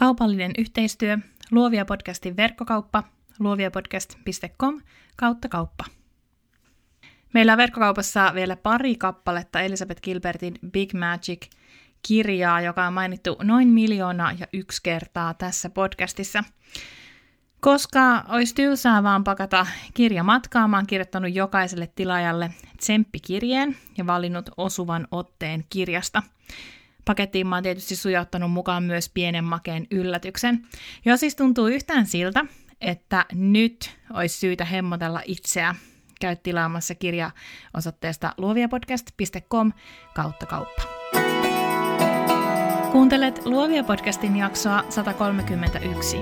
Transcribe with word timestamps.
Kaupallinen 0.00 0.52
yhteistyö, 0.58 1.18
Luovia 1.50 1.84
podcastin 1.84 2.36
verkkokauppa, 2.36 3.02
luoviapodcast.com 3.38 4.80
kautta 5.16 5.48
kauppa. 5.48 5.84
Meillä 7.34 7.52
on 7.52 7.58
verkkokaupassa 7.58 8.32
vielä 8.34 8.56
pari 8.56 8.96
kappaletta 8.96 9.60
Elisabeth 9.60 10.02
Gilbertin 10.02 10.54
Big 10.70 10.94
Magic 10.94 11.46
kirjaa, 12.08 12.60
joka 12.60 12.86
on 12.86 12.92
mainittu 12.92 13.36
noin 13.42 13.68
miljoona 13.68 14.32
ja 14.32 14.46
yksi 14.52 14.82
kertaa 14.82 15.34
tässä 15.34 15.70
podcastissa. 15.70 16.44
Koska 17.60 18.24
olisi 18.28 18.54
tylsää 18.54 19.02
vaan 19.02 19.24
pakata 19.24 19.66
kirja 19.94 20.24
matkaan, 20.24 20.70
mä 20.70 20.76
oon 20.76 20.86
kirjoittanut 20.86 21.34
jokaiselle 21.34 21.92
tilaajalle 21.94 22.50
tsemppikirjeen 22.76 23.76
ja 23.98 24.06
valinnut 24.06 24.50
osuvan 24.56 25.08
otteen 25.10 25.64
kirjasta. 25.70 26.22
Pakettiin 27.10 27.46
mä 27.46 27.56
oon 27.56 27.62
tietysti 27.62 27.96
sujauttanut 27.96 28.52
mukaan 28.52 28.82
myös 28.82 29.10
pienen 29.14 29.44
makeen 29.44 29.86
yllätyksen. 29.90 30.66
Jos 31.04 31.20
siis 31.20 31.36
tuntuu 31.36 31.66
yhtään 31.66 32.06
siltä, 32.06 32.44
että 32.80 33.26
nyt 33.32 33.96
olisi 34.12 34.38
syytä 34.38 34.64
hemmotella 34.64 35.22
itseä, 35.24 35.74
käy 36.20 36.36
tilaamassa 36.36 36.94
kirja 36.94 37.30
osoitteesta 37.76 38.34
luoviapodcast.com 38.38 39.72
kautta 40.14 40.46
kauppa. 40.46 40.82
Kuuntelet 42.92 43.46
Luovia 43.46 43.84
podcastin 43.84 44.36
jaksoa 44.36 44.84
131. 44.88 46.16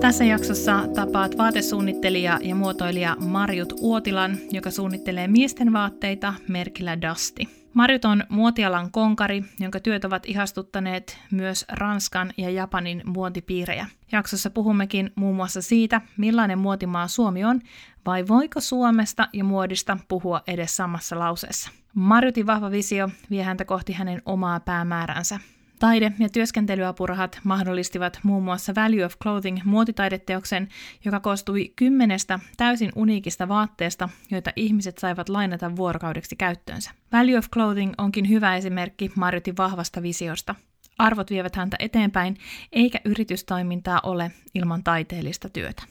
Tässä 0.00 0.24
jaksossa 0.24 0.88
tapaat 0.94 1.38
vaatesuunnittelija 1.38 2.38
ja 2.42 2.54
muotoilija 2.54 3.16
Marjut 3.20 3.72
Uotilan, 3.80 4.36
joka 4.50 4.70
suunnittelee 4.70 5.28
miesten 5.28 5.72
vaatteita 5.72 6.34
merkillä 6.48 7.00
Dusty. 7.00 7.42
Marjut 7.74 8.04
on 8.04 8.24
muotialan 8.28 8.90
konkari, 8.90 9.44
jonka 9.58 9.80
työt 9.80 10.04
ovat 10.04 10.22
ihastuttaneet 10.26 11.18
myös 11.30 11.64
Ranskan 11.68 12.32
ja 12.36 12.50
Japanin 12.50 13.02
muotipiirejä. 13.06 13.86
Jaksossa 14.12 14.50
puhummekin 14.50 15.12
muun 15.14 15.36
muassa 15.36 15.62
siitä, 15.62 16.00
millainen 16.16 16.58
muotimaa 16.58 17.08
Suomi 17.08 17.44
on, 17.44 17.60
vai 18.06 18.28
voiko 18.28 18.60
Suomesta 18.60 19.28
ja 19.32 19.44
muodista 19.44 19.98
puhua 20.08 20.42
edes 20.46 20.76
samassa 20.76 21.18
lauseessa. 21.18 21.70
Marjutin 21.94 22.46
vahva 22.46 22.70
visio 22.70 23.08
vie 23.30 23.42
häntä 23.42 23.64
kohti 23.64 23.92
hänen 23.92 24.22
omaa 24.24 24.60
päämääränsä, 24.60 25.40
Taide- 25.80 26.12
ja 26.18 26.28
työskentelyapurahat 26.28 27.40
mahdollistivat 27.44 28.20
muun 28.22 28.42
muassa 28.42 28.74
Value 28.74 29.04
of 29.04 29.14
Clothing 29.22 29.58
muotitaideteoksen, 29.64 30.68
joka 31.04 31.20
koostui 31.20 31.72
kymmenestä 31.76 32.38
täysin 32.56 32.92
uniikista 32.96 33.48
vaatteesta, 33.48 34.08
joita 34.30 34.50
ihmiset 34.56 34.98
saivat 34.98 35.28
lainata 35.28 35.76
vuorokaudeksi 35.76 36.36
käyttöönsä. 36.36 36.90
Value 37.12 37.38
of 37.38 37.46
Clothing 37.50 37.92
onkin 37.98 38.28
hyvä 38.28 38.56
esimerkki 38.56 39.10
Marjotin 39.16 39.56
vahvasta 39.56 40.02
visiosta. 40.02 40.54
Arvot 40.98 41.30
vievät 41.30 41.56
häntä 41.56 41.76
eteenpäin, 41.78 42.36
eikä 42.72 43.00
yritystoimintaa 43.04 44.00
ole 44.02 44.32
ilman 44.54 44.84
taiteellista 44.84 45.48
työtä. 45.48 45.82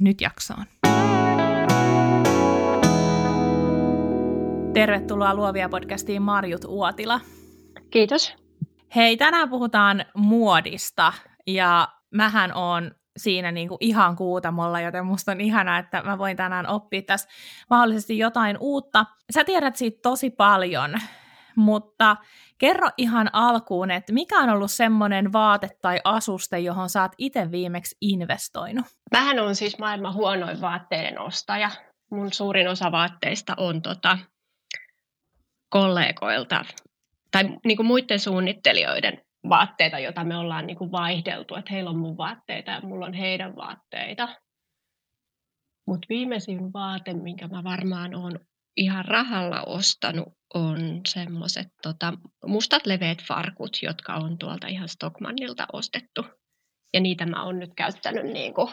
Nyt 0.00 0.20
jaksoon. 0.20 0.64
Tervetuloa 4.72 5.34
Luovia 5.34 5.68
podcastiin 5.68 6.22
Marjut 6.22 6.64
Uotila. 6.64 7.20
Kiitos. 7.90 8.47
Hei, 8.96 9.16
tänään 9.16 9.48
puhutaan 9.48 10.04
muodista 10.14 11.12
ja 11.46 11.88
mähän 12.10 12.54
on 12.54 12.90
siinä 13.16 13.52
niinku 13.52 13.76
ihan 13.80 14.16
kuutamolla, 14.16 14.80
joten 14.80 15.06
musta 15.06 15.32
on 15.32 15.40
ihana, 15.40 15.78
että 15.78 16.02
mä 16.02 16.18
voin 16.18 16.36
tänään 16.36 16.66
oppia 16.66 17.02
tässä 17.02 17.28
mahdollisesti 17.70 18.18
jotain 18.18 18.56
uutta. 18.60 19.06
Sä 19.34 19.44
tiedät 19.44 19.76
siitä 19.76 19.98
tosi 20.02 20.30
paljon, 20.30 20.94
mutta 21.56 22.16
kerro 22.58 22.88
ihan 22.96 23.30
alkuun, 23.32 23.90
että 23.90 24.12
mikä 24.12 24.38
on 24.40 24.50
ollut 24.50 24.70
semmoinen 24.70 25.32
vaate 25.32 25.68
tai 25.82 26.00
asuste, 26.04 26.58
johon 26.58 26.90
sä 26.90 27.02
oot 27.02 27.12
itse 27.18 27.50
viimeksi 27.50 27.96
investoinut? 28.00 28.86
Mähän 29.12 29.38
on 29.38 29.54
siis 29.54 29.78
maailman 29.78 30.14
huonoin 30.14 30.60
vaatteiden 30.60 31.20
ostaja. 31.20 31.70
Mun 32.10 32.32
suurin 32.32 32.68
osa 32.68 32.92
vaatteista 32.92 33.54
on 33.56 33.82
tota, 33.82 34.18
kollegoilta 35.68 36.64
tai 37.30 37.44
niin 37.64 37.76
kuin 37.76 37.86
muiden 37.86 38.20
suunnittelijoiden 38.20 39.22
vaatteita, 39.48 39.98
joita 39.98 40.24
me 40.24 40.36
ollaan 40.36 40.66
niin 40.66 40.78
kuin 40.78 40.92
vaihdeltu, 40.92 41.54
että 41.54 41.72
heillä 41.72 41.90
on 41.90 41.98
mun 41.98 42.16
vaatteita 42.16 42.70
ja 42.70 42.80
mulla 42.80 43.06
on 43.06 43.14
heidän 43.14 43.56
vaatteita. 43.56 44.28
Mutta 45.86 46.06
viimeisin 46.08 46.72
vaate, 46.72 47.14
minkä 47.14 47.48
mä 47.48 47.64
varmaan 47.64 48.14
on 48.14 48.38
ihan 48.76 49.04
rahalla 49.04 49.62
ostanut, 49.62 50.28
on 50.54 51.00
semmoiset 51.08 51.66
tota, 51.82 52.12
mustat 52.46 52.86
leveät 52.86 53.22
farkut, 53.22 53.78
jotka 53.82 54.14
on 54.14 54.38
tuolta 54.38 54.66
ihan 54.66 54.88
Stockmannilta 54.88 55.66
ostettu. 55.72 56.26
Ja 56.94 57.00
niitä 57.00 57.26
mä 57.26 57.44
oon 57.44 57.58
nyt 57.58 57.70
käyttänyt, 57.76 58.24
niin 58.24 58.54
kuin, 58.54 58.68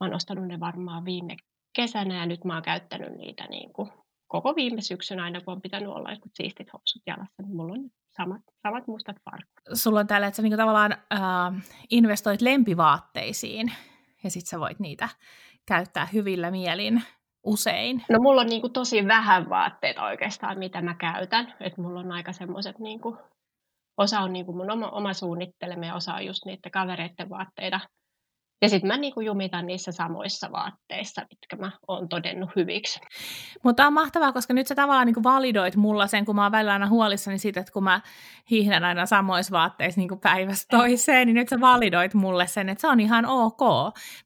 mä 0.00 0.06
oon 0.06 0.14
ostanut 0.14 0.46
ne 0.46 0.60
varmaan 0.60 1.04
viime 1.04 1.36
kesänä 1.76 2.16
ja 2.16 2.26
nyt 2.26 2.44
mä 2.44 2.54
oon 2.54 2.62
käyttänyt 2.62 3.16
niitä 3.16 3.46
niin 3.46 3.72
kuin 3.72 3.90
koko 4.26 4.56
viime 4.56 4.80
syksyn 4.80 5.20
aina, 5.20 5.40
kun 5.40 5.54
on 5.54 5.62
pitänyt 5.62 5.88
olla 5.88 6.10
jotkut 6.10 6.32
siistit 6.34 6.72
housut 6.72 7.02
jalassa, 7.06 7.42
niin 7.42 7.56
mulla 7.56 7.72
on 7.72 7.90
samat, 8.16 8.42
samat 8.62 8.86
mustat 8.86 9.16
farkut. 9.24 9.78
Sulla 9.78 10.00
on 10.00 10.06
tällä, 10.06 10.26
että 10.26 10.36
sä 10.36 10.42
niinku 10.42 10.56
tavallaan 10.56 10.92
äh, 10.92 11.64
investoit 11.90 12.40
lempivaatteisiin 12.40 13.72
ja 14.24 14.30
sit 14.30 14.46
sä 14.46 14.60
voit 14.60 14.80
niitä 14.80 15.08
käyttää 15.66 16.06
hyvillä 16.12 16.50
mielin 16.50 17.02
usein. 17.44 18.04
No 18.10 18.18
mulla 18.20 18.40
on 18.40 18.46
niinku 18.46 18.68
tosi 18.68 19.08
vähän 19.08 19.48
vaatteita 19.48 20.04
oikeastaan, 20.04 20.58
mitä 20.58 20.82
mä 20.82 20.94
käytän. 20.94 21.54
Et 21.60 21.78
mulla 21.78 22.00
on 22.00 22.12
aika 22.12 22.32
semmoiset, 22.32 22.78
niinku, 22.78 23.18
osa 23.96 24.20
on 24.20 24.32
niinku 24.32 24.52
mun 24.52 24.70
oma, 24.70 24.88
oma 24.88 25.12
suunnittelema 25.12 25.86
ja 25.86 25.94
osa 25.94 26.14
on 26.14 26.26
just 26.26 26.44
niiden 26.44 26.72
kavereiden 26.72 27.30
vaatteita. 27.30 27.80
Ja 28.62 28.68
sitten 28.68 28.88
mä 28.88 28.96
niinku 28.96 29.20
jumitan 29.20 29.66
niissä 29.66 29.92
samoissa 29.92 30.52
vaatteissa, 30.52 31.22
mitkä 31.30 31.56
mä 31.56 31.70
oon 31.88 32.08
todennut 32.08 32.50
hyviksi. 32.56 33.00
Mutta 33.64 33.86
on 33.86 33.92
mahtavaa, 33.92 34.32
koska 34.32 34.54
nyt 34.54 34.66
sä 34.66 34.74
tavallaan 34.74 35.06
niinku 35.06 35.22
validoit 35.22 35.76
mulla 35.76 36.06
sen, 36.06 36.24
kun 36.24 36.36
mä 36.36 36.42
oon 36.42 36.52
välillä 36.52 36.72
aina 36.72 36.88
huolissani 36.88 37.38
siitä, 37.38 37.60
että 37.60 37.72
kun 37.72 37.84
mä 37.84 38.00
hiihdän 38.50 38.84
aina 38.84 39.06
samoissa 39.06 39.52
vaatteissa 39.52 40.00
niinku 40.00 40.16
päivästä 40.16 40.76
toiseen, 40.76 41.26
niin 41.26 41.34
nyt 41.34 41.48
sä 41.48 41.60
validoit 41.60 42.14
mulle 42.14 42.46
sen, 42.46 42.68
että 42.68 42.80
se 42.80 42.88
on 42.88 43.00
ihan 43.00 43.26
ok. 43.26 43.60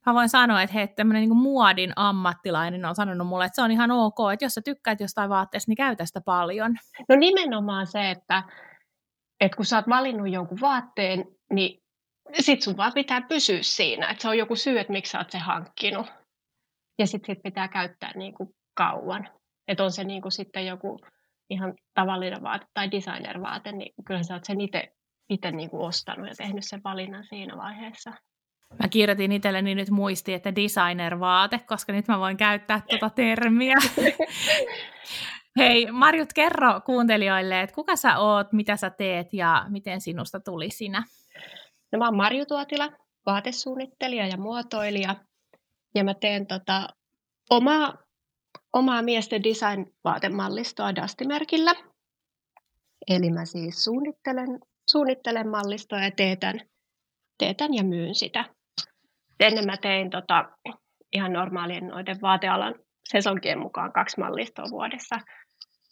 Mä 0.05 0.13
voin 0.13 0.29
sanoa, 0.29 0.61
että 0.61 0.73
hei, 0.73 0.87
tämmöinen 0.87 1.21
niinku 1.21 1.35
muodin 1.35 1.93
ammattilainen 1.95 2.85
on 2.85 2.95
sanonut 2.95 3.27
mulle, 3.27 3.45
että 3.45 3.55
se 3.55 3.61
on 3.61 3.71
ihan 3.71 3.91
ok, 3.91 4.17
että 4.33 4.45
jos 4.45 4.53
sä 4.53 4.61
tykkäät 4.61 4.99
jostain 4.99 5.29
vaatteesta, 5.29 5.69
niin 5.69 5.77
käytä 5.77 6.05
sitä 6.05 6.21
paljon. 6.21 6.75
No 7.09 7.15
nimenomaan 7.15 7.87
se, 7.87 8.11
että, 8.11 8.43
että 9.39 9.55
kun 9.55 9.65
sä 9.65 9.75
oot 9.75 9.89
valinnut 9.89 10.29
jonkun 10.31 10.61
vaatteen, 10.61 11.25
niin 11.53 11.80
sitten 12.39 12.61
sun 12.61 12.77
vaan 12.77 12.91
pitää 12.93 13.21
pysyä 13.21 13.59
siinä, 13.61 14.09
että 14.09 14.21
se 14.21 14.29
on 14.29 14.37
joku 14.37 14.55
syy, 14.55 14.79
että 14.79 14.93
miksi 14.93 15.11
sä 15.11 15.17
oot 15.17 15.31
se 15.31 15.37
hankkinut. 15.37 16.07
Ja 16.99 17.07
sitten 17.07 17.35
sit 17.35 17.43
pitää 17.43 17.67
käyttää 17.67 18.11
niin 18.15 18.33
kuin 18.33 18.49
kauan. 18.73 19.29
Että 19.67 19.83
on 19.83 19.91
se 19.91 20.03
niin 20.03 20.21
kuin 20.21 20.31
sitten 20.31 20.65
joku 20.65 20.99
ihan 21.49 21.73
tavallinen 21.93 22.43
vaate 22.43 22.65
tai 22.73 22.91
designer-vaate, 22.91 23.71
niin 23.71 23.93
kyllä 24.07 24.23
sä 24.23 24.33
oot 24.33 24.45
sen 24.45 24.61
itse 25.29 25.51
niin 25.51 25.69
kuin 25.69 25.87
ostanut 25.87 26.27
ja 26.27 26.35
tehnyt 26.35 26.65
sen 26.65 26.81
valinnan 26.83 27.25
siinä 27.29 27.57
vaiheessa. 27.57 28.13
Mä 28.79 28.87
kirjoitin 28.89 29.31
itselleni 29.31 29.75
nyt 29.75 29.89
muisti, 29.89 30.33
että 30.33 30.55
designer-vaate, 30.55 31.59
koska 31.59 31.93
nyt 31.93 32.07
mä 32.07 32.19
voin 32.19 32.37
käyttää 32.37 32.81
tuota 32.89 33.09
termiä. 33.09 33.75
Hei, 35.57 35.91
Marjut, 35.91 36.33
kerro 36.33 36.81
kuuntelijoille, 36.85 37.61
että 37.61 37.75
kuka 37.75 37.95
sä 37.95 38.17
oot, 38.17 38.53
mitä 38.53 38.77
sä 38.77 38.89
teet 38.89 39.33
ja 39.33 39.65
miten 39.69 40.01
sinusta 40.01 40.39
tuli 40.39 40.69
sinä? 40.69 41.03
No 41.91 41.99
mä 41.99 42.05
oon 42.05 42.17
Marju 42.17 42.45
Tuotila, 42.45 42.89
vaatesuunnittelija 43.25 44.27
ja 44.27 44.37
muotoilija. 44.37 45.15
Ja 45.95 46.03
mä 46.03 46.13
teen 46.13 46.47
tota 46.47 46.87
omaa, 47.49 47.93
omaa 48.73 49.01
miesten 49.01 49.43
design-vaatemallistoa 49.43 50.95
Dastimerkillä. 50.95 51.71
Eli 53.07 53.29
mä 53.29 53.45
siis 53.45 53.83
suunnittelen, 53.83 54.59
suunnittelen 54.87 55.49
mallistoa 55.49 55.99
ja 55.99 56.11
teetän, 56.11 56.59
teetän 57.37 57.73
ja 57.73 57.83
myyn 57.83 58.15
sitä. 58.15 58.45
Ennen 59.39 59.65
mä 59.65 59.77
tein 59.77 60.09
tota, 60.09 60.45
ihan 61.13 61.33
normaalien 61.33 61.87
noiden 61.87 62.21
vaatealan 62.21 62.75
sesonkien 63.09 63.59
mukaan 63.59 63.93
kaksi 63.93 64.19
mallistoa 64.19 64.65
vuodessa. 64.71 65.15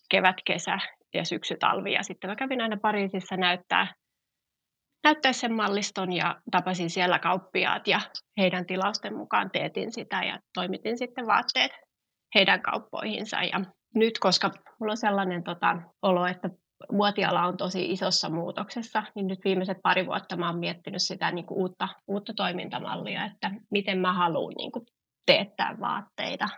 Kevät, 0.09 0.35
kesä 0.45 0.77
ja 1.13 1.25
syksy, 1.25 1.57
talvi. 1.59 1.93
Ja 1.93 2.03
sitten 2.03 2.29
mä 2.29 2.35
kävin 2.35 2.61
aina 2.61 2.77
Pariisissa 2.81 3.37
näyttää 3.37 3.93
näyttää 5.03 5.33
sen 5.33 5.53
malliston 5.53 6.13
ja 6.13 6.41
tapasin 6.51 6.89
siellä 6.89 7.19
kauppiaat 7.19 7.87
ja 7.87 8.01
heidän 8.37 8.65
tilausten 8.65 9.17
mukaan 9.17 9.51
teetin 9.51 9.91
sitä 9.91 10.23
ja 10.23 10.39
toimitin 10.53 10.97
sitten 10.97 11.27
vaatteet 11.27 11.71
heidän 12.35 12.61
kauppoihinsa. 12.61 13.43
Ja 13.43 13.61
nyt, 13.95 14.19
koska 14.19 14.51
mulla 14.79 14.91
on 14.91 14.97
sellainen 14.97 15.43
tota, 15.43 15.81
olo, 16.01 16.25
että 16.25 16.49
muotiala 16.91 17.45
on 17.45 17.57
tosi 17.57 17.91
isossa 17.91 18.29
muutoksessa, 18.29 19.03
niin 19.15 19.27
nyt 19.27 19.39
viimeiset 19.43 19.77
pari 19.83 20.05
vuotta 20.05 20.37
mä 20.37 20.49
oon 20.49 20.59
miettinyt 20.59 21.01
sitä 21.01 21.31
niin 21.31 21.45
kuin 21.45 21.59
uutta, 21.59 21.87
uutta 22.07 22.33
toimintamallia, 22.33 23.25
että 23.25 23.51
miten 23.71 23.99
mä 23.99 24.13
haluan 24.13 24.53
niin 24.57 24.71
kuin 24.71 24.85
teettää 25.25 25.77
vaatteita. 25.79 26.49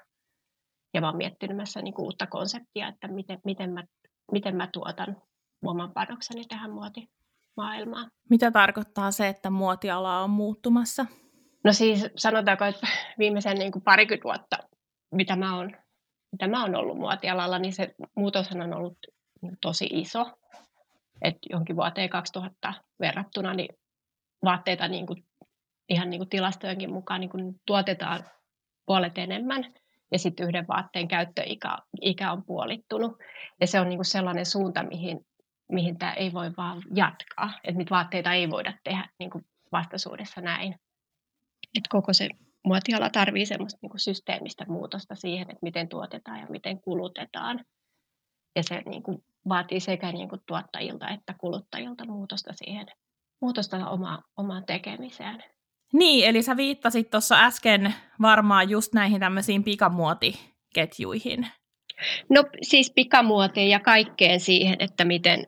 Ja 0.94 1.02
mä 1.02 1.08
oon 1.08 1.20
myös 1.54 1.76
niin 1.82 1.94
kuin 1.94 2.06
uutta 2.06 2.28
konseptia, 2.28 2.88
että 2.88 3.08
miten, 3.08 3.40
miten, 3.46 3.74
mä, 3.74 3.84
miten 4.32 4.56
mä 4.56 4.68
tuotan 4.74 5.18
oman 5.66 5.92
panokseni 5.94 6.46
tähän 6.46 6.72
muotimaailmaan. 7.56 8.12
Mitä 8.30 8.52
tarkoittaa 8.52 9.12
se, 9.12 9.28
että 9.28 9.50
muotiala 9.50 10.24
on 10.24 10.30
muuttumassa? 10.30 11.06
No 11.64 11.74
siis 11.74 12.06
sanotaanko, 12.16 12.66
että 12.66 12.88
viimeisen 13.20 13.58
niin 13.58 13.72
kuin 13.72 13.84
parikymmentä 13.84 14.24
vuotta, 14.24 14.58
mitä 15.12 15.36
mä 15.36 15.58
oon 15.58 15.72
mitä 16.32 16.48
mä 16.48 16.62
oon 16.62 16.76
ollut 16.76 16.98
muotialalla, 16.98 17.60
niin 17.60 17.74
se 17.74 17.96
muutos 18.16 18.52
on 18.52 18.74
ollut 18.74 18.98
tosi 19.62 19.90
iso. 19.92 20.32
Et 21.22 21.38
jonkin 21.50 21.76
vuoteen 21.76 22.10
2000 22.10 22.74
verrattuna 23.00 23.54
niin 23.54 23.70
vaatteita 24.46 24.88
niin 24.88 25.08
kuin, 25.08 25.26
ihan 25.90 26.10
niin 26.10 26.20
kuin 26.20 26.30
tilastojenkin 26.30 26.94
mukaan 26.94 27.22
niin 27.22 27.30
kuin 27.30 27.56
tuotetaan 27.66 28.24
puolet 28.86 29.18
enemmän. 29.18 29.74
Ja 30.12 30.20
sitten 30.20 30.48
yhden 30.48 30.68
vaatteen 30.68 31.08
käyttöikä 31.08 31.78
ikä 32.02 32.32
on 32.32 32.44
puolittunut. 32.46 33.18
Ja 33.62 33.68
se 33.68 33.80
on 33.80 33.90
niin 33.90 33.98
kuin 33.98 34.06
sellainen 34.06 34.46
suunta, 34.46 34.84
mihin, 34.84 35.26
mihin 35.72 35.98
tämä 35.98 36.14
ei 36.14 36.34
voi 36.34 36.52
vaan 36.58 36.84
jatkaa. 36.96 37.60
Että 37.64 37.78
niitä 37.78 37.90
vaatteita 37.90 38.34
ei 38.34 38.50
voida 38.50 38.74
tehdä 38.84 39.10
niin 39.20 39.30
kuin 39.30 39.46
vastaisuudessa 39.72 40.42
näin. 40.42 40.76
Et 41.78 41.88
koko 41.90 42.14
se 42.14 42.30
muotiala 42.66 43.10
tarvii 43.10 43.46
semmoista 43.46 43.80
niin 43.82 43.90
kuin 43.90 44.00
systeemistä 44.00 44.66
muutosta 44.68 45.16
siihen, 45.16 45.42
että 45.42 45.60
miten 45.62 45.90
tuotetaan 45.90 46.40
ja 46.40 46.48
miten 46.50 46.82
kulutetaan. 46.82 47.66
Ja 48.56 48.64
se 48.64 48.82
niin 48.86 49.04
kuin, 49.04 49.24
vaatii 49.50 49.80
sekä 49.80 50.12
niin 50.12 50.30
kuin, 50.30 50.42
tuottajilta 50.46 51.10
että 51.10 51.34
kuluttajilta 51.38 52.06
muutosta 52.06 52.54
siihen, 52.54 52.88
muutosta 53.42 53.90
oma, 53.90 54.24
omaan 54.38 54.66
tekemiseen. 54.66 55.44
Niin, 55.94 56.30
eli 56.30 56.44
sä 56.44 56.58
viittasit 56.58 57.10
tuossa 57.10 57.46
äsken 57.46 57.94
varmaan 58.22 58.70
just 58.70 58.94
näihin 58.94 59.20
tämmöisiin 59.20 59.64
pikamuotiketjuihin. 59.64 61.48
No 62.30 62.44
siis 62.62 62.92
pikamuotiin 62.96 63.70
ja 63.70 63.80
kaikkeen 63.80 64.40
siihen, 64.40 64.76
että 64.80 65.06
miten, 65.06 65.48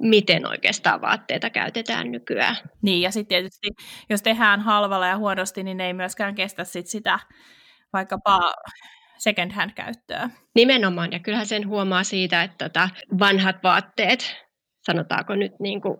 miten 0.00 0.46
oikeastaan 0.46 1.00
vaatteita 1.00 1.50
käytetään 1.50 2.10
nykyään. 2.12 2.56
Niin, 2.82 3.02
ja 3.02 3.10
sitten 3.10 3.28
tietysti, 3.28 3.68
jos 4.10 4.22
tehdään 4.22 4.60
halvalla 4.60 5.06
ja 5.06 5.16
huonosti, 5.16 5.62
niin 5.62 5.76
ne 5.76 5.86
ei 5.86 5.92
myöskään 5.92 6.34
kestä 6.34 6.64
sit 6.64 6.86
sitä 6.86 7.18
vaikkapa 7.92 8.52
second 9.18 9.52
hand 9.52 9.70
käyttöä. 9.74 10.30
Nimenomaan, 10.54 11.12
ja 11.12 11.18
kyllähän 11.18 11.46
sen 11.46 11.68
huomaa 11.68 12.04
siitä, 12.04 12.42
että 12.42 12.68
tota 12.68 12.88
vanhat 13.18 13.56
vaatteet, 13.62 14.36
sanotaanko 14.86 15.34
nyt 15.34 15.52
niin 15.60 15.80
kuin 15.80 15.98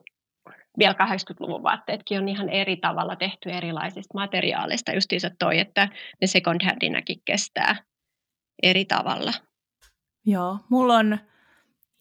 vielä 0.79 0.93
80-luvun 0.93 1.63
vaatteetkin 1.63 2.19
on 2.19 2.29
ihan 2.29 2.49
eri 2.49 2.77
tavalla 2.77 3.17
tehty 3.17 3.51
erilaisista 3.51 4.15
materiaaleista. 4.15 4.93
Justiinsa 4.93 5.31
toi, 5.39 5.59
että 5.59 5.89
ne 6.21 6.27
second 6.27 6.65
handinäkin 6.65 7.23
kestää 7.25 7.77
eri 8.63 8.85
tavalla. 8.85 9.33
Joo, 10.27 10.59
mulla 10.71 10.95
on 10.95 11.19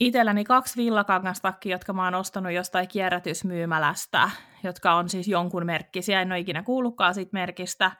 itselläni 0.01 0.43
kaksi 0.43 0.83
villakangastakkia, 0.83 1.71
jotka 1.71 1.93
mä 1.93 2.03
oon 2.03 2.15
ostanut 2.15 2.51
jostain 2.51 2.87
kierrätysmyymälästä, 2.87 4.29
jotka 4.63 4.93
on 4.93 5.09
siis 5.09 5.27
jonkun 5.27 5.65
merkkisiä, 5.65 6.21
en 6.21 6.31
ole 6.31 6.39
ikinä 6.39 6.63
kuullutkaan 6.63 7.13
siitä 7.13 7.29
merkistä. 7.33 7.91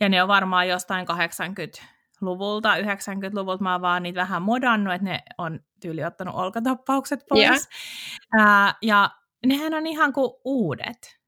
Ja 0.00 0.08
ne 0.08 0.22
on 0.22 0.28
varmaan 0.28 0.68
jostain 0.68 1.06
80-luvulta, 1.08 2.74
90-luvulta 2.74 3.62
mä 3.62 3.72
oon 3.72 3.80
vaan 3.80 4.02
niitä 4.02 4.20
vähän 4.20 4.42
modannut, 4.42 4.94
että 4.94 5.04
ne 5.04 5.22
on 5.38 5.60
tyyli 5.80 6.04
ottanut 6.04 6.34
olkatappaukset 6.34 7.20
pois. 7.28 7.48
Yeah. 7.48 8.46
Ää, 8.46 8.74
ja 8.82 9.10
nehän 9.46 9.74
on 9.74 9.86
ihan 9.86 10.12
kuin 10.12 10.30
uudet. 10.44 11.20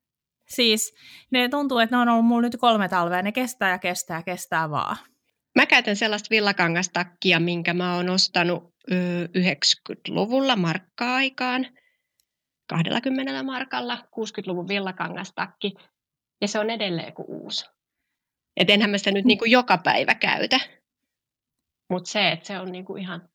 Siis 0.48 0.94
ne 1.30 1.48
tuntuu, 1.48 1.78
että 1.78 1.96
ne 1.96 2.02
on 2.02 2.08
ollut 2.08 2.26
mulla 2.26 2.42
nyt 2.42 2.56
kolme 2.60 2.88
talvea, 2.88 3.22
ne 3.22 3.32
kestää 3.32 3.70
ja 3.70 3.78
kestää 3.78 4.18
ja 4.18 4.22
kestää 4.22 4.70
vaan. 4.70 4.96
Mä 5.54 5.66
käytän 5.66 5.96
sellaista 5.96 6.30
villakangastakkia, 6.30 7.40
minkä 7.40 7.74
mä 7.74 7.96
oon 7.96 8.10
ostanut 8.10 8.71
90-luvulla 8.90 10.56
markka-aikaan, 10.56 11.66
20 12.68 13.42
markalla, 13.42 13.96
60-luvun 13.96 14.68
villakangastakki, 14.68 15.74
ja 16.40 16.48
se 16.48 16.58
on 16.58 16.70
edelleen 16.70 17.14
kuin 17.14 17.26
uusi. 17.28 17.70
Et 18.56 18.70
enhän 18.70 18.90
mä 18.90 18.98
sitä 18.98 19.12
nyt 19.12 19.24
niin 19.24 19.38
kuin 19.38 19.50
joka 19.50 19.78
päivä 19.78 20.14
käytä, 20.14 20.60
mutta 21.90 22.10
se, 22.10 22.28
että 22.28 22.46
se 22.46 22.58
on 22.58 22.72
niin 22.72 22.84
kuin 22.84 23.02
ihan, 23.02 23.28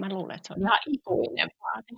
mä 0.00 0.08
luulen, 0.08 0.36
että 0.36 0.46
se 0.46 0.52
on 0.52 0.60
ihan 0.60 0.78
ikuinen 0.86 1.50
vaate. 1.60 1.94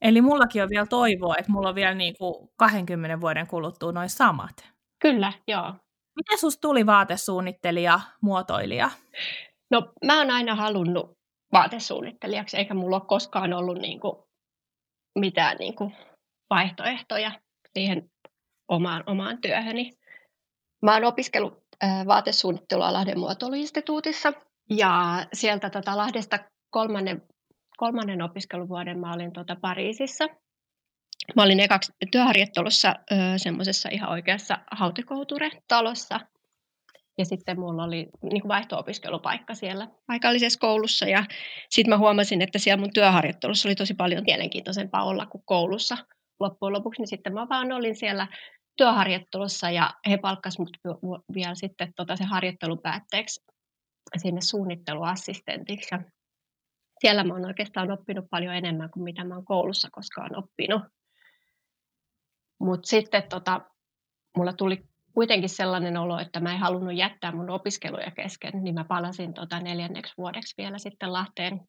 Eli 0.00 0.20
mullakin 0.20 0.62
on 0.62 0.68
vielä 0.68 0.86
toivoa, 0.86 1.36
että 1.36 1.52
mulla 1.52 1.68
on 1.68 1.74
vielä 1.74 1.94
niin 1.94 2.14
kuin 2.18 2.50
20 2.56 3.20
vuoden 3.20 3.46
kuluttua 3.46 3.92
noin 3.92 4.10
samat. 4.10 4.72
Kyllä, 4.98 5.32
joo. 5.48 5.74
Miten 6.16 6.38
susta 6.38 6.60
tuli 6.60 6.86
vaatesuunnittelija, 6.86 8.00
muotoilija? 8.20 8.90
No 9.70 9.92
mä 10.04 10.18
oon 10.18 10.30
aina 10.30 10.54
halunnut 10.54 11.18
vaatesuunnittelijaksi, 11.52 12.56
eikä 12.56 12.74
mulla 12.74 12.96
ole 12.96 13.06
koskaan 13.06 13.52
ollut 13.52 13.78
niin 13.78 14.00
kuin 14.00 14.16
mitään 15.18 15.56
niin 15.56 15.74
kuin 15.74 15.96
vaihtoehtoja 16.50 17.32
siihen 17.72 18.10
omaan, 18.68 19.04
omaan 19.06 19.40
työhöni. 19.40 19.90
Mä 20.82 20.92
oon 20.92 21.04
opiskellut 21.04 21.62
vaatesuunnittelua 22.06 22.92
Lahden 22.92 23.18
muotoiluinstituutissa 23.18 24.32
ja 24.70 25.26
sieltä 25.32 25.70
tota 25.70 25.96
Lahdesta 25.96 26.38
kolmannen, 26.70 27.22
kolmannen 27.76 28.22
opiskeluvuoden 28.22 28.98
mä 28.98 29.12
olin 29.12 29.32
tota 29.32 29.56
Pariisissa. 29.60 30.24
Mä 31.36 31.42
olin 31.42 31.60
ekaksi 31.60 31.92
työharjoittelussa 32.12 32.94
semmoisessa 33.36 33.88
ihan 33.92 34.10
oikeassa 34.10 34.58
hautekouture-talossa– 34.70 36.20
ja 37.18 37.24
sitten 37.24 37.60
mulla 37.60 37.84
oli 37.84 38.08
niin 38.22 38.48
vaihto-opiskelupaikka 38.48 39.54
siellä 39.54 39.88
paikallisessa 40.06 40.58
koulussa. 40.58 41.06
Ja 41.06 41.24
sitten 41.70 41.90
mä 41.90 41.98
huomasin, 41.98 42.42
että 42.42 42.58
siellä 42.58 42.80
mun 42.80 42.92
työharjoittelussa 42.94 43.68
oli 43.68 43.74
tosi 43.74 43.94
paljon 43.94 44.24
mielenkiintoisempaa 44.26 45.04
olla 45.04 45.26
kuin 45.26 45.42
koulussa 45.44 45.96
loppujen 46.40 46.72
lopuksi. 46.72 47.00
Niin 47.00 47.08
sitten 47.08 47.34
mä 47.34 47.48
vaan 47.48 47.72
olin 47.72 47.96
siellä 47.96 48.28
työharjoittelussa 48.76 49.70
ja 49.70 49.94
he 50.10 50.16
palkkasivat 50.16 50.68
mut 51.02 51.24
vielä 51.34 51.54
sitten 51.54 51.92
tota 51.96 52.16
se 52.16 52.24
harjoittelun 52.24 52.82
päätteeksi 52.82 53.40
sinne 54.16 54.40
suunnitteluassistentiksi. 54.40 55.94
Ja 55.94 56.02
siellä 57.00 57.24
mä 57.24 57.34
oon 57.34 57.46
oikeastaan 57.46 57.90
oppinut 57.90 58.24
paljon 58.30 58.54
enemmän 58.54 58.90
kuin 58.90 59.04
mitä 59.04 59.24
mä 59.24 59.34
oon 59.34 59.44
koulussa 59.44 59.88
koskaan 59.92 60.38
oppinut. 60.38 60.82
Mutta 62.60 62.86
sitten 62.88 63.22
tota, 63.28 63.60
mulla 64.36 64.52
tuli 64.52 64.91
kuitenkin 65.14 65.48
sellainen 65.48 65.96
olo, 65.96 66.18
että 66.18 66.40
mä 66.40 66.52
en 66.52 66.58
halunnut 66.58 66.96
jättää 66.96 67.32
mun 67.32 67.50
opiskeluja 67.50 68.10
kesken, 68.10 68.52
niin 68.62 68.74
mä 68.74 68.84
palasin 68.84 69.34
tota 69.34 69.60
neljänneksi 69.60 70.14
vuodeksi 70.18 70.54
vielä 70.58 70.78
sitten 70.78 71.12
Lahteen, 71.12 71.60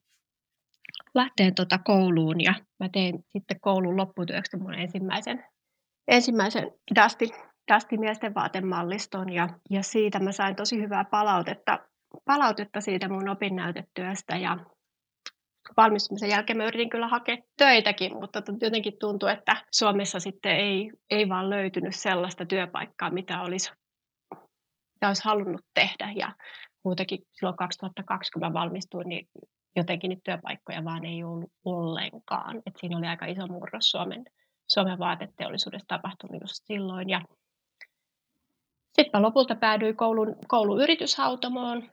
Lahteen 1.14 1.54
tota 1.54 1.78
kouluun 1.78 2.40
ja 2.40 2.54
mä 2.80 2.88
tein 2.88 3.24
sitten 3.28 3.60
koulun 3.60 3.96
lopputyöksi 3.96 4.56
mun 4.56 4.74
ensimmäisen, 4.74 5.44
ensimmäisen 6.08 6.72
Dusty, 7.02 7.28
Dusty 7.72 7.96
miesten 7.96 8.34
vaatemalliston 8.34 9.32
ja, 9.32 9.48
ja 9.70 9.82
siitä 9.82 10.18
mä 10.18 10.32
sain 10.32 10.56
tosi 10.56 10.82
hyvää 10.82 11.04
palautetta, 11.04 11.78
palautetta 12.24 12.80
siitä 12.80 13.08
mun 13.08 13.28
opinnäytetyöstä 13.28 14.36
ja 14.36 14.58
valmistumisen 15.76 16.28
jälkeen 16.28 16.56
mä 16.56 16.64
yritin 16.64 16.90
kyllä 16.90 17.08
hakea 17.08 17.36
töitäkin, 17.56 18.14
mutta 18.14 18.42
jotenkin 18.60 18.98
tuntui, 19.00 19.32
että 19.32 19.56
Suomessa 19.72 20.20
sitten 20.20 20.56
ei, 20.56 20.92
ei 21.10 21.28
vaan 21.28 21.50
löytynyt 21.50 21.94
sellaista 21.94 22.46
työpaikkaa, 22.46 23.10
mitä 23.10 23.40
olisi, 23.40 23.72
mitä 24.94 25.08
olisi 25.08 25.24
halunnut 25.24 25.64
tehdä. 25.74 26.12
Ja 26.16 26.32
muutenkin 26.84 27.18
silloin 27.32 27.56
2002, 27.56 28.32
kun 28.32 28.40
mä 28.40 28.52
valmistuin, 28.52 29.08
niin 29.08 29.28
jotenkin 29.76 30.08
niitä 30.08 30.22
työpaikkoja 30.24 30.84
vaan 30.84 31.04
ei 31.04 31.24
ollut 31.24 31.52
ollenkaan. 31.64 32.62
Et 32.66 32.74
siinä 32.80 32.98
oli 32.98 33.06
aika 33.06 33.26
iso 33.26 33.46
murros 33.46 33.90
Suomen, 33.90 34.24
Suomen 34.70 34.98
vaateteollisuudessa 34.98 35.88
tapahtunut 35.88 36.42
just 36.42 36.64
silloin. 36.66 37.08
Ja 37.08 37.20
sitten 38.92 39.20
mä 39.20 39.22
lopulta 39.22 39.54
päädyin 39.54 39.96
koulun, 39.96 40.36
koulun 40.48 40.82
yrityshautomoon. 40.82 41.90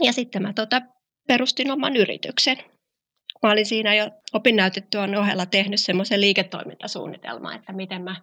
Ja 0.00 0.12
sitten 0.12 0.42
mä 0.42 0.52
tota, 0.52 0.82
perustin 1.28 1.70
oman 1.70 1.96
yrityksen. 1.96 2.56
Mä 3.42 3.52
olin 3.52 3.66
siinä 3.66 3.94
jo 3.94 4.10
opinnäytetyön 4.32 5.16
ohella 5.16 5.46
tehnyt 5.46 5.80
semmoisen 5.80 6.20
liiketoimintasuunnitelman, 6.20 7.56
että 7.56 7.72
miten 7.72 8.02
mä, 8.02 8.16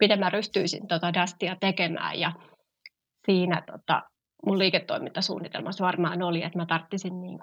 miten 0.00 0.20
mä 0.20 0.30
rystyisin 0.30 0.88
tota 0.88 1.14
Dastia 1.14 1.56
tekemään. 1.60 2.20
Ja 2.20 2.32
siinä 3.26 3.62
tota, 3.66 4.02
mun 4.46 4.58
liiketoimintasuunnitelmassa 4.58 5.84
varmaan 5.84 6.22
oli, 6.22 6.42
että 6.42 6.58
mä 6.58 6.66
tarttisin 6.66 7.20
niin 7.20 7.38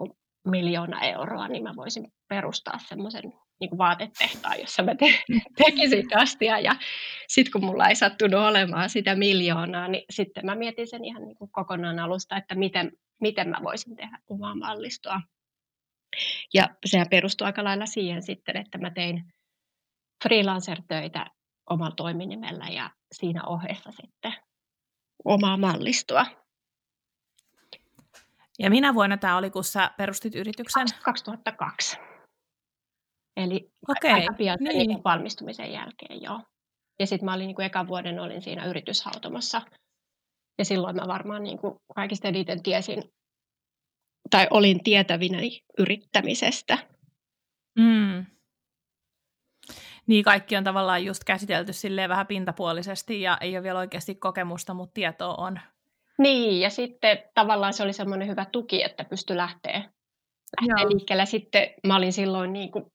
miljoona 0.47 1.01
euroa, 1.01 1.47
niin 1.47 1.63
mä 1.63 1.73
voisin 1.75 2.07
perustaa 2.29 2.79
semmoisen 2.87 3.33
niin 3.61 3.77
vaatetehtaan, 3.77 4.59
jossa 4.59 4.83
mä 4.83 4.95
te- 4.95 5.23
tekisin 5.65 6.09
dastia. 6.09 6.59
Ja 6.59 6.75
sitten 7.27 7.51
kun 7.51 7.65
mulla 7.65 7.87
ei 7.87 7.95
sattunut 7.95 8.39
olemaan 8.39 8.89
sitä 8.89 9.15
miljoonaa, 9.15 9.87
niin 9.87 10.03
sitten 10.09 10.45
mä 10.45 10.55
mietin 10.55 10.87
sen 10.87 11.05
ihan 11.05 11.21
niin 11.21 11.35
kuin 11.35 11.51
kokonaan 11.51 11.99
alusta, 11.99 12.37
että 12.37 12.55
miten, 12.55 12.91
miten 13.21 13.49
mä 13.49 13.57
voisin 13.63 13.95
tehdä 13.95 14.19
omaa 14.29 14.55
mallistoa. 14.55 15.21
Ja 16.53 16.69
sehän 16.85 17.09
perustui 17.09 17.45
aika 17.45 17.63
lailla 17.63 17.85
siihen 17.85 18.23
sitten, 18.23 18.57
että 18.57 18.77
mä 18.77 18.89
tein 18.89 19.33
freelancer-töitä 20.23 21.25
omalla 21.69 21.95
toiminimellä 21.95 22.65
ja 22.65 22.89
siinä 23.11 23.43
ohessa 23.43 23.91
sitten 23.91 24.33
omaa 25.25 25.57
mallistoa. 25.57 26.25
Ja 28.59 28.69
minä 28.69 28.93
vuonna 28.93 29.17
tämä 29.17 29.37
oli, 29.37 29.49
kun 29.49 29.63
sä 29.63 29.91
perustit 29.97 30.35
yrityksen? 30.35 30.87
2002. 31.03 32.10
Eli 33.37 33.71
okay, 33.89 34.11
aika 34.11 34.33
pian 34.33 34.57
niin. 34.61 34.87
niin 34.87 35.03
valmistumisen 35.03 35.73
jälkeen, 35.73 36.21
joo. 36.21 36.41
Ja 36.99 37.07
sitten 37.07 37.25
mä 37.25 37.33
olin 37.33 37.47
niin 37.47 37.55
kuin 37.55 37.65
ekan 37.65 37.87
vuoden 37.87 38.19
olin 38.19 38.41
siinä 38.41 38.65
yrityshautomossa. 38.65 39.61
Ja 40.57 40.65
silloin 40.65 40.95
mä 40.95 41.07
varmaan 41.07 41.43
niin 41.43 41.57
kuin 41.57 41.75
kaikista 41.95 42.27
eniten 42.27 42.63
tiesin, 42.63 43.03
tai 44.29 44.47
olin 44.49 44.83
tietävinäni 44.83 45.61
yrittämisestä. 45.77 46.77
Mm. 47.79 48.25
Niin, 50.07 50.23
kaikki 50.23 50.57
on 50.57 50.63
tavallaan 50.63 51.05
just 51.05 51.23
käsitelty 51.23 51.73
silleen 51.73 52.09
vähän 52.09 52.27
pintapuolisesti 52.27 53.21
ja 53.21 53.37
ei 53.41 53.57
ole 53.57 53.63
vielä 53.63 53.79
oikeasti 53.79 54.15
kokemusta, 54.15 54.73
mutta 54.73 54.93
tietoa 54.93 55.35
on. 55.35 55.59
Niin, 56.17 56.61
ja 56.61 56.69
sitten 56.69 57.23
tavallaan 57.33 57.73
se 57.73 57.83
oli 57.83 57.93
semmoinen 57.93 58.27
hyvä 58.27 58.45
tuki, 58.45 58.83
että 58.83 59.03
pystyi 59.03 59.37
lähteä, 59.37 59.91
lähteä 60.61 60.89
liikkeelle. 60.89 61.25
Sitten 61.25 61.73
mä 61.87 61.95
olin 61.95 62.13
silloin, 62.13 62.53
niin 62.53 62.71
kuin, 62.71 62.85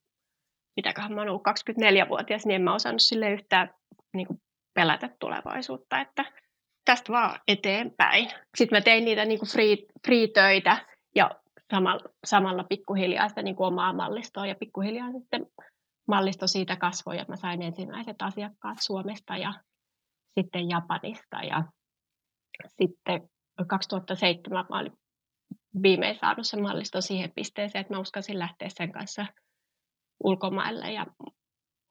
mitäköhän 0.76 1.12
mä 1.12 1.22
ollut 1.22 1.42
24-vuotias, 1.48 2.46
niin 2.46 2.54
en 2.54 2.62
mä 2.62 2.74
osannut 2.74 3.02
sille 3.02 3.30
yhtään 3.30 3.74
niin 4.14 4.26
kuin 4.26 4.38
pelätä 4.74 5.10
tulevaisuutta, 5.20 6.00
että 6.00 6.24
tästä 6.84 7.12
vaan 7.12 7.40
eteenpäin. 7.48 8.30
Sitten 8.56 8.76
mä 8.76 8.80
tein 8.80 9.04
niitä 9.04 9.24
niin 9.24 9.38
kuin 9.38 9.48
free, 9.48 9.76
free-töitä 10.06 10.86
ja 11.14 11.30
samalla, 11.70 12.04
samalla 12.26 12.64
pikkuhiljaa 12.64 13.28
sitä 13.28 13.42
niin 13.42 13.56
kuin 13.56 13.66
omaa 13.66 13.92
mallistoa 13.92 14.46
ja 14.46 14.54
pikkuhiljaa 14.54 15.12
sitten 15.12 15.46
mallisto 16.08 16.46
siitä 16.46 16.76
kasvoi 16.76 17.16
ja 17.16 17.24
mä 17.28 17.36
sain 17.36 17.62
ensimmäiset 17.62 18.16
asiakkaat 18.22 18.78
Suomesta 18.80 19.36
ja 19.36 19.52
sitten 20.38 20.70
Japanista 20.70 21.36
ja 21.36 21.64
sitten 22.68 23.28
2007 23.68 24.66
mä 24.70 24.78
olin 24.78 24.92
viimein 25.82 26.18
saanut 26.18 26.46
sen 26.46 26.62
malliston 26.62 27.02
siihen 27.02 27.32
pisteeseen, 27.34 27.80
että 27.80 27.94
mä 27.94 28.00
uskalsin 28.00 28.38
lähteä 28.38 28.68
sen 28.68 28.92
kanssa 28.92 29.26
ulkomaille 30.24 30.92
ja 30.92 31.06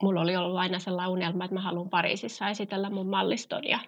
mulla 0.04 0.22
oli 0.22 0.36
ollut 0.36 0.58
aina 0.58 0.80
sellainen 0.80 1.12
unelma, 1.12 1.46
että 1.46 1.56
mä 1.56 1.62
haluan 1.62 1.90
Pariisissa 1.90 2.50
esitellä 2.50 2.90
mun 2.90 3.10
malliston 3.10 3.68
ja 3.68 3.80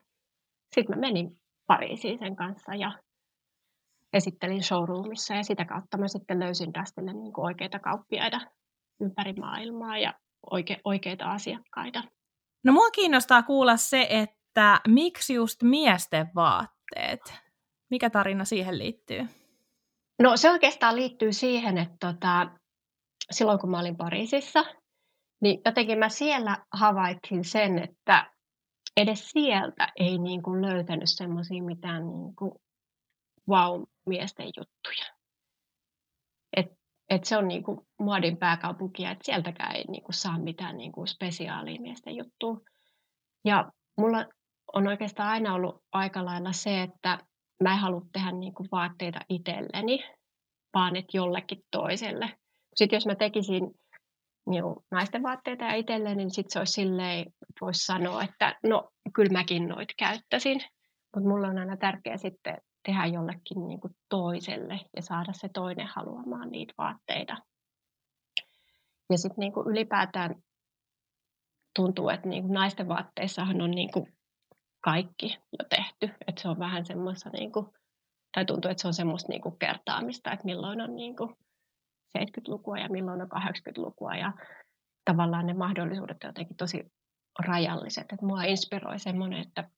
sitten 0.75 0.96
mä 0.96 1.01
menin 1.01 1.39
Pariisiin 1.67 2.20
sen 2.20 2.36
kanssa 2.36 2.75
ja 2.75 2.91
esittelin 4.13 4.63
showroomissa 4.63 5.34
ja 5.34 5.44
sitä 5.44 5.65
kautta 5.65 5.98
mä 5.98 6.08
sitten 6.08 6.39
löysin 6.39 6.74
Dustille 6.74 7.13
niin 7.13 7.34
kuin 7.34 7.46
oikeita 7.46 7.79
kauppiaita 7.79 8.41
ympäri 9.01 9.34
maailmaa 9.34 9.98
ja 9.98 10.13
oike, 10.51 10.77
oikeita 10.84 11.32
asiakkaita. 11.32 12.03
No 12.65 12.74
mua 12.74 12.91
kiinnostaa 12.91 13.44
kuulla 13.44 13.77
se, 13.77 14.08
että 14.10 14.82
miksi 14.88 15.34
just 15.34 15.63
miesten 15.63 16.29
vaatteet? 16.36 17.34
Mikä 17.89 18.10
tarina 18.10 18.46
siihen 18.46 18.77
liittyy? 18.77 19.27
No 20.22 20.38
se 20.38 20.51
oikeastaan 20.51 20.96
liittyy 20.96 21.34
siihen, 21.34 21.77
että 21.77 21.96
tota, 22.00 22.48
silloin 23.31 23.60
kun 23.60 23.72
mä 23.72 23.79
olin 23.79 23.98
Pariisissa, 23.98 24.65
niin 25.41 25.62
jotenkin 25.65 26.00
mä 26.00 26.10
siellä 26.10 26.65
havaitsin 26.74 27.43
sen, 27.43 27.79
että 27.84 28.31
edes 28.98 29.29
sieltä 29.29 29.88
ei 29.96 30.17
niin 30.17 30.43
kuin 30.43 30.62
löytänyt 30.62 31.10
semmoisia 31.10 31.63
mitään 31.63 32.07
niin 32.07 32.36
kuin 32.36 32.51
wow-miesten 33.50 34.48
juttuja. 34.57 35.05
Et, 36.57 36.65
et 37.10 37.24
se 37.24 37.38
on 37.38 37.48
niin 37.48 37.63
kuin 37.63 37.79
muodin 38.00 38.38
pääkaupunki 38.38 39.03
ja 39.03 39.15
sieltäkään 39.22 39.75
ei 39.75 39.84
niin 39.88 40.03
kuin 40.03 40.13
saa 40.13 40.39
mitään 40.39 40.77
niin 40.77 40.91
kuin 40.91 41.07
spesiaalia 41.07 41.81
miesten 41.81 42.15
juttua. 42.15 42.57
Ja 43.46 43.72
mulla 43.98 44.25
on 44.74 44.88
oikeastaan 44.88 45.29
aina 45.29 45.53
ollut 45.53 45.84
aika 45.91 46.25
lailla 46.25 46.51
se, 46.51 46.81
että 46.81 47.19
mä 47.63 47.74
en 47.74 47.79
halua 47.79 48.01
tehdä 48.13 48.31
niin 48.31 48.53
kuin 48.53 48.69
vaatteita 48.72 49.19
itselleni, 49.29 50.03
vaan 50.74 50.96
että 50.96 51.17
jollekin 51.17 51.63
toiselle. 51.72 52.38
Sitten 52.77 52.98
jos 52.98 53.05
mä 53.05 53.15
tekisin 53.15 53.72
niin 54.50 54.63
naisten 54.91 55.24
vaatteita 55.24 55.65
ja 55.65 55.74
itselleni, 55.74 56.15
niin 56.15 56.31
sitten 56.31 56.51
se 56.51 56.60
olisi 56.60 56.74
silleen, 56.74 57.25
voisi 57.62 57.86
sanoa, 57.86 58.24
että 58.24 58.60
no 58.63 58.89
kyllä 59.13 59.31
mäkin 59.31 59.67
noit 59.67 59.89
käyttäisin. 60.00 60.62
Mutta 61.15 61.29
mulla 61.29 61.48
on 61.48 61.57
aina 61.57 61.77
tärkeää 61.77 62.17
sitten 62.17 62.57
tehdä 62.86 63.05
jollekin 63.05 63.67
niin 63.67 63.79
kuin 63.79 63.93
toiselle 64.10 64.79
ja 64.96 65.01
saada 65.01 65.34
se 65.34 65.50
toinen 65.53 65.88
haluamaan 65.96 66.51
niitä 66.51 66.74
vaatteita. 66.77 67.38
Ja 69.10 69.17
sitten 69.17 69.39
niin 69.39 69.53
ylipäätään 69.65 70.36
tuntuu, 71.75 72.10
että 72.10 72.29
niin 72.29 72.43
kuin 72.43 72.53
naisten 72.53 72.88
vaatteissahan 72.88 73.62
on 73.62 73.72
niin 73.72 73.91
kuin 73.91 74.17
kaikki 74.84 75.38
jo 75.60 75.65
tehty. 75.69 76.10
Että 76.27 76.41
se 76.41 76.50
on 76.50 76.60
vähän 76.60 76.86
semmoista, 76.86 77.29
niin 77.29 77.51
kuin, 77.51 77.65
tai 78.36 78.46
tuntuu, 78.46 78.72
että 78.72 78.81
se 78.81 78.88
on 78.88 78.93
semmoista 78.93 79.31
niin 79.31 79.41
kuin 79.41 79.60
kertaamista, 79.60 80.31
että 80.31 80.46
milloin 80.46 80.81
on 80.81 80.96
niin 80.96 81.15
kuin 81.15 81.36
70-lukua 82.17 82.77
ja 82.77 82.89
milloin 82.89 83.21
on 83.21 83.27
80-lukua. 83.27 84.15
Ja 84.15 84.33
tavallaan 85.05 85.47
ne 85.47 85.53
mahdollisuudet 85.53 86.23
on 86.23 86.27
jotenkin 86.27 86.57
tosi 86.57 86.85
rajalliset. 87.39 88.03
Että 88.13 88.25
mua 88.25 88.43
inspiroi 88.43 88.99
semmoinen, 88.99 89.41
että 89.41 89.69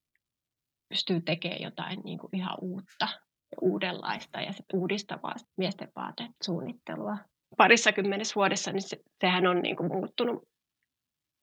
pystyy 0.89 1.21
tekemään 1.21 1.62
jotain 1.62 2.00
niin 2.03 2.19
kuin 2.19 2.36
ihan 2.36 2.57
uutta 2.62 3.07
ja 3.51 3.57
uudenlaista 3.62 4.41
ja 4.41 4.51
uudistavaa 4.74 5.36
miesten 5.57 5.91
vaatesuunnittelua. 5.95 7.17
Parissa 7.57 7.91
kymmenessä 7.91 8.36
vuodessa 8.36 8.71
niin 8.71 8.81
se, 8.81 8.98
sehän 9.21 9.48
on 9.48 9.62
niin 9.62 9.75
kuin 9.75 9.91
muuttunut 9.91 10.50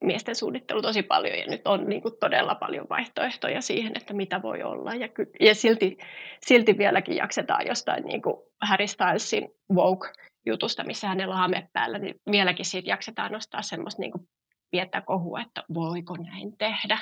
miesten 0.04 0.36
suunnittelu 0.36 0.82
tosi 0.82 1.02
paljon 1.02 1.38
ja 1.38 1.46
nyt 1.46 1.66
on 1.66 1.88
niin 1.88 2.02
kuin 2.02 2.14
todella 2.20 2.54
paljon 2.54 2.86
vaihtoehtoja 2.90 3.60
siihen, 3.60 3.92
että 3.96 4.14
mitä 4.14 4.42
voi 4.42 4.62
olla. 4.62 4.94
Ja, 4.94 5.08
ky- 5.08 5.30
ja 5.40 5.54
silti, 5.54 5.98
silti 6.46 6.78
vieläkin 6.78 7.16
jaksetaan 7.16 7.66
jostain 7.66 8.04
niin 8.04 8.22
kuin 8.22 8.36
Harry 8.62 8.86
Stylesin 8.86 9.48
Vogue-jutusta, 10.46 10.84
missä 10.84 11.08
hänellä 11.08 11.34
on 11.34 11.40
hame 11.40 11.68
päällä, 11.72 11.98
niin 11.98 12.14
vieläkin 12.30 12.64
siitä 12.64 12.90
jaksetaan 12.90 13.32
nostaa 13.32 13.62
semmoista 13.62 14.02
niin 14.02 14.12
pientä 14.70 15.00
kohua, 15.00 15.40
että 15.40 15.64
voiko 15.74 16.16
näin 16.16 16.56
tehdä. 16.58 16.98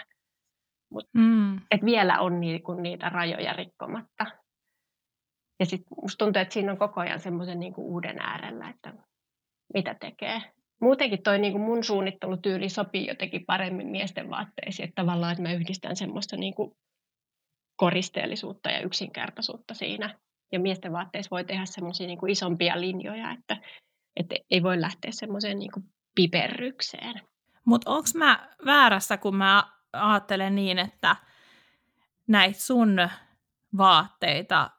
Mutta 0.92 1.18
mm. 1.18 1.60
vielä 1.84 2.20
on 2.20 2.40
niin 2.40 2.62
kuin 2.62 2.82
niitä 2.82 3.08
rajoja 3.08 3.52
rikkomatta. 3.52 4.26
Ja 5.60 5.66
sitten 5.66 5.96
musta 6.02 6.24
tuntuu, 6.24 6.42
että 6.42 6.54
siinä 6.54 6.72
on 6.72 6.78
koko 6.78 7.00
ajan 7.00 7.20
semmoisen 7.20 7.60
niin 7.60 7.74
uuden 7.76 8.20
äärellä, 8.20 8.70
että 8.70 8.94
mitä 9.74 9.94
tekee. 9.94 10.42
Muutenkin 10.80 11.22
toi 11.22 11.38
niin 11.38 11.52
kuin 11.52 11.64
mun 11.64 11.84
suunnittelutyyli 11.84 12.68
sopii 12.68 13.06
jotenkin 13.06 13.44
paremmin 13.46 13.86
miesten 13.86 14.30
vaatteisiin, 14.30 14.88
että 14.88 15.02
tavallaan 15.02 15.32
että 15.32 15.42
mä 15.42 15.52
yhdistän 15.52 15.96
semmoista 15.96 16.36
niin 16.36 16.54
kuin 16.54 16.76
koristeellisuutta 17.76 18.70
ja 18.70 18.80
yksinkertaisuutta 18.80 19.74
siinä. 19.74 20.18
Ja 20.54 20.60
miesten 20.60 20.92
vaatteissa 20.92 21.30
voi 21.30 21.44
tehdä 21.44 21.64
semmoisia 21.66 22.06
niin 22.06 22.28
isompia 22.28 22.80
linjoja, 22.80 23.30
että, 23.30 23.56
että 24.16 24.34
ei 24.50 24.62
voi 24.62 24.80
lähteä 24.80 25.10
semmoiseen 25.14 25.58
niin 25.58 25.70
piperrykseen. 26.14 27.20
Mutta 27.64 27.90
onko 27.90 28.08
mä 28.14 28.48
väärässä, 28.66 29.16
kun 29.16 29.36
mä 29.36 29.64
ajattelen 29.92 30.54
niin, 30.54 30.78
että 30.78 31.16
näitä 32.28 32.60
sun 32.60 33.08
vaatteita 33.76 34.70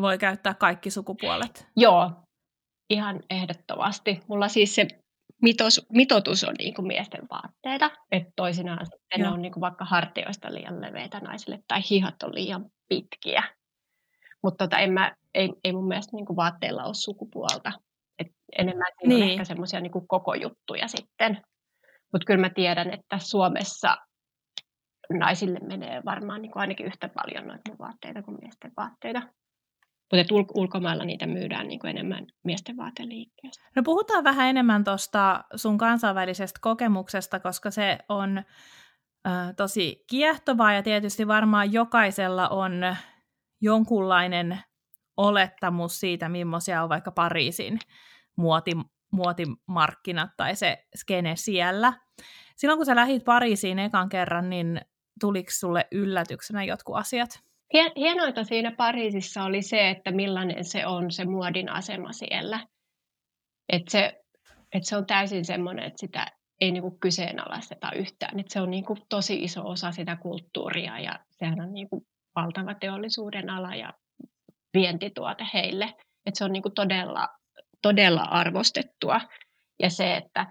voi 0.00 0.18
käyttää 0.18 0.54
kaikki 0.54 0.90
sukupuolet? 0.90 1.66
Joo, 1.76 2.10
ihan 2.90 3.20
ehdottomasti. 3.30 4.20
Mulla 4.28 4.48
siis 4.48 4.74
se 4.74 4.88
mitos, 5.42 5.86
mitotus 5.92 6.44
on 6.44 6.54
niin 6.58 6.74
kuin 6.74 6.86
miesten 6.86 7.28
vaatteita, 7.30 7.90
että 8.12 8.32
toisinaan 8.36 8.86
ne 9.18 9.28
on 9.28 9.42
niin 9.42 9.52
kuin 9.52 9.60
vaikka 9.60 9.84
hartioista 9.84 10.54
liian 10.54 10.80
leveitä 10.80 11.20
naisille 11.20 11.58
tai 11.68 11.80
hihat 11.90 12.22
on 12.22 12.34
liian 12.34 12.66
pitkiä. 12.88 13.42
Mutta 14.42 14.64
tota, 14.64 14.78
en 14.78 14.92
mä, 14.92 15.16
ei, 15.34 15.52
ei 15.64 15.72
mun 15.72 15.88
mielestä 15.88 16.16
niin 16.16 16.26
kuin 16.26 16.36
vaatteilla 16.36 16.84
ole 16.84 16.94
sukupuolta. 16.94 17.72
Et 18.18 18.26
enemmän 18.58 18.92
niin. 19.06 19.22
on 19.22 19.28
ehkä 19.28 19.44
semmoisia 19.44 19.80
niin 19.80 20.06
koko 20.08 20.34
juttuja 20.34 20.88
sitten. 20.88 21.42
Mutta 22.12 22.26
kyllä 22.26 22.40
mä 22.40 22.50
tiedän, 22.50 22.90
että 22.90 23.18
Suomessa 23.18 23.96
naisille 25.18 25.58
menee 25.58 26.02
varmaan 26.04 26.42
niin 26.42 26.52
kuin 26.52 26.60
ainakin 26.60 26.86
yhtä 26.86 27.08
paljon 27.08 27.46
noita 27.46 27.78
vaatteita 27.78 28.22
kuin 28.22 28.38
miesten 28.40 28.72
vaatteita. 28.76 29.22
Mutta 30.12 30.34
ul- 30.34 30.60
ulkomailla 30.60 31.04
niitä 31.04 31.26
myydään 31.26 31.68
niin 31.68 31.80
kuin 31.80 31.90
enemmän 31.90 32.26
miesten 32.44 32.76
vaateliikkeessä. 32.76 33.62
No 33.76 33.82
puhutaan 33.82 34.24
vähän 34.24 34.48
enemmän 34.48 34.84
tuosta 34.84 35.44
sun 35.54 35.78
kansainvälisestä 35.78 36.58
kokemuksesta, 36.62 37.40
koska 37.40 37.70
se 37.70 37.98
on 38.08 38.42
tosi 39.56 40.04
kiehtovaa 40.10 40.72
ja 40.72 40.82
tietysti 40.82 41.28
varmaan 41.28 41.72
jokaisella 41.72 42.48
on 42.48 42.96
jonkunlainen 43.60 44.58
olettamus 45.16 46.00
siitä, 46.00 46.28
millaisia 46.28 46.82
on 46.82 46.88
vaikka 46.88 47.12
Pariisin 47.12 47.78
muoti, 48.36 48.72
muotimarkkinat 49.12 50.30
tai 50.36 50.56
se 50.56 50.86
skene 50.96 51.36
siellä. 51.36 51.92
Silloin 52.56 52.78
kun 52.78 52.86
sä 52.86 52.96
lähit 52.96 53.24
Pariisiin 53.24 53.78
ekan 53.78 54.08
kerran, 54.08 54.50
niin 54.50 54.80
tuliko 55.20 55.50
sulle 55.52 55.88
yllätyksenä 55.92 56.64
jotkut 56.64 56.96
asiat? 56.96 57.40
Hienoita 57.96 58.44
siinä 58.44 58.72
Pariisissa 58.76 59.44
oli 59.44 59.62
se, 59.62 59.90
että 59.90 60.10
millainen 60.10 60.64
se 60.64 60.86
on 60.86 61.10
se 61.10 61.24
muodin 61.24 61.68
asema 61.68 62.12
siellä. 62.12 62.66
Että 63.68 63.90
se, 63.90 64.22
et 64.72 64.84
se 64.84 64.96
on 64.96 65.06
täysin 65.06 65.44
semmoinen, 65.44 65.84
että 65.84 66.00
sitä 66.00 66.26
ei 66.60 66.70
niinku 66.72 66.90
kyseenalaisteta 66.90 67.92
yhtään. 67.92 68.40
Et 68.40 68.50
se 68.50 68.60
on 68.60 68.70
niinku 68.70 68.96
tosi 69.08 69.42
iso 69.42 69.68
osa 69.68 69.92
sitä 69.92 70.16
kulttuuria 70.16 70.98
ja 70.98 71.18
sehän 71.30 71.60
on 71.60 71.72
niinku 71.72 72.06
valtava 72.36 72.74
teollisuuden 72.74 73.50
ala 73.50 73.74
ja 73.74 73.92
vientituote 74.74 75.44
heille. 75.54 75.94
Et 76.26 76.36
se 76.36 76.44
on 76.44 76.52
niinku 76.52 76.70
todella, 76.70 77.28
todella 77.82 78.22
arvostettua. 78.22 79.20
Ja 79.82 79.90
se, 79.90 80.16
että 80.16 80.46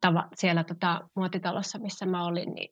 tava, 0.00 0.28
siellä 0.34 0.64
tota, 0.64 1.00
muotitalossa, 1.16 1.78
missä 1.78 2.06
mä 2.06 2.24
olin, 2.24 2.54
niin 2.54 2.68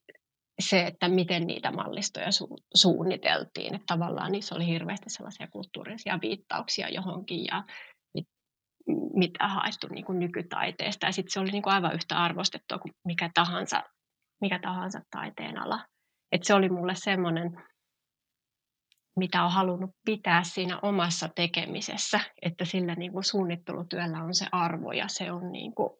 se, 0.60 0.86
että 0.86 1.08
miten 1.08 1.46
niitä 1.46 1.70
mallistoja 1.70 2.26
su- 2.26 2.64
suunniteltiin. 2.74 3.74
Että 3.74 3.86
tavallaan 3.86 4.32
niissä 4.32 4.54
oli 4.54 4.66
hirveästi 4.66 5.10
sellaisia 5.10 5.48
kulttuurisia 5.52 6.18
viittauksia 6.22 6.88
johonkin 6.88 7.44
ja 7.44 7.64
mit, 8.14 8.26
mitä 9.14 9.48
haettu 9.48 9.86
niin 9.90 10.04
kuin 10.04 10.18
nykytaiteesta. 10.18 11.06
Ja 11.06 11.12
sitten 11.12 11.32
se 11.32 11.40
oli 11.40 11.50
niin 11.50 11.62
kuin 11.62 11.72
aivan 11.72 11.94
yhtä 11.94 12.16
arvostettua 12.16 12.78
kuin 12.78 12.92
mikä 13.04 13.30
tahansa, 13.34 13.82
mikä 14.40 14.58
tahansa 14.58 15.00
taiteen 15.10 15.58
ala. 15.58 15.84
Et 16.32 16.44
se 16.44 16.54
oli 16.54 16.68
mulle 16.68 16.94
semmoinen, 16.94 17.62
mitä 19.16 19.44
on 19.44 19.50
halunnut 19.50 19.90
pitää 20.04 20.42
siinä 20.44 20.78
omassa 20.82 21.28
tekemisessä, 21.28 22.20
että 22.42 22.64
sillä 22.64 22.94
niin 22.94 23.12
kuin 23.12 23.24
suunnittelutyöllä 23.24 24.22
on 24.22 24.34
se 24.34 24.46
arvo 24.52 24.92
ja 24.92 25.08
se 25.08 25.32
on, 25.32 25.52
niin 25.52 25.74
kuin, 25.74 25.90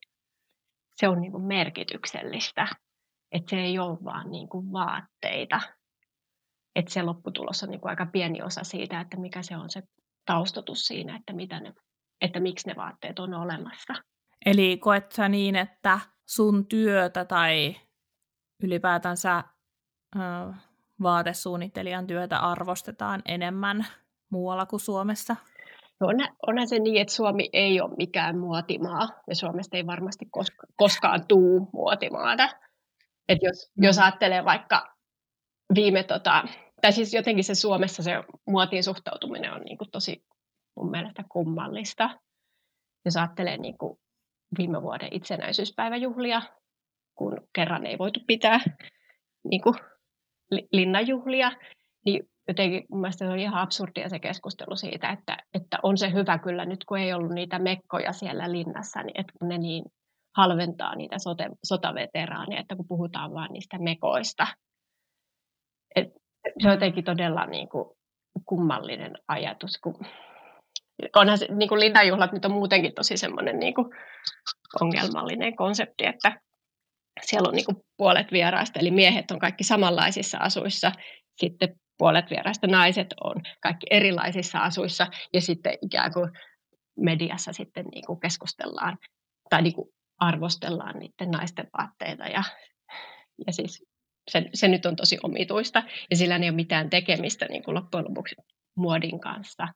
se 0.97 1.09
on 1.09 1.21
niin 1.21 1.33
kuin 1.33 1.45
merkityksellistä. 1.45 2.67
Että 3.33 3.51
se 3.51 3.57
ei 3.57 3.79
ole 3.79 3.99
vaan 4.05 4.31
niin 4.31 4.49
kuin 4.49 4.73
vaatteita. 4.73 5.61
Että 6.77 6.93
se 6.93 7.03
lopputulos 7.03 7.63
on 7.63 7.71
niin 7.71 7.81
kuin 7.81 7.91
aika 7.91 8.07
pieni 8.07 8.43
osa 8.43 8.65
siitä, 8.65 9.01
että 9.01 9.17
mikä 9.17 9.43
se 9.43 9.57
on 9.57 9.71
se 9.71 9.83
taustatus 10.27 10.87
siinä, 10.87 11.17
että, 11.17 11.33
mitä 11.33 11.61
ne, 11.61 11.75
että 12.21 12.41
miksi 12.41 12.69
ne 12.69 12.77
vaatteet 12.77 13.19
on 13.19 13.35
olemassa. 13.35 13.95
Eli 14.47 14.79
koet 14.79 15.13
sä 15.13 15.29
niin, 15.29 15.57
että 15.57 16.01
sun 16.29 16.67
työtä 16.67 17.25
tai 17.25 17.77
ylipäätänsä 18.63 19.45
vaatesuunnittelijan 21.03 22.07
työtä 22.07 22.39
arvostetaan 22.39 23.23
enemmän 23.27 23.87
muualla 24.31 24.67
kuin 24.67 24.81
Suomessa? 24.81 25.37
No 26.01 26.07
on, 26.07 26.17
onhan 26.47 26.69
se 26.69 26.79
niin, 26.79 27.01
että 27.01 27.15
Suomi 27.15 27.51
ei 27.53 27.81
ole 27.81 27.97
mikään 27.97 28.39
muotimaa 28.39 29.09
ja 29.29 29.35
Suomesta 29.35 29.77
ei 29.77 29.87
varmasti 29.87 30.27
koska, 30.31 30.67
koskaan 30.77 31.27
tuu 31.27 31.71
muotimaata. 31.73 32.49
Et 33.29 33.39
jos, 33.43 33.71
mm. 33.77 33.85
jos 33.85 33.99
ajattelee 33.99 34.45
vaikka 34.45 34.97
viime, 35.75 36.03
tota, 36.03 36.45
tai 36.81 36.93
siis 36.93 37.15
jotenkin 37.15 37.45
se 37.45 37.55
Suomessa 37.55 38.03
se 38.03 38.13
muotiin 38.47 38.85
suhtautuminen 38.85 39.53
on 39.53 39.61
niin 39.61 39.79
kuin 39.79 39.91
tosi 39.91 40.25
mun 40.77 40.91
mielestä 40.91 41.25
kummallista. 41.29 42.11
Jos 43.05 43.17
ajattelee 43.17 43.57
niin 43.57 43.79
kuin 43.79 43.99
viime 44.59 44.83
vuoden 44.83 45.09
itsenäisyyspäiväjuhlia, 45.13 46.43
kun 47.15 47.37
kerran 47.53 47.87
ei 47.87 47.99
voitu 47.99 48.21
pitää 48.27 48.61
niin 49.45 49.63
kuin 49.63 49.75
linnanjuhlia, 50.73 51.53
niin 52.05 52.23
jotenkin 52.49 52.85
mun 52.91 53.01
mielestä 53.01 53.25
se 53.25 53.31
on 53.31 53.39
ihan 53.39 53.63
absurdia 53.63 54.09
se 54.09 54.19
keskustelu 54.19 54.77
siitä, 54.77 55.11
että, 55.11 55.37
että 55.55 55.79
on 55.83 55.99
se 55.99 56.13
hyvä 56.13 56.39
kyllä 56.39 56.65
nyt, 56.65 56.85
kun 56.85 56.99
ei 56.99 57.13
ollut 57.13 57.33
niitä 57.33 57.59
mekkoja 57.59 58.13
siellä 58.13 58.53
linnassa, 58.53 59.03
niin 59.03 59.21
että 59.21 59.33
kun 59.39 59.49
ne 59.49 59.59
niin 59.59 59.85
halventaa 60.37 60.97
niitä 60.97 61.19
sote, 61.19 61.49
sotaveteraaneja, 61.65 62.61
että 62.61 62.77
kun 62.77 62.89
puhutaan 62.89 63.35
vain 63.35 63.53
niistä 63.53 63.79
mekoista. 63.79 64.47
Et 65.97 66.09
se 66.63 66.69
on 66.69 66.75
jotenkin 66.75 67.05
todella 67.05 67.47
niin 67.47 67.69
kuin 67.69 67.85
kummallinen 68.47 69.13
ajatus, 69.29 69.79
kun 69.79 69.95
onhan 71.17 71.39
se, 71.39 71.47
niin 71.55 71.69
kuin 71.69 71.81
linnanjuhlat 71.81 72.33
nyt 72.33 72.45
on 72.45 72.53
muutenkin 72.53 72.95
tosi 72.95 73.17
semmoinen 73.17 73.59
niin 73.59 73.75
kuin 73.75 73.87
ongelmallinen 74.81 75.57
konsepti, 75.57 76.07
että 76.07 76.41
siellä 77.23 77.49
on 77.49 77.55
niin 77.55 77.85
puolet 77.97 78.33
vieraista, 78.33 78.81
eli 78.81 78.91
miehet 78.91 79.31
on 79.31 79.39
kaikki 79.39 79.65
samanlaisissa 79.65 80.39
asuissa, 80.39 80.93
sitten 81.37 81.81
puolet 81.99 82.31
vieraista 82.31 82.67
naiset 82.67 83.15
on 83.25 83.43
kaikki 83.63 83.87
erilaisissa 83.91 84.59
asuissa, 84.59 85.07
ja 85.35 85.41
sitten 85.41 85.79
ikään 85.83 86.13
kuin 86.13 86.31
mediassa 86.97 87.53
sitten 87.53 87.87
niin 87.87 88.07
kuin 88.07 88.21
keskustellaan 88.21 88.99
tai 89.51 89.63
niin 89.63 89.75
kuin 89.75 89.89
arvostellaan 90.19 90.99
niiden 90.99 91.31
naisten 91.31 91.69
vaatteita, 91.79 92.25
ja, 92.25 92.43
ja 93.47 93.53
siis 93.53 93.85
se, 94.31 94.45
se 94.55 94.69
nyt 94.69 94.87
on 94.87 94.97
tosi 94.97 95.19
omituista, 95.23 95.83
ja 96.11 96.17
sillä 96.17 96.37
ei 96.37 96.43
ole 96.43 96.51
mitään 96.51 96.91
tekemistä 96.91 97.47
niin 97.47 97.63
kuin 97.63 97.75
loppujen 97.75 98.05
lopuksi 98.09 98.35
muodin 98.77 99.21
kanssa, 99.21 99.69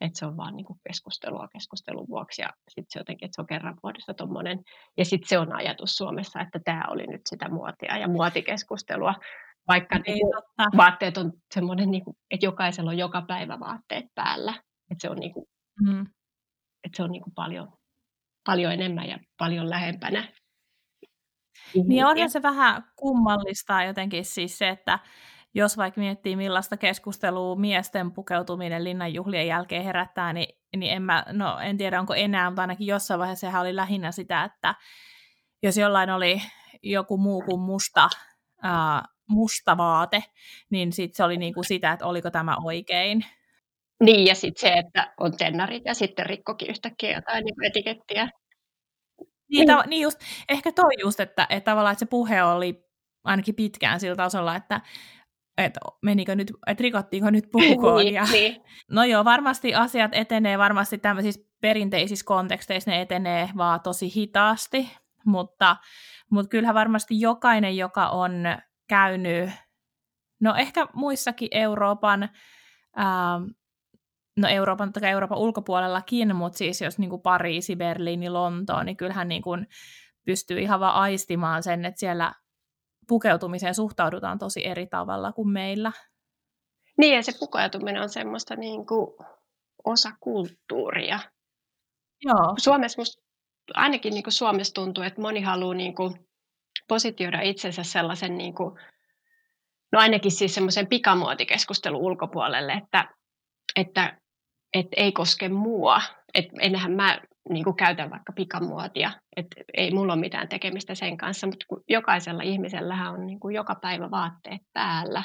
että 0.00 0.18
se 0.18 0.26
on 0.26 0.36
vaan 0.36 0.56
niin 0.56 0.66
kuin 0.66 0.80
keskustelua 0.88 1.48
keskustelun 1.52 2.08
vuoksi 2.08 2.42
ja 2.42 2.48
sitten 2.68 2.86
se 2.88 3.00
jotenkin, 3.00 3.26
että 3.26 3.36
se 3.36 3.40
on 3.40 3.46
kerran 3.46 3.76
vuodessa 3.82 4.14
tuommoinen. 4.14 4.58
Ja 4.98 5.04
sitten 5.04 5.28
se 5.28 5.38
on 5.38 5.56
ajatus 5.56 5.96
Suomessa, 5.96 6.40
että 6.40 6.60
tämä 6.64 6.84
oli 6.88 7.06
nyt 7.06 7.20
sitä 7.26 7.48
muotia 7.48 7.96
ja 7.96 8.08
muotikeskustelua, 8.08 9.14
vaikka 9.68 9.98
niin 9.98 10.20
kuin, 10.20 10.42
vaatteet 10.76 11.16
on 11.16 11.32
semmoinen, 11.54 11.90
niin 11.90 12.04
kuin, 12.04 12.16
että 12.30 12.46
jokaisella 12.46 12.90
on 12.90 12.98
joka 12.98 13.22
päivä 13.22 13.60
vaatteet 13.60 14.04
päällä. 14.14 14.52
Että 14.90 15.02
se 15.02 15.10
on, 15.10 15.18
niin 15.18 15.32
kuin, 15.32 15.46
mm. 15.80 16.00
että 16.84 16.96
se 16.96 17.02
on 17.02 17.10
niin 17.10 17.22
kuin 17.22 17.34
paljon, 17.34 17.72
paljon 18.46 18.72
enemmän 18.72 19.08
ja 19.08 19.18
paljon 19.38 19.70
lähempänä. 19.70 20.28
Niin 21.86 22.06
onhan 22.06 22.30
se 22.30 22.42
vähän 22.42 22.84
kummallista 22.96 23.82
jotenkin 23.82 24.24
siis 24.24 24.58
se, 24.58 24.68
että 24.68 24.98
jos 25.54 25.76
vaikka 25.76 26.00
miettii 26.00 26.36
millaista 26.36 26.76
keskustelua 26.76 27.56
miesten 27.56 28.12
pukeutuminen 28.12 28.84
linnanjuhlien 28.84 29.46
jälkeen 29.46 29.84
herättää, 29.84 30.32
niin, 30.32 30.58
niin 30.76 30.92
en, 30.92 31.02
mä, 31.02 31.24
no, 31.32 31.58
en 31.58 31.76
tiedä 31.76 32.00
onko 32.00 32.14
enää, 32.14 32.50
mutta 32.50 32.62
ainakin 32.62 32.86
jossain 32.86 33.20
vaiheessa 33.20 33.46
sehän 33.46 33.62
oli 33.62 33.76
lähinnä 33.76 34.12
sitä, 34.12 34.44
että 34.44 34.74
jos 35.62 35.76
jollain 35.76 36.10
oli 36.10 36.42
joku 36.82 37.18
muu 37.18 37.42
kuin 37.42 37.60
musta, 37.60 38.08
ää, 38.62 39.02
musta 39.28 39.76
vaate, 39.76 40.24
niin 40.70 40.92
sit 40.92 41.14
se 41.14 41.24
oli 41.24 41.36
niinku 41.36 41.62
sitä, 41.62 41.92
että 41.92 42.06
oliko 42.06 42.30
tämä 42.30 42.56
oikein. 42.64 43.24
Niin, 44.04 44.26
ja 44.26 44.34
sitten 44.34 44.60
se, 44.60 44.72
että 44.72 45.14
on 45.20 45.36
tennarit 45.36 45.82
ja 45.84 45.94
sitten 45.94 46.26
rikkokin 46.26 46.70
yhtäkkiä 46.70 47.14
jotain 47.14 47.44
niin 47.44 47.64
etikettiä. 47.64 48.28
Niin, 49.50 49.66
ta- 49.66 49.84
niin 49.86 50.02
just, 50.02 50.18
ehkä 50.48 50.72
toi 50.72 50.92
just, 51.00 51.20
että, 51.20 51.46
että 51.50 51.70
tavallaan 51.70 51.92
että 51.92 52.00
se 52.00 52.06
puhe 52.06 52.42
oli 52.42 52.84
ainakin 53.24 53.54
pitkään 53.54 54.00
sillä 54.00 54.16
tasolla, 54.16 54.56
että 54.56 54.80
että 55.64 55.80
menikö 56.02 56.34
nyt, 56.34 56.52
että 56.66 56.82
rikottiinko 56.82 57.30
nyt 57.30 57.50
pukukoodia. 57.52 58.22
niin, 58.24 58.32
niin. 58.32 58.62
No 58.90 59.04
joo, 59.04 59.24
varmasti 59.24 59.74
asiat 59.74 60.10
etenee, 60.14 60.58
varmasti 60.58 60.98
tämmöisissä 60.98 61.50
perinteisissä 61.60 62.24
konteksteissa 62.24 62.90
ne 62.90 63.00
etenee 63.00 63.50
vaan 63.56 63.80
tosi 63.80 64.14
hitaasti, 64.16 64.90
mutta, 65.26 65.76
mutta 66.30 66.48
kyllähän 66.48 66.74
varmasti 66.74 67.20
jokainen, 67.20 67.76
joka 67.76 68.08
on 68.08 68.32
käynyt, 68.88 69.50
no 70.40 70.54
ehkä 70.54 70.86
muissakin 70.94 71.48
Euroopan, 71.52 72.22
ähm, 72.98 73.42
no 74.36 74.48
Euroopan, 74.48 74.92
tai 74.92 75.10
Euroopan 75.10 75.38
ulkopuolellakin, 75.38 76.36
mutta 76.36 76.58
siis 76.58 76.80
jos 76.80 76.98
niin 76.98 77.10
kuin 77.10 77.22
Pariisi, 77.22 77.76
Berliini, 77.76 78.30
Lontoon, 78.30 78.86
niin 78.86 78.96
kyllähän 78.96 79.28
niin 79.28 79.42
kuin 79.42 79.66
pystyy 80.26 80.60
ihan 80.60 80.80
vaan 80.80 80.94
aistimaan 80.94 81.62
sen, 81.62 81.84
että 81.84 82.00
siellä 82.00 82.32
pukeutumiseen 83.10 83.74
suhtaudutaan 83.74 84.38
tosi 84.38 84.66
eri 84.66 84.86
tavalla 84.86 85.32
kuin 85.32 85.48
meillä. 85.48 85.92
Niin, 86.98 87.14
ja 87.14 87.22
se 87.22 87.32
pukeutuminen 87.40 88.02
on 88.02 88.08
semmoista 88.08 88.56
niin 88.56 88.86
kuin 88.86 89.16
osa 89.84 90.10
kulttuuria. 90.20 91.20
Joo. 92.24 92.54
Suomessa 92.58 93.00
musta, 93.00 93.22
ainakin 93.74 94.14
niin 94.14 94.22
kuin 94.22 94.32
Suomessa 94.32 94.74
tuntuu, 94.74 95.04
että 95.04 95.20
moni 95.20 95.40
haluaa 95.40 95.74
niin 95.74 95.94
kuin 95.94 96.28
positioida 96.88 97.40
itsensä 97.40 97.82
sellaisen, 97.82 98.38
niin 98.38 98.54
kuin, 98.54 98.78
no 99.92 100.00
ainakin 100.00 100.32
siis 100.32 100.54
semmoisen 100.54 100.86
pikamuotikeskustelun 100.86 102.00
ulkopuolelle, 102.00 102.72
että, 102.72 103.14
että, 103.76 104.20
että 104.74 104.96
ei 104.96 105.12
koske 105.12 105.48
mua. 105.48 106.02
Että 106.34 106.52
enhän 106.60 106.92
mä 106.92 107.20
niin 107.50 107.64
kuin 107.64 107.76
käytän 107.76 108.10
vaikka 108.10 108.32
pikamuotia, 108.32 109.10
että 109.36 109.56
ei 109.74 109.90
mulla 109.90 110.12
ole 110.12 110.20
mitään 110.20 110.48
tekemistä 110.48 110.94
sen 110.94 111.16
kanssa, 111.16 111.46
mutta 111.46 111.66
jokaisella 111.88 112.42
ihmisellähän 112.42 113.12
on 113.12 113.26
niin 113.26 113.40
kuin 113.40 113.54
joka 113.54 113.74
päivä 113.74 114.10
vaatteet 114.10 114.60
päällä. 114.72 115.22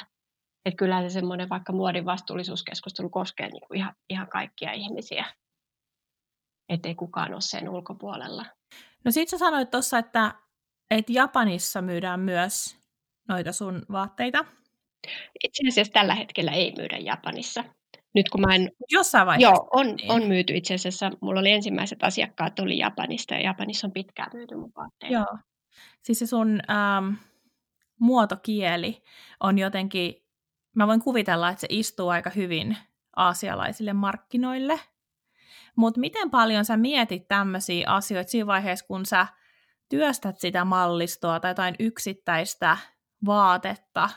Että 0.66 0.76
kyllä 0.76 1.02
se 1.02 1.10
semmoinen 1.10 1.48
vaikka 1.48 1.72
muodin 1.72 2.04
vastuullisuuskeskustelu 2.04 3.10
koskee 3.10 3.48
niin 3.48 3.60
kuin 3.68 3.78
ihan, 3.78 3.94
ihan 4.10 4.28
kaikkia 4.28 4.72
ihmisiä, 4.72 5.24
ettei 6.68 6.94
kukaan 6.94 7.32
ole 7.32 7.40
sen 7.40 7.68
ulkopuolella. 7.68 8.44
No 9.04 9.10
sit 9.10 9.28
sä 9.28 9.38
sanoit 9.38 9.70
tuossa, 9.70 9.98
että, 9.98 10.34
että 10.90 11.12
Japanissa 11.12 11.82
myydään 11.82 12.20
myös 12.20 12.78
noita 13.28 13.52
sun 13.52 13.82
vaatteita. 13.92 14.44
Itse 15.44 15.68
asiassa 15.68 15.92
tällä 15.92 16.14
hetkellä 16.14 16.52
ei 16.52 16.72
myydä 16.76 16.98
Japanissa 16.98 17.64
nyt 18.16 18.28
kun 18.28 18.40
mä 18.40 18.54
en... 18.54 18.70
Jossain 18.90 19.26
vaiheessa. 19.26 19.54
Joo, 19.54 19.68
on, 19.72 19.86
niin. 19.86 20.10
on 20.10 20.22
myyty 20.22 20.56
itse 20.56 20.74
asiassa. 20.74 21.10
Mulla 21.20 21.40
oli 21.40 21.50
ensimmäiset 21.50 22.02
asiakkaat 22.02 22.54
tuli 22.54 22.78
Japanista 22.78 23.34
ja 23.34 23.40
Japanissa 23.40 23.86
on 23.86 23.92
pitkään 23.92 24.30
myyty 24.34 24.56
mun 24.56 24.72
vaatteita. 24.76 25.14
Joo. 25.14 25.38
Siis 26.02 26.18
se 26.18 26.26
sun 26.26 26.60
ähm, 26.70 27.14
muotokieli 28.00 29.02
on 29.40 29.58
jotenkin, 29.58 30.14
mä 30.76 30.86
voin 30.86 31.02
kuvitella, 31.02 31.48
että 31.48 31.60
se 31.60 31.66
istuu 31.70 32.08
aika 32.08 32.30
hyvin 32.30 32.76
aasialaisille 33.16 33.92
markkinoille. 33.92 34.80
Mutta 35.76 36.00
miten 36.00 36.30
paljon 36.30 36.64
sä 36.64 36.76
mietit 36.76 37.28
tämmöisiä 37.28 37.90
asioita 37.90 38.30
siinä 38.30 38.46
vaiheessa, 38.46 38.86
kun 38.86 39.06
sä 39.06 39.26
työstät 39.88 40.38
sitä 40.38 40.64
mallistoa 40.64 41.40
tai 41.40 41.50
jotain 41.50 41.74
yksittäistä 41.78 42.76
vaatetta, 43.26 44.10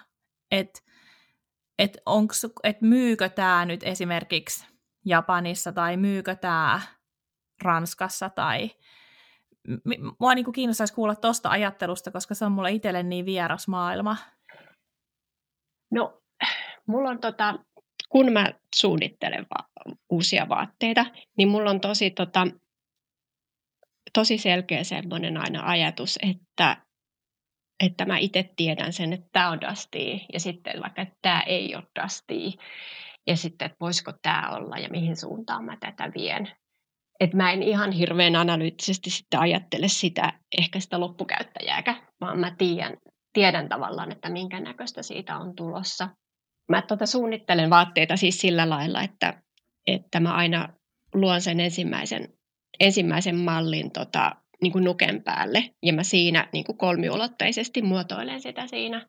että 0.51 0.79
et 1.79 1.97
et 2.63 2.81
myykö 2.81 3.29
tämä 3.29 3.65
nyt 3.65 3.83
esimerkiksi 3.83 4.67
Japanissa 5.05 5.71
tai 5.71 5.97
myykö 5.97 6.35
tämä 6.35 6.81
Ranskassa 7.63 8.29
tai 8.29 8.71
mua 10.19 10.35
niin 10.35 10.51
kiinnostaisi 10.53 10.93
kuulla 10.93 11.15
tuosta 11.15 11.49
ajattelusta, 11.49 12.11
koska 12.11 12.35
se 12.35 12.45
on 12.45 12.51
mulle 12.51 12.71
itselle 12.71 13.03
niin 13.03 13.25
vieras 13.25 13.67
maailma. 13.67 14.17
No, 15.91 16.21
mulla 16.87 17.09
on 17.09 17.19
tota, 17.19 17.59
kun 18.09 18.33
mä 18.33 18.53
suunnittelen 18.75 19.45
va- 19.57 19.89
uusia 20.09 20.49
vaatteita, 20.49 21.05
niin 21.37 21.47
mulla 21.47 21.69
on 21.69 21.81
tosi, 21.81 22.11
tota, 22.11 22.47
tosi 24.13 24.37
selkeä 24.37 24.83
semmoinen 24.83 25.37
aina 25.37 25.69
ajatus, 25.69 26.19
että, 26.21 26.77
että 27.79 28.05
mä 28.05 28.17
itse 28.17 28.49
tiedän 28.55 28.93
sen, 28.93 29.13
että 29.13 29.27
tämä 29.31 29.49
on 29.49 29.61
Dusty, 29.61 29.99
ja 30.33 30.39
sitten 30.39 30.81
vaikka, 30.81 31.01
että 31.01 31.15
tämä 31.21 31.41
ei 31.41 31.75
ole 31.75 31.83
Dusty, 32.03 32.59
ja 33.27 33.35
sitten, 33.35 33.65
että 33.65 33.77
voisiko 33.81 34.13
tämä 34.21 34.49
olla, 34.49 34.77
ja 34.77 34.89
mihin 34.89 35.15
suuntaan 35.15 35.65
mä 35.65 35.77
tätä 35.79 36.11
vien. 36.15 36.51
Että 37.19 37.37
mä 37.37 37.51
en 37.51 37.63
ihan 37.63 37.91
hirveän 37.91 38.35
analyyttisesti 38.35 39.09
sitten 39.09 39.39
ajattele 39.39 39.87
sitä, 39.87 40.33
ehkä 40.57 40.79
sitä 40.79 40.99
loppukäyttäjääkä, 40.99 41.95
vaan 42.21 42.39
mä 42.39 42.55
tiedän, 42.57 42.97
tiedän 43.33 43.69
tavallaan, 43.69 44.11
että 44.11 44.29
minkä 44.29 44.59
näköistä 44.59 45.03
siitä 45.03 45.37
on 45.37 45.55
tulossa 45.55 46.09
mä 46.69 46.81
tota 46.81 47.05
suunnittelen 47.05 47.69
vaatteita 47.69 48.17
siis 48.17 48.41
sillä 48.41 48.69
lailla, 48.69 49.01
että, 49.01 49.41
että 49.87 50.19
mä 50.19 50.33
aina 50.33 50.69
luon 51.13 51.41
sen 51.41 51.59
ensimmäisen, 51.59 52.33
ensimmäisen 52.79 53.35
mallin 53.35 53.91
tota, 53.91 54.35
niin 54.61 54.71
kuin 54.71 54.83
nuken 54.83 55.23
päälle 55.23 55.63
ja 55.83 55.93
mä 55.93 56.03
siinä 56.03 56.49
niin 56.53 56.65
kuin 56.65 56.77
kolmiulotteisesti 56.77 57.81
muotoilen 57.81 58.41
sitä 58.41 58.67
siinä. 58.67 59.05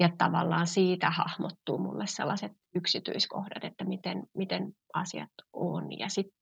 Ja 0.00 0.08
tavallaan 0.18 0.66
siitä 0.66 1.10
hahmottuu 1.10 1.78
mulle 1.78 2.06
sellaiset 2.06 2.52
yksityiskohdat, 2.74 3.64
että 3.64 3.84
miten, 3.84 4.22
miten 4.36 4.72
asiat 4.94 5.30
on. 5.52 5.98
Ja 5.98 6.08
sitten 6.08 6.38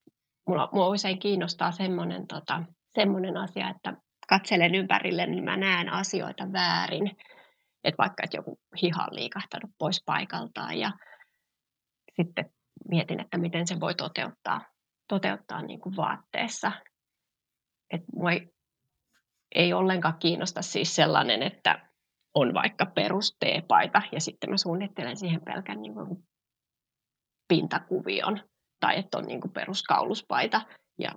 mulla, 0.49 0.69
mulla 0.73 0.89
usein 0.89 1.19
kiinnostaa 1.19 1.73
semmoinen 1.73 2.27
tota, 2.27 2.63
semmoinen 2.95 3.37
asia, 3.37 3.71
että 3.71 3.97
katselen 4.29 4.75
ympärille, 4.75 5.27
niin 5.27 5.45
mä 5.45 5.57
näen 5.57 5.89
asioita 5.89 6.53
väärin 6.53 7.11
että 7.85 7.99
vaikka 7.99 8.23
että 8.25 8.37
joku 8.37 8.59
hiha 8.83 9.05
on 9.05 9.17
liikahtanut 9.17 9.71
pois 9.79 10.03
paikaltaan 10.07 10.79
ja 10.79 10.93
sitten 12.17 12.51
mietin, 12.89 13.21
että 13.21 13.39
miten 13.39 13.67
se 13.67 13.81
voi 13.81 13.95
toteuttaa, 13.95 14.61
toteuttaa 15.09 15.63
niin 15.63 15.81
kuin 15.81 15.97
vaatteessa. 15.97 16.73
Että 17.91 18.07
mua 18.15 18.33
ei, 18.33 18.51
ei 19.55 19.73
ollenkaan 19.73 20.19
kiinnosta 20.19 20.63
siis 20.63 20.97
sellainen, 20.97 21.43
että 21.43 21.89
on 22.35 22.55
vaikka 22.55 22.87
perus 22.87 23.37
paita 23.69 24.03
ja 24.13 24.21
sitten 24.21 24.51
mä 24.51 24.57
suunnittelen 24.57 25.17
siihen 25.17 25.41
pelkän 25.45 25.83
niin 25.83 25.95
kuin 25.95 26.25
pintakuvion 27.49 28.41
tai 28.81 28.99
että 28.99 29.19
on 29.19 29.25
niin 29.25 29.41
kuin 29.41 29.53
peruskauluspaita 29.53 30.61
ja 30.99 31.11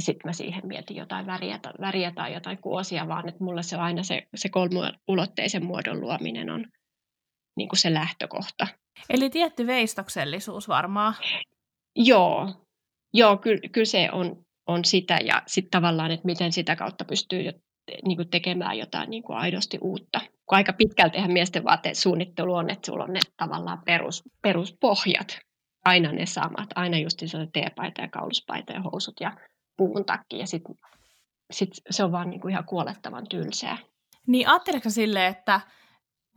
sitten 0.00 0.28
mä 0.28 0.32
siihen 0.32 0.66
mietin 0.66 0.96
jotain 0.96 1.26
väriä, 1.26 1.60
väriä 1.80 2.12
tai 2.12 2.34
jotain 2.34 2.58
kuosia, 2.58 3.08
vaan 3.08 3.28
että 3.28 3.44
mulle 3.44 3.62
se 3.62 3.76
on 3.76 3.82
aina 3.82 4.02
se, 4.02 4.22
se 4.34 4.48
kolmuulotteisen 4.48 5.64
muodon 5.64 6.00
luominen 6.00 6.50
on 6.50 6.66
niin 7.56 7.68
kuin 7.68 7.78
se 7.78 7.94
lähtökohta. 7.94 8.66
Eli 9.08 9.30
tietty 9.30 9.66
veistoksellisuus 9.66 10.68
varmaan. 10.68 11.14
Joo, 11.96 12.48
Joo 13.14 13.36
kyllä, 13.36 13.68
kyllä 13.72 13.84
se 13.84 14.08
on, 14.12 14.41
on 14.66 14.84
sitä 14.84 15.18
ja 15.24 15.42
sitten 15.46 15.70
tavallaan, 15.70 16.10
että 16.10 16.26
miten 16.26 16.52
sitä 16.52 16.76
kautta 16.76 17.04
pystyy 17.04 17.40
jo, 17.40 17.52
niin 18.04 18.16
kuin 18.16 18.30
tekemään 18.30 18.78
jotain 18.78 19.10
niin 19.10 19.22
kuin 19.22 19.38
aidosti 19.38 19.78
uutta. 19.80 20.20
Kun 20.20 20.56
aika 20.56 20.72
pitkälti 20.72 21.28
miesten 21.28 21.64
vaateen 21.64 21.96
suunnittelu 21.96 22.54
on, 22.54 22.70
että 22.70 22.86
sulla 22.86 23.04
on 23.04 23.12
ne 23.12 23.20
tavallaan 23.36 23.82
perus, 23.86 24.22
peruspohjat, 24.42 25.38
aina 25.84 26.12
ne 26.12 26.26
samat, 26.26 26.68
aina 26.74 26.98
just 26.98 27.18
se 27.26 27.38
teepaita 27.52 28.00
ja 28.00 28.08
kauluspaita 28.08 28.72
ja 28.72 28.80
housut 28.80 29.20
ja 29.20 29.36
puun 29.76 30.04
takia 30.04 30.38
ja 30.38 30.46
sitten 30.46 30.74
sit 31.50 31.70
se 31.90 32.04
on 32.04 32.12
vaan 32.12 32.30
niinku 32.30 32.48
ihan 32.48 32.64
kuolettavan 32.64 33.28
tylsää. 33.28 33.78
Niin 34.26 34.48
ajatteletko 34.48 34.90
sille, 34.90 35.26
että, 35.26 35.60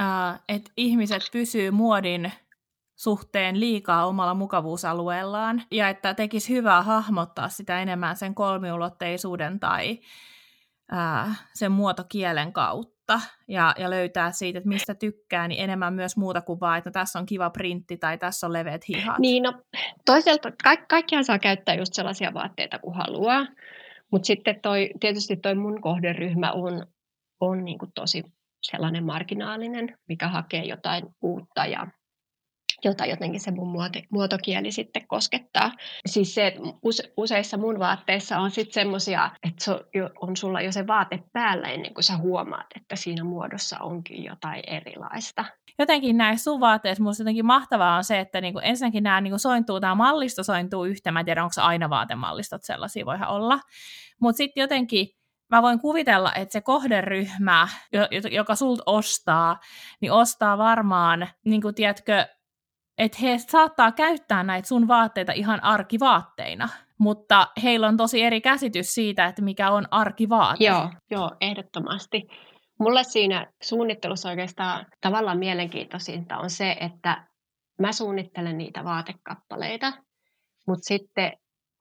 äh, 0.02 0.40
että 0.50 0.72
ihmiset 0.78 1.24
pysyy 1.32 1.72
muodin 1.72 2.32
suhteen 2.96 3.60
liikaa 3.60 4.06
omalla 4.06 4.34
mukavuusalueellaan 4.34 5.62
ja 5.72 5.90
että 5.90 6.14
tekisi 6.14 6.54
hyvää 6.54 6.82
hahmottaa 6.82 7.50
sitä 7.50 7.82
enemmän 7.82 8.16
sen 8.16 8.36
kolmiulotteisuuden 8.36 9.60
tai 9.60 10.00
äh, 10.94 11.48
sen 11.54 11.72
muotokielen 11.72 12.54
kautta 12.54 13.20
ja, 13.48 13.76
ja 13.78 13.90
löytää 13.90 14.32
siitä, 14.32 14.58
että 14.58 14.70
mistä 14.70 14.96
tykkää, 14.96 15.48
niin 15.48 15.64
enemmän 15.64 15.94
myös 15.94 16.18
muuta 16.18 16.42
kuin 16.42 16.60
vaan, 16.60 16.78
että 16.78 16.90
no, 16.90 16.92
tässä 16.92 17.20
on 17.20 17.26
kiva 17.26 17.50
printti 17.50 17.98
tai 17.98 18.18
tässä 18.18 18.48
on 18.48 18.54
leveät 18.54 18.88
hihat. 18.88 19.20
Niin, 19.20 19.44
no 19.44 19.54
toisaalta 20.06 20.52
ka- 20.64 20.86
kaikkihan 20.90 21.26
saa 21.26 21.40
käyttää 21.40 21.76
just 21.76 21.94
sellaisia 21.94 22.34
vaatteita 22.34 22.80
kuin 22.80 22.96
haluaa, 22.96 23.48
mutta 24.12 24.26
sitten 24.26 24.62
toi, 24.62 24.90
tietysti 25.00 25.38
toi 25.38 25.56
mun 25.56 25.82
kohderyhmä 25.82 26.52
on, 26.52 26.88
on 27.40 27.66
niin 27.66 27.80
kuin 27.80 27.92
tosi 27.96 28.24
sellainen 28.62 29.06
marginaalinen, 29.06 29.98
mikä 30.08 30.28
hakee 30.28 30.66
jotain 30.66 31.04
uutta 31.22 31.66
ja 31.66 31.88
jota 32.84 33.06
jotenkin 33.06 33.40
se 33.40 33.52
mun 33.52 33.78
muotokieli 34.10 34.72
sitten 34.72 35.08
koskettaa. 35.08 35.72
Siis 36.06 36.36
se, 36.36 36.48
että 36.48 36.62
useissa 37.18 37.58
mun 37.58 37.80
vaatteissa 37.80 38.40
on 38.40 38.52
sitten 38.52 38.74
semmoisia, 38.74 39.32
että 39.44 39.64
se 39.64 39.72
on 40.22 40.38
sulla 40.38 40.62
jo 40.62 40.72
se 40.72 40.88
vaate 40.88 41.24
päällä 41.34 41.68
ennen 41.68 41.94
kuin 41.94 42.04
sä 42.04 42.18
huomaat, 42.18 42.68
että 42.76 42.96
siinä 42.96 43.24
muodossa 43.24 43.80
onkin 43.80 44.24
jotain 44.24 44.64
erilaista. 44.68 45.46
Jotenkin 45.80 46.18
näissä 46.18 46.44
sun 46.44 46.60
vaatteissa 46.60 47.04
musta 47.04 47.22
jotenkin 47.22 47.46
mahtavaa 47.46 47.98
on 47.98 48.04
se, 48.04 48.20
että 48.20 48.42
niinku 48.42 48.60
ensinnäkin 48.64 49.04
nämä 49.04 49.22
niinku 49.22 49.40
sointuu, 49.40 49.80
tämä 49.80 49.96
mallisto 49.96 50.44
sointuu 50.44 50.86
yhteen. 50.86 51.14
Mä 51.14 51.20
en 51.20 51.26
tiedä, 51.26 51.44
onko 51.44 51.54
aina 51.62 51.90
vaatemallistot 51.90 52.64
sellaisia, 52.64 53.06
voihan 53.06 53.30
olla. 53.30 53.60
Mutta 54.22 54.38
sitten 54.38 54.62
jotenkin 54.62 55.08
mä 55.50 55.62
voin 55.62 55.80
kuvitella, 55.80 56.34
että 56.34 56.54
se 56.54 56.62
kohderyhmä, 56.62 57.68
joka 58.32 58.56
sulta 58.56 58.84
ostaa, 58.86 59.60
niin 60.02 60.12
ostaa 60.12 60.58
varmaan, 60.58 61.28
niin 61.46 61.62
kuin 61.62 61.76
tiedätkö, 61.76 62.28
että 62.98 63.18
he 63.22 63.38
saattaa 63.38 63.92
käyttää 63.92 64.44
näitä 64.44 64.68
sun 64.68 64.88
vaatteita 64.88 65.32
ihan 65.32 65.64
arkivaatteina, 65.64 66.70
mutta 66.98 67.48
heillä 67.64 67.88
on 67.88 67.98
tosi 67.98 68.24
eri 68.24 68.42
käsitys 68.42 68.94
siitä, 68.94 69.26
että 69.26 69.42
mikä 69.42 69.72
on 69.72 69.88
arkivaate. 69.92 70.64
Joo, 70.64 70.90
joo 71.12 71.32
ehdottomasti. 71.42 72.28
Mulle 72.80 73.04
siinä 73.04 73.52
suunnittelussa 73.64 74.30
oikeastaan 74.30 74.86
tavallaan 75.02 75.38
mielenkiintoisinta 75.38 76.38
on 76.38 76.50
se, 76.50 76.78
että 76.80 77.28
mä 77.82 77.92
suunnittelen 77.92 78.58
niitä 78.58 78.84
vaatekappaleita, 78.84 79.94
mutta 80.68 80.84
sitten 80.84 81.32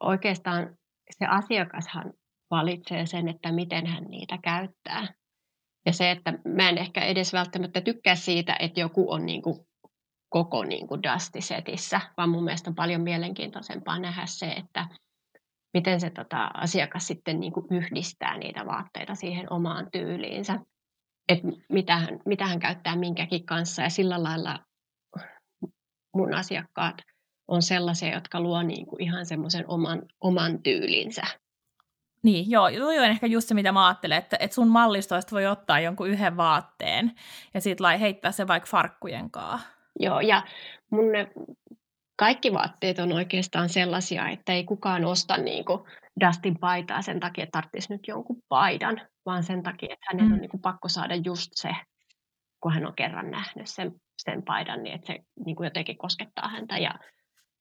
oikeastaan 0.00 0.76
se 1.10 1.26
asiakashan 1.26 2.12
valitsee 2.50 3.06
sen, 3.06 3.28
että 3.28 3.52
miten 3.52 3.86
hän 3.86 4.04
niitä 4.04 4.38
käyttää. 4.42 5.14
Ja 5.86 5.92
se, 5.92 6.10
että 6.10 6.32
mä 6.44 6.68
en 6.68 6.78
ehkä 6.78 7.00
edes 7.00 7.32
välttämättä 7.32 7.80
tykkää 7.80 8.14
siitä, 8.14 8.56
että 8.58 8.80
joku 8.80 9.12
on 9.12 9.26
niin 9.26 9.42
kuin 9.42 9.66
koko 10.34 10.64
niin 10.64 10.86
kuin 10.86 11.02
Dusty-setissä, 11.02 12.00
vaan 12.16 12.28
mun 12.28 12.44
mielestä 12.44 12.70
on 12.70 12.74
paljon 12.74 13.00
mielenkiintoisempaa 13.00 13.98
nähdä 13.98 14.26
se, 14.26 14.46
että 14.46 14.88
miten 15.74 16.00
se 16.00 16.10
tota, 16.10 16.50
asiakas 16.54 17.06
sitten 17.06 17.40
niin 17.40 17.52
kuin 17.52 17.66
yhdistää 17.70 18.38
niitä 18.38 18.66
vaatteita 18.66 19.14
siihen 19.14 19.52
omaan 19.52 19.88
tyyliinsä, 19.92 20.58
että 21.28 21.48
mitä 21.68 21.96
hän, 21.96 22.20
mitä 22.26 22.46
hän 22.46 22.58
käyttää 22.58 22.96
minkäkin 22.96 23.46
kanssa 23.46 23.82
ja 23.82 23.90
sillä 23.90 24.22
lailla 24.22 24.58
mun 26.16 26.34
asiakkaat 26.34 26.96
on 27.48 27.62
sellaisia, 27.62 28.14
jotka 28.14 28.40
luo 28.40 28.62
niin 28.62 28.86
kuin 28.86 29.02
ihan 29.02 29.26
semmoisen 29.26 29.64
oman, 29.68 30.02
oman 30.20 30.62
tyylinsä. 30.62 31.22
Niin, 32.22 32.50
joo, 32.50 32.70
toi 32.78 32.98
on 32.98 33.04
ehkä 33.04 33.26
just 33.26 33.48
se, 33.48 33.54
mitä 33.54 33.72
mä 33.72 33.86
ajattelen, 33.86 34.18
että, 34.18 34.36
että 34.40 34.54
sun 34.54 34.68
mallistoista 34.68 35.32
voi 35.32 35.46
ottaa 35.46 35.80
jonkun 35.80 36.08
yhden 36.08 36.36
vaatteen 36.36 37.12
ja 37.54 37.60
sitten 37.60 37.98
heittää 38.00 38.32
se 38.32 38.46
vaikka 38.46 38.70
farkkujen 38.70 39.30
kanssa. 39.30 39.73
Joo, 40.00 40.20
ja 40.20 40.42
mun 40.90 41.12
ne 41.12 41.32
kaikki 42.16 42.52
vaatteet 42.52 42.98
on 42.98 43.12
oikeastaan 43.12 43.68
sellaisia, 43.68 44.28
että 44.28 44.52
ei 44.52 44.64
kukaan 44.64 45.04
osta 45.04 45.36
niin 45.36 45.64
kuin 45.64 45.80
Dustin 46.20 46.58
paitaa 46.58 47.02
sen 47.02 47.20
takia, 47.20 47.44
että 47.44 47.60
tarvitsisi 47.60 47.92
nyt 47.92 48.08
jonkun 48.08 48.42
paidan, 48.48 49.00
vaan 49.26 49.42
sen 49.42 49.62
takia, 49.62 49.92
että 49.92 50.06
hänen 50.12 50.26
mm. 50.26 50.32
on 50.32 50.40
niin 50.40 50.50
kuin 50.50 50.60
pakko 50.60 50.88
saada 50.88 51.14
just 51.14 51.50
se, 51.54 51.70
kun 52.60 52.72
hän 52.72 52.86
on 52.86 52.94
kerran 52.96 53.30
nähnyt 53.30 53.66
sen, 53.66 53.92
sen 54.18 54.42
paidan, 54.42 54.82
niin 54.82 54.94
että 54.94 55.06
se 55.06 55.18
niin 55.44 55.56
kuin 55.56 55.64
jotenkin 55.66 55.98
koskettaa 55.98 56.48
häntä 56.48 56.78
ja 56.78 56.94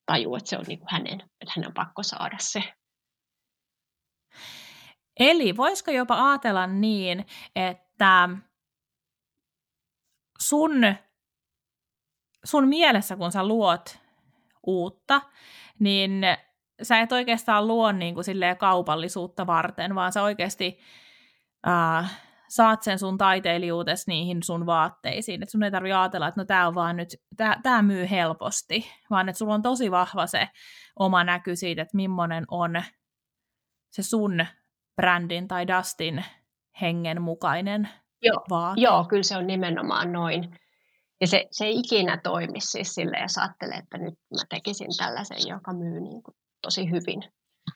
tajuu, 0.06 0.36
että 0.36 0.50
se 0.50 0.58
on 0.58 0.66
niin 0.68 0.80
kuin 0.80 0.90
hänen, 0.92 1.22
että 1.42 1.54
hänen 1.56 1.68
on 1.68 1.74
pakko 1.74 2.04
saada 2.04 2.38
se. 2.40 2.64
Eli 5.20 5.58
voisiko 5.58 5.92
jopa 5.92 6.30
ajatella 6.30 6.68
niin, 6.68 7.26
että 7.56 8.30
sun 10.40 10.72
sun 12.44 12.68
mielessä, 12.68 13.16
kun 13.16 13.32
sä 13.32 13.48
luot 13.48 14.00
uutta, 14.68 15.22
niin 15.80 16.22
sä 16.82 17.00
et 17.00 17.12
oikeastaan 17.12 17.68
luo 17.68 17.92
niin 17.92 18.16
kuin 18.16 18.26
kaupallisuutta 18.58 19.48
varten, 19.48 19.96
vaan 19.96 20.12
sä 20.12 20.24
oikeasti 20.24 20.80
äh, 21.68 22.22
saat 22.50 22.84
sen 22.84 23.00
sun 23.00 23.18
taiteilijuutes 23.18 24.08
niihin 24.08 24.44
sun 24.44 24.66
vaatteisiin. 24.66 25.44
Että 25.44 25.52
sun 25.52 25.64
ei 25.64 25.72
tarvitse 25.72 25.94
ajatella, 25.94 26.28
että 26.28 26.42
no 26.42 26.46
tää 26.46 26.68
on 26.68 26.76
vaan 26.76 26.98
nyt, 26.98 27.10
tää, 27.38 27.60
tää 27.64 27.82
myy 27.82 28.10
helposti, 28.10 28.86
vaan 29.10 29.30
että 29.30 29.38
sulla 29.38 29.54
on 29.54 29.62
tosi 29.62 29.92
vahva 29.92 30.28
se 30.28 30.50
oma 31.00 31.24
näky 31.24 31.56
siitä, 31.56 31.82
että 31.82 31.98
millainen 31.98 32.46
on 32.48 32.84
se 33.92 34.04
sun 34.04 34.46
brändin 34.96 35.48
tai 35.48 35.68
Dustin 35.68 36.26
hengen 36.82 37.22
mukainen 37.22 37.90
joo, 38.22 38.46
vaate. 38.50 38.82
Joo, 38.82 39.06
kyllä 39.10 39.24
se 39.24 39.38
on 39.38 39.48
nimenomaan 39.48 40.14
noin. 40.14 40.60
Ja 41.22 41.28
se, 41.28 41.48
se 41.52 41.66
ei 41.66 41.80
ikinä 41.80 42.18
toimi 42.24 42.62
siis 42.62 42.96
sille, 42.96 43.18
jos 43.22 43.38
ajattelee, 43.38 43.78
että 43.78 43.98
nyt 43.98 44.14
mä 44.14 44.42
tekisin 44.50 44.98
tällaisen, 44.98 45.48
joka 45.48 45.74
myy 45.74 46.00
niin 46.02 46.24
kuin 46.24 46.36
tosi 46.62 46.86
hyvin. 46.92 47.24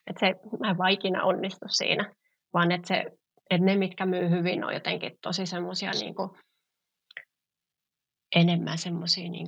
Että 0.07 0.19
se, 0.19 0.35
mä 0.59 0.69
en 0.69 0.77
vaan 0.77 0.91
ikinä 0.91 1.23
onnistu 1.23 1.65
siinä, 1.69 2.13
vaan 2.53 2.71
että, 2.71 2.87
se, 2.87 3.05
että 3.49 3.65
ne, 3.65 3.75
mitkä 3.75 4.05
myy 4.05 4.29
hyvin, 4.29 4.63
on 4.63 4.73
jotenkin 4.73 5.17
tosi 5.21 5.45
semmoisia 5.45 5.91
niin 5.91 6.15
enemmän 8.35 8.77
semmoisia 8.77 9.29
niin 9.29 9.47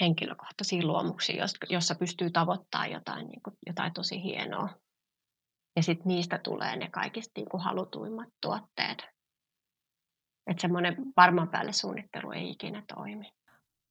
henkilökohtaisia 0.00 0.86
luomuksia, 0.86 1.46
jossa 1.70 1.94
pystyy 1.94 2.30
tavoittamaan 2.30 2.90
jotain, 2.90 3.26
niin 3.26 3.42
kuin, 3.42 3.56
jotain 3.66 3.92
tosi 3.92 4.22
hienoa. 4.22 4.68
Ja 5.76 5.82
sitten 5.82 6.06
niistä 6.06 6.40
tulee 6.44 6.76
ne 6.76 6.90
kaikista 6.90 7.32
niin 7.36 7.48
kuin 7.48 7.62
halutuimmat 7.62 8.28
tuotteet. 8.42 9.13
Että 10.46 10.60
semmoinen 10.60 10.96
varman 11.16 11.48
päälle 11.48 11.72
suunnittelu 11.72 12.32
ei 12.32 12.50
ikinä 12.50 12.82
toimi. 12.94 13.26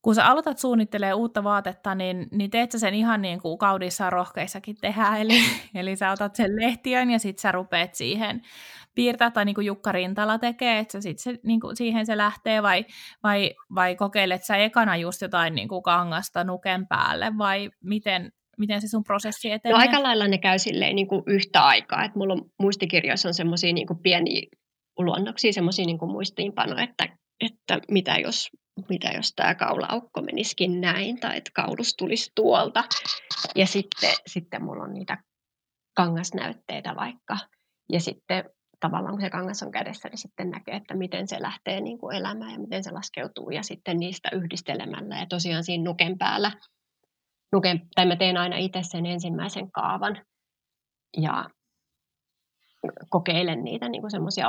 Kun 0.02 0.16
sä 0.16 0.26
aloitat 0.26 0.58
suunnittelemaan 0.58 1.18
uutta 1.18 1.44
vaatetta, 1.44 1.96
niin, 1.96 2.28
niin 2.32 2.50
teet 2.50 2.72
sä 2.72 2.80
sen 2.80 2.94
ihan 2.94 3.22
niin 3.22 3.42
kuin 3.42 3.58
kaudissa 3.58 4.10
rohkeissakin 4.10 4.76
tehdään. 4.82 5.18
Eli, 5.22 5.40
eli 5.76 5.96
sä 5.96 6.12
otat 6.12 6.36
sen 6.36 6.56
lehtiön 6.56 7.10
ja 7.10 7.20
sitten 7.20 7.42
sä 7.42 7.52
rupeat 7.52 7.96
siihen 7.96 8.42
piirtää, 8.96 9.32
tai 9.32 9.46
niin 9.46 9.56
kuin 9.56 9.68
Jukka 9.68 9.92
Rintala 9.92 10.40
tekee, 10.40 10.80
että 10.80 11.02
sitten 11.02 11.24
se, 11.24 11.40
niin 11.44 11.60
kuin 11.60 11.76
siihen 11.76 12.06
se 12.06 12.18
lähtee, 12.18 12.64
vai, 12.64 12.86
vai, 13.24 13.52
vai 13.76 13.96
kokeilet 13.96 14.44
sä 14.44 14.58
ekana 14.58 14.98
just 14.98 15.22
jotain 15.22 15.56
niin 15.56 15.68
kuin 15.68 15.84
kangasta 15.84 16.44
nuken 16.44 16.88
päälle, 16.88 17.38
vai 17.38 17.70
miten, 17.84 18.32
miten 18.58 18.82
se 18.82 18.88
sun 18.88 19.04
prosessi 19.04 19.50
no, 19.50 19.56
etenee? 19.56 19.74
No 19.74 19.80
aika 19.80 20.04
lailla 20.04 20.28
ne 20.28 20.38
käy 20.38 20.60
silleen 20.60 20.96
niin 20.96 21.08
kuin 21.08 21.24
yhtä 21.28 21.66
aikaa, 21.66 22.04
että 22.04 22.20
mulla 22.20 22.34
on 22.34 22.42
muistikirjoissa 22.60 23.30
on 23.30 23.34
semmoisia 23.34 23.74
niin 23.74 23.88
pieniä 24.04 24.48
luonnoksia, 24.98 25.54
semmoisia 25.54 25.86
niin 25.86 25.98
muistiinpanoja, 26.02 26.84
että, 26.84 27.18
että 27.42 27.80
mitä 27.92 28.18
jos 28.18 28.50
mitä 28.90 29.08
jos 29.08 29.34
tämä 29.36 29.56
kaulaaukko 29.56 30.22
menisikin 30.22 30.82
näin, 30.82 31.20
tai 31.20 31.38
että 31.38 31.52
kaulus 31.56 31.96
tulisi 31.98 32.32
tuolta. 32.36 32.84
Ja 33.56 33.68
sitten, 33.68 34.14
sitten 34.28 34.64
mulla 34.64 34.84
on 34.84 34.94
niitä 34.94 35.18
kangasnäytteitä 35.96 36.96
vaikka. 36.96 37.38
Ja 37.92 38.00
sitten 38.00 38.50
tavallaan 38.80 39.14
kun 39.14 39.22
se 39.22 39.30
kangas 39.30 39.64
on 39.64 39.72
kädessä, 39.72 40.10
niin 40.10 40.18
sitten 40.18 40.50
näkee, 40.50 40.76
että 40.76 40.96
miten 40.96 41.28
se 41.28 41.42
lähtee 41.42 41.82
niin 41.82 41.98
kuin 41.98 42.16
elämään 42.16 42.52
ja 42.52 42.60
miten 42.60 42.84
se 42.84 42.92
laskeutuu. 42.92 43.50
Ja 43.50 43.64
sitten 43.64 43.98
niistä 43.98 44.30
yhdistelemällä 44.34 45.18
ja 45.18 45.26
tosiaan 45.30 45.64
siinä 45.64 45.84
nuken 45.84 46.18
päällä, 46.18 46.52
nuken, 47.52 47.82
tai 47.96 48.06
mä 48.06 48.16
teen 48.16 48.38
aina 48.38 48.58
itse 48.58 48.80
sen 48.84 49.06
ensimmäisen 49.06 49.72
kaavan. 49.72 50.26
Ja 51.18 51.50
kokeilen 53.10 53.64
niitä 53.64 53.90
niin 53.90 54.12
semmoisia 54.12 54.48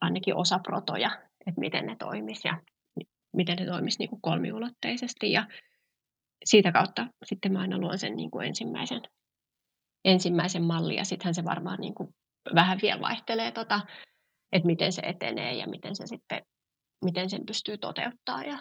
ainakin 0.00 0.36
osaprotoja, 0.36 1.10
että 1.46 1.60
miten 1.60 1.86
ne 1.86 1.96
toimis 1.96 2.44
ja 2.44 2.60
miten 3.36 3.56
ne 3.56 3.66
toimisi 3.66 3.98
niin 3.98 4.10
kuin 4.10 4.22
kolmiulotteisesti. 4.22 5.32
Ja 5.32 5.46
siitä 6.44 6.72
kautta 6.72 7.06
sitten 7.24 7.52
mä 7.52 7.60
aina 7.60 7.78
luon 7.78 7.98
sen 7.98 8.16
niin 8.16 8.30
kuin 8.30 8.46
ensimmäisen, 8.46 9.00
ensimmäisen 10.04 10.62
mallin 10.62 10.96
ja 10.96 11.04
sittenhän 11.04 11.34
se 11.34 11.44
varmaan 11.44 11.80
niin 11.80 11.94
kuin 11.94 12.14
vähän 12.54 12.78
vielä 12.82 13.00
vaihtelee, 13.00 13.52
tota, 13.52 13.80
että 14.52 14.66
miten 14.66 14.92
se 14.92 15.02
etenee 15.04 15.54
ja 15.54 15.66
miten 15.66 15.96
se 15.96 16.06
sitten 16.06 16.42
miten 17.04 17.30
sen 17.30 17.46
pystyy 17.46 17.78
toteuttaa. 17.78 18.42
Ja... 18.42 18.58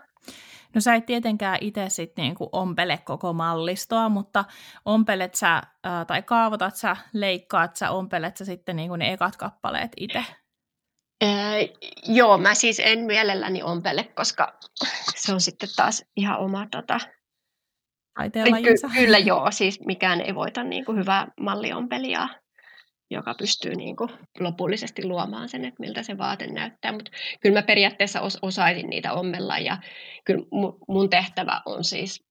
No 0.76 0.82
sä 0.82 0.96
et 0.96 1.06
tietenkään 1.06 1.58
itse 1.62 1.90
sitten 1.90 2.24
niinku 2.24 2.50
ompele 2.52 2.98
koko 2.98 3.34
mallistoa, 3.34 4.10
mutta 4.10 4.46
ompelet 4.86 5.36
sä, 5.36 5.62
ää, 5.84 6.06
tai 6.06 6.22
kaavoitat 6.24 6.76
sä, 6.76 6.98
leikkaat 7.14 7.76
sä, 7.76 7.92
ompelet 7.92 8.38
sä 8.38 8.46
sitten 8.46 8.76
niinku 8.76 8.96
ne 8.96 9.14
ekat 9.14 9.36
kappaleet 9.36 9.92
itse? 9.98 10.26
Ee, 11.22 11.70
joo, 12.08 12.38
mä 12.38 12.54
siis 12.54 12.80
en 12.80 13.00
mielelläni 13.00 13.64
ompele, 13.64 14.04
koska 14.04 14.60
se 15.16 15.34
on 15.34 15.42
sitten 15.42 15.70
taas 15.76 16.06
ihan 16.16 16.40
oma 16.40 16.68
tota, 16.72 17.00
Ky- 18.90 18.94
kyllä 18.94 19.18
joo, 19.18 19.52
siis 19.52 19.80
mikään 19.86 20.22
ei 20.22 20.36
voita 20.36 20.64
niin 20.64 20.86
kuin 20.86 20.98
hyvää 20.98 21.28
malliompelijaa, 21.40 22.30
joka 23.12 23.34
pystyy 23.34 23.76
niin 23.76 23.96
kuin 23.96 24.10
lopullisesti 24.40 25.06
luomaan 25.06 25.50
sen, 25.50 25.66
että 25.66 25.80
miltä 25.80 26.04
se 26.04 26.18
vaate 26.18 26.48
näyttää. 26.48 26.92
Mutta 26.92 27.12
kyllä 27.42 27.60
mä 27.60 27.64
periaatteessa 27.64 28.20
os- 28.20 28.40
osaisin 28.42 28.90
niitä 28.90 29.14
ommella 29.14 29.58
ja 29.58 29.78
kyllä 30.26 30.46
mun 30.88 31.10
tehtävä 31.10 31.62
on 31.66 31.84
siis 31.84 32.24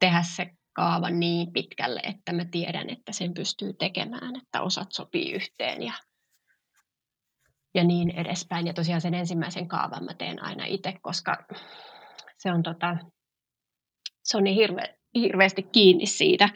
tehdä 0.00 0.22
se 0.22 0.50
kaava 0.72 1.10
niin 1.10 1.52
pitkälle, 1.52 2.00
että 2.02 2.32
mä 2.32 2.44
tiedän, 2.44 2.90
että 2.90 3.12
sen 3.12 3.34
pystyy 3.34 3.72
tekemään, 3.72 4.36
että 4.36 4.62
osat 4.62 4.92
sopii 4.92 5.32
yhteen 5.32 5.82
ja 5.82 5.92
ja 7.74 7.84
niin 7.84 8.10
edespäin. 8.10 8.66
Ja 8.66 8.72
tosiaan 8.72 9.00
sen 9.00 9.14
ensimmäisen 9.14 9.68
kaavan 9.68 10.04
mä 10.04 10.14
teen 10.14 10.42
aina 10.42 10.64
itse, 10.64 10.94
koska 11.02 11.44
se 12.38 12.52
on, 12.52 12.62
tota, 12.62 12.96
se 14.24 14.36
on 14.36 14.44
niin 14.44 14.56
hirve, 14.56 14.98
hirveästi 15.14 15.62
kiinni 15.62 16.06
siitä, 16.06 16.48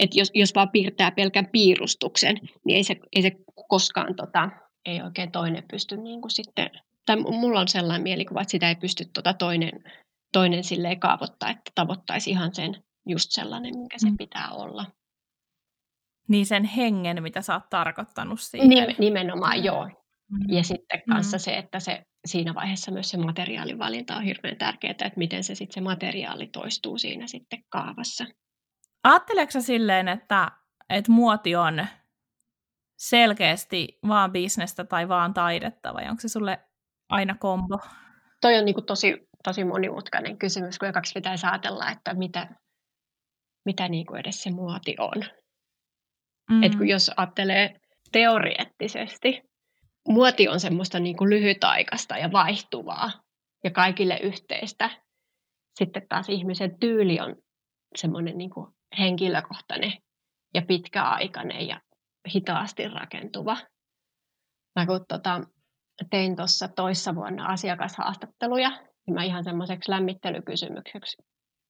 että 0.00 0.18
jos, 0.18 0.30
jos 0.34 0.54
vaan 0.54 0.70
piirtää 0.70 1.10
pelkän 1.10 1.48
piirustuksen, 1.52 2.40
niin 2.64 2.76
ei 2.76 2.84
se, 2.84 2.96
ei 3.16 3.22
se 3.22 3.32
koskaan 3.68 4.16
tota, 4.16 4.50
ei 4.86 5.02
oikein 5.02 5.32
toinen 5.32 5.64
pysty 5.70 5.96
niin 5.96 6.20
kuin 6.20 6.30
sitten, 6.30 6.70
tai 7.06 7.16
mulla 7.16 7.60
on 7.60 7.68
sellainen 7.68 8.02
mielikuva, 8.02 8.40
että 8.40 8.50
sitä 8.50 8.68
ei 8.68 8.76
pysty 8.76 9.04
tota 9.04 9.34
toinen, 9.34 9.84
toinen 10.32 10.64
silleen 10.64 11.00
kaavoittaa, 11.00 11.50
että 11.50 11.72
tavoittaisi 11.74 12.30
ihan 12.30 12.54
sen 12.54 12.82
just 13.08 13.30
sellainen, 13.30 13.78
mikä 13.78 13.98
se 13.98 14.10
mm. 14.10 14.16
pitää 14.16 14.50
olla. 14.50 14.86
Niin 16.28 16.46
sen 16.46 16.64
hengen, 16.64 17.22
mitä 17.22 17.42
sä 17.42 17.54
oot 17.54 17.70
tarkoittanut 17.70 18.40
siihen. 18.40 18.94
Nimenomaan, 18.98 19.64
joo. 19.64 19.88
Ja 20.48 20.64
sitten 20.64 21.02
kanssa 21.08 21.36
mm. 21.36 21.40
se, 21.40 21.56
että 21.56 21.80
se, 21.80 22.02
siinä 22.26 22.54
vaiheessa 22.54 22.90
myös 22.90 23.10
se 23.10 23.16
materiaalivalinta 23.16 24.16
on 24.16 24.22
hirveän 24.22 24.56
tärkeää, 24.56 24.90
että 24.90 25.12
miten 25.16 25.44
se 25.44 25.54
sitten 25.54 25.74
se 25.74 25.80
materiaali 25.80 26.46
toistuu 26.46 26.98
siinä 26.98 27.26
sitten 27.26 27.64
kaavassa. 27.68 28.24
Ajatteleeko 29.04 29.60
silleen, 29.60 30.08
että, 30.08 30.50
että 30.90 31.12
muoti 31.12 31.56
on 31.56 31.86
selkeästi 32.98 33.98
vaan 34.08 34.32
bisnestä 34.32 34.84
tai 34.84 35.08
vaan 35.08 35.34
taidetta, 35.34 35.94
vai 35.94 36.08
onko 36.08 36.20
se 36.20 36.28
sulle 36.28 36.58
aina 37.08 37.34
kombo? 37.34 37.78
Toi 38.40 38.58
on 38.58 38.64
niinku 38.64 38.82
tosi, 38.82 39.28
tosi 39.44 39.64
monimutkainen 39.64 40.38
kysymys, 40.38 40.78
kun 40.78 40.92
kaksi 40.92 41.14
pitäisi 41.14 41.46
ajatella, 41.46 41.90
että 41.90 42.14
mitä, 42.14 42.48
mitä 43.66 43.88
niinku 43.88 44.14
edes 44.14 44.42
se 44.42 44.50
muoti 44.50 44.96
on. 44.98 45.24
Mm. 46.50 46.62
Et 46.62 46.74
kun 46.74 46.88
jos 46.88 47.10
ajattelee 47.16 47.80
teoreettisesti, 48.12 49.49
muoti 50.08 50.48
on 50.48 50.60
semmoista 50.60 51.00
niin 51.00 51.16
kuin 51.16 51.30
lyhytaikaista 51.30 52.16
ja 52.16 52.32
vaihtuvaa 52.32 53.10
ja 53.64 53.70
kaikille 53.70 54.18
yhteistä. 54.22 54.90
Sitten 55.78 56.08
taas 56.08 56.28
ihmisen 56.28 56.78
tyyli 56.80 57.20
on 57.20 57.36
semmoinen 57.96 58.38
niin 58.38 58.50
kuin 58.50 58.66
henkilökohtainen 58.98 59.92
ja 60.54 60.62
pitkäaikainen 60.62 61.68
ja 61.68 61.80
hitaasti 62.34 62.88
rakentuva. 62.88 63.56
Mä 64.76 64.86
kun 64.86 65.04
tota, 65.08 65.40
tein 66.10 66.36
tuossa 66.36 66.68
toissa 66.68 67.14
vuonna 67.14 67.46
asiakashaastatteluja, 67.46 68.70
niin 68.70 69.14
mä 69.14 69.24
ihan 69.24 69.44
semmoiseksi 69.44 69.90
lämmittelykysymykseksi 69.90 71.16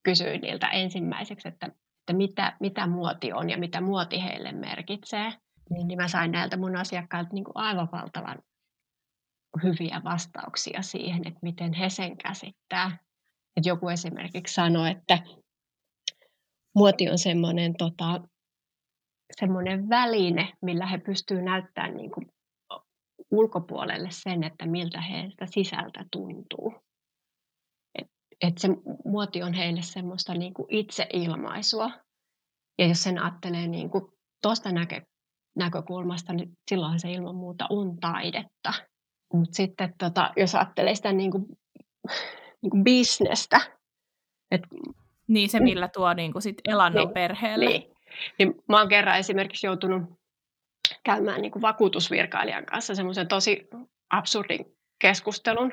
kysyin 0.02 0.40
niiltä 0.40 0.68
ensimmäiseksi, 0.68 1.48
että, 1.48 1.66
että 1.66 2.12
mitä, 2.12 2.56
mitä 2.60 2.86
muoti 2.86 3.32
on 3.32 3.50
ja 3.50 3.58
mitä 3.58 3.80
muoti 3.80 4.22
heille 4.22 4.52
merkitsee 4.52 5.32
niin, 5.70 5.88
niin 5.88 5.98
mä 5.98 6.08
sain 6.08 6.30
näiltä 6.30 6.56
mun 6.56 6.76
asiakkailta 6.76 7.30
niin 7.32 7.44
kuin 7.44 7.56
aivan 7.56 7.88
valtavan 7.92 8.38
hyviä 9.62 10.00
vastauksia 10.04 10.82
siihen, 10.82 11.28
että 11.28 11.40
miten 11.42 11.72
he 11.72 11.88
sen 11.88 12.16
käsittää. 12.16 12.98
Että 13.56 13.68
joku 13.68 13.88
esimerkiksi 13.88 14.54
sanoi, 14.54 14.90
että 14.90 15.18
muoti 16.74 17.10
on 17.10 17.18
semmoinen 17.18 17.74
tota, 17.78 18.20
semmoinen 19.40 19.88
väline, 19.88 20.52
millä 20.62 20.86
he 20.86 20.98
pystyvät 20.98 21.44
näyttämään 21.44 21.96
niin 21.96 22.10
kuin 22.10 22.26
ulkopuolelle 23.30 24.08
sen, 24.10 24.44
että 24.44 24.66
miltä 24.66 25.00
heiltä 25.00 25.46
sisältä 25.46 26.04
tuntuu. 26.12 26.74
Et, 27.98 28.06
et 28.40 28.58
se 28.58 28.68
muoti 29.04 29.42
on 29.42 29.52
heille 29.52 29.82
semmoista 29.82 30.34
niin 30.34 30.54
kuin 30.54 30.66
itseilmaisua. 30.70 31.90
Ja 32.78 32.86
jos 32.86 33.02
sen 33.02 33.18
ajattelee 33.18 33.66
niin 33.66 33.90
kuin 33.90 34.04
tuosta 34.42 34.72
näkö, 34.72 35.02
näkökulmasta, 35.60 36.32
niin 36.32 36.50
silloin 36.70 37.00
se 37.00 37.12
ilman 37.12 37.34
muuta 37.34 37.66
on 37.70 37.96
taidetta. 38.00 38.72
Mutta 39.32 39.56
sitten 39.56 39.94
tota, 39.98 40.30
jos 40.36 40.54
ajattelee 40.54 40.94
sitä 40.94 41.12
niin 41.12 41.30
kuin, 41.30 41.46
niin 42.62 42.70
kuin 42.70 42.84
bisnestä. 42.84 43.60
Et, 44.50 44.62
niin 45.28 45.48
se, 45.48 45.60
millä 45.60 45.88
tuo 45.88 46.14
niin 46.14 46.32
kuin 46.32 46.42
sit 46.42 46.60
elannon 46.68 47.04
niin, 47.04 47.14
perheelle. 47.14 47.64
Niin. 47.64 47.82
Niin 48.38 48.54
mä 48.68 48.78
oon 48.78 48.88
kerran 48.88 49.18
esimerkiksi 49.18 49.66
joutunut 49.66 50.02
käymään 51.04 51.42
niin 51.42 51.52
kuin 51.52 51.62
vakuutusvirkailijan 51.62 52.66
kanssa 52.66 52.94
semmoisen 52.94 53.28
tosi 53.28 53.68
absurdin 54.10 54.64
keskustelun, 55.00 55.72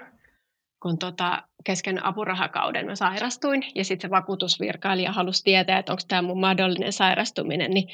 kun 0.81 0.97
tota, 0.97 1.43
kesken 1.63 2.05
apurahakauden 2.05 2.85
mä 2.85 2.95
sairastuin 2.95 3.63
ja 3.75 3.85
sitten 3.85 4.07
se 4.07 4.11
vakuutusvirkailija 4.11 5.11
halusi 5.11 5.43
tietää, 5.43 5.79
että 5.79 5.91
onko 5.91 6.03
tämä 6.07 6.21
mun 6.21 6.39
mahdollinen 6.39 6.93
sairastuminen, 6.93 7.71
niin 7.71 7.89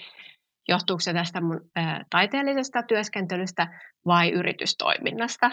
johtuuko 0.67 0.99
se 0.99 1.13
tästä 1.13 1.41
mun 1.41 1.61
ää, 1.75 2.05
taiteellisesta 2.09 2.83
työskentelystä 2.83 3.79
vai 4.05 4.31
yritystoiminnasta, 4.31 5.51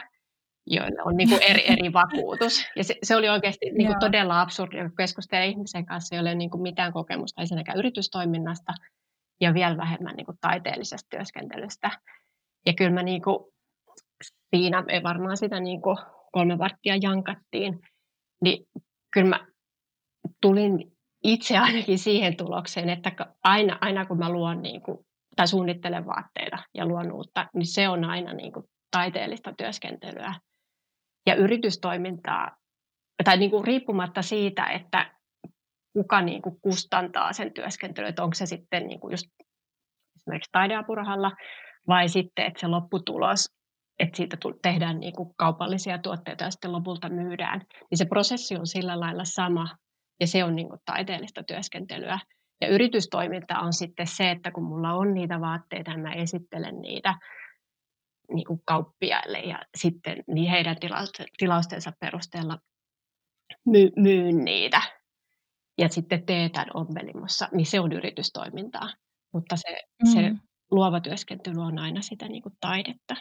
joilla 0.67 1.03
on 1.05 1.17
niin 1.17 1.29
kuin 1.29 1.43
eri, 1.43 1.73
eri 1.73 1.93
vakuutus. 2.03 2.65
Ja 2.77 2.85
se, 2.85 2.95
se 3.03 3.17
oli 3.17 3.29
oikeasti 3.29 3.71
niin 3.71 3.87
kuin 3.87 3.99
todella 4.01 4.41
absurdi, 4.41 4.77
kun 4.77 4.97
keskustelee 4.97 5.47
ihmisen 5.47 5.87
kanssa, 5.87 6.15
jolla 6.15 6.29
ei 6.29 6.33
ole 6.33 6.39
niin 6.39 6.51
kuin 6.51 6.63
mitään 6.63 6.93
kokemusta 6.93 7.41
ensinnäkään 7.41 7.79
yritystoiminnasta 7.79 8.73
ja 9.41 9.55
vielä 9.55 9.77
vähemmän 9.77 10.17
niin 10.17 10.27
kuin 10.27 10.39
taiteellisesta 10.41 11.09
työskentelystä. 11.11 11.91
Ja 12.67 12.73
kyllä 12.73 12.91
mä 12.91 13.03
niin 13.03 13.23
kuin, 13.23 13.39
siinä 14.57 14.85
ei 14.89 15.03
varmaan 15.03 15.37
sitä 15.37 15.61
niin 15.61 15.83
kuin 15.83 15.97
kolme 16.33 16.59
varttia 16.59 16.97
jankattiin, 17.03 17.81
niin 18.43 18.67
kyllä 19.13 19.29
mä 19.29 19.47
tulin 20.43 20.93
itse 21.25 21.59
ainakin 21.59 21.99
siihen 21.99 22.37
tulokseen, 22.37 22.89
että 22.89 23.13
aina, 23.45 23.79
aina 23.81 24.07
kun 24.07 24.19
mä 24.19 24.31
luon 24.31 24.63
niin 24.63 24.83
kuin, 24.83 24.99
tai 25.37 25.49
suunnittelen 25.49 26.07
vaatteita 26.07 26.59
ja 26.75 26.87
luon 26.87 27.13
uutta, 27.13 27.47
niin 27.55 27.67
se 27.67 27.89
on 27.89 28.05
aina 28.05 28.33
niin 28.33 28.53
kuin 28.53 28.67
taiteellista 28.91 29.53
työskentelyä 29.59 30.35
ja 31.27 31.35
yritystoimintaa, 31.35 32.57
tai 33.25 33.37
niin 33.37 33.51
kuin 33.51 33.65
riippumatta 33.65 34.23
siitä, 34.23 34.67
että 34.67 35.15
kuka 35.93 36.21
niin 36.23 36.43
kuin 36.43 36.61
kustantaa 36.61 37.33
sen 37.33 37.55
työskentelyn, 37.55 38.09
että 38.09 38.23
onko 38.23 38.35
se 38.35 38.47
sitten 38.47 38.87
niin 38.87 39.01
kuin 39.01 39.13
just 39.13 39.27
esimerkiksi 40.17 40.53
taideapurahalla, 40.53 41.33
vai 41.89 42.09
sitten, 42.09 42.47
että 42.47 42.61
se 42.61 42.67
lopputulos, 42.67 43.47
että 43.99 44.17
siitä 44.17 44.37
tehdään 44.63 45.01
niin 45.01 45.15
kuin 45.15 45.35
kaupallisia 45.37 45.99
tuotteita 45.99 46.45
ja 46.45 46.51
sitten 46.51 46.73
lopulta 46.73 47.09
myydään, 47.09 47.61
niin 47.91 47.99
se 47.99 48.05
prosessi 48.05 48.57
on 48.57 48.67
sillä 48.67 49.01
lailla 49.01 49.25
sama, 49.25 49.77
ja 50.21 50.27
se 50.27 50.45
on 50.45 50.57
niin 50.57 50.69
kuin 50.69 50.81
taiteellista 50.85 51.43
työskentelyä. 51.43 52.19
Ja 52.61 52.69
yritystoiminta 52.69 53.59
on 53.59 53.73
sitten 53.73 54.07
se, 54.07 54.31
että 54.31 54.51
kun 54.51 54.65
mulla 54.65 54.93
on 54.93 55.15
niitä 55.15 55.41
vaatteita, 55.41 55.91
niin 55.91 56.03
mä 56.03 56.13
esittelen 56.13 56.81
niitä 56.81 57.15
niin 58.35 58.47
kuin 58.47 58.61
kauppiaille 58.65 59.39
ja 59.39 59.59
sitten 59.77 60.25
niin 60.27 60.51
heidän 60.51 60.77
tilaustensa 61.39 61.93
perusteella 62.01 62.59
my, 63.67 63.91
myyn 63.97 64.45
niitä 64.45 64.83
ja 65.79 65.89
sitten 65.89 66.27
teetän 66.27 66.67
ompelimossa, 66.75 67.49
niin 67.53 67.67
se 67.67 67.81
on 67.81 67.93
yritystoimintaa. 67.93 68.95
Mutta 69.33 69.57
se, 69.57 69.83
mm. 70.05 70.13
se 70.13 70.33
luova 70.71 71.01
työskentely 71.01 71.61
on 71.61 71.79
aina 71.79 72.03
sitä 72.03 72.29
niin 72.29 72.43
kuin 72.43 72.55
taidetta. 72.61 73.15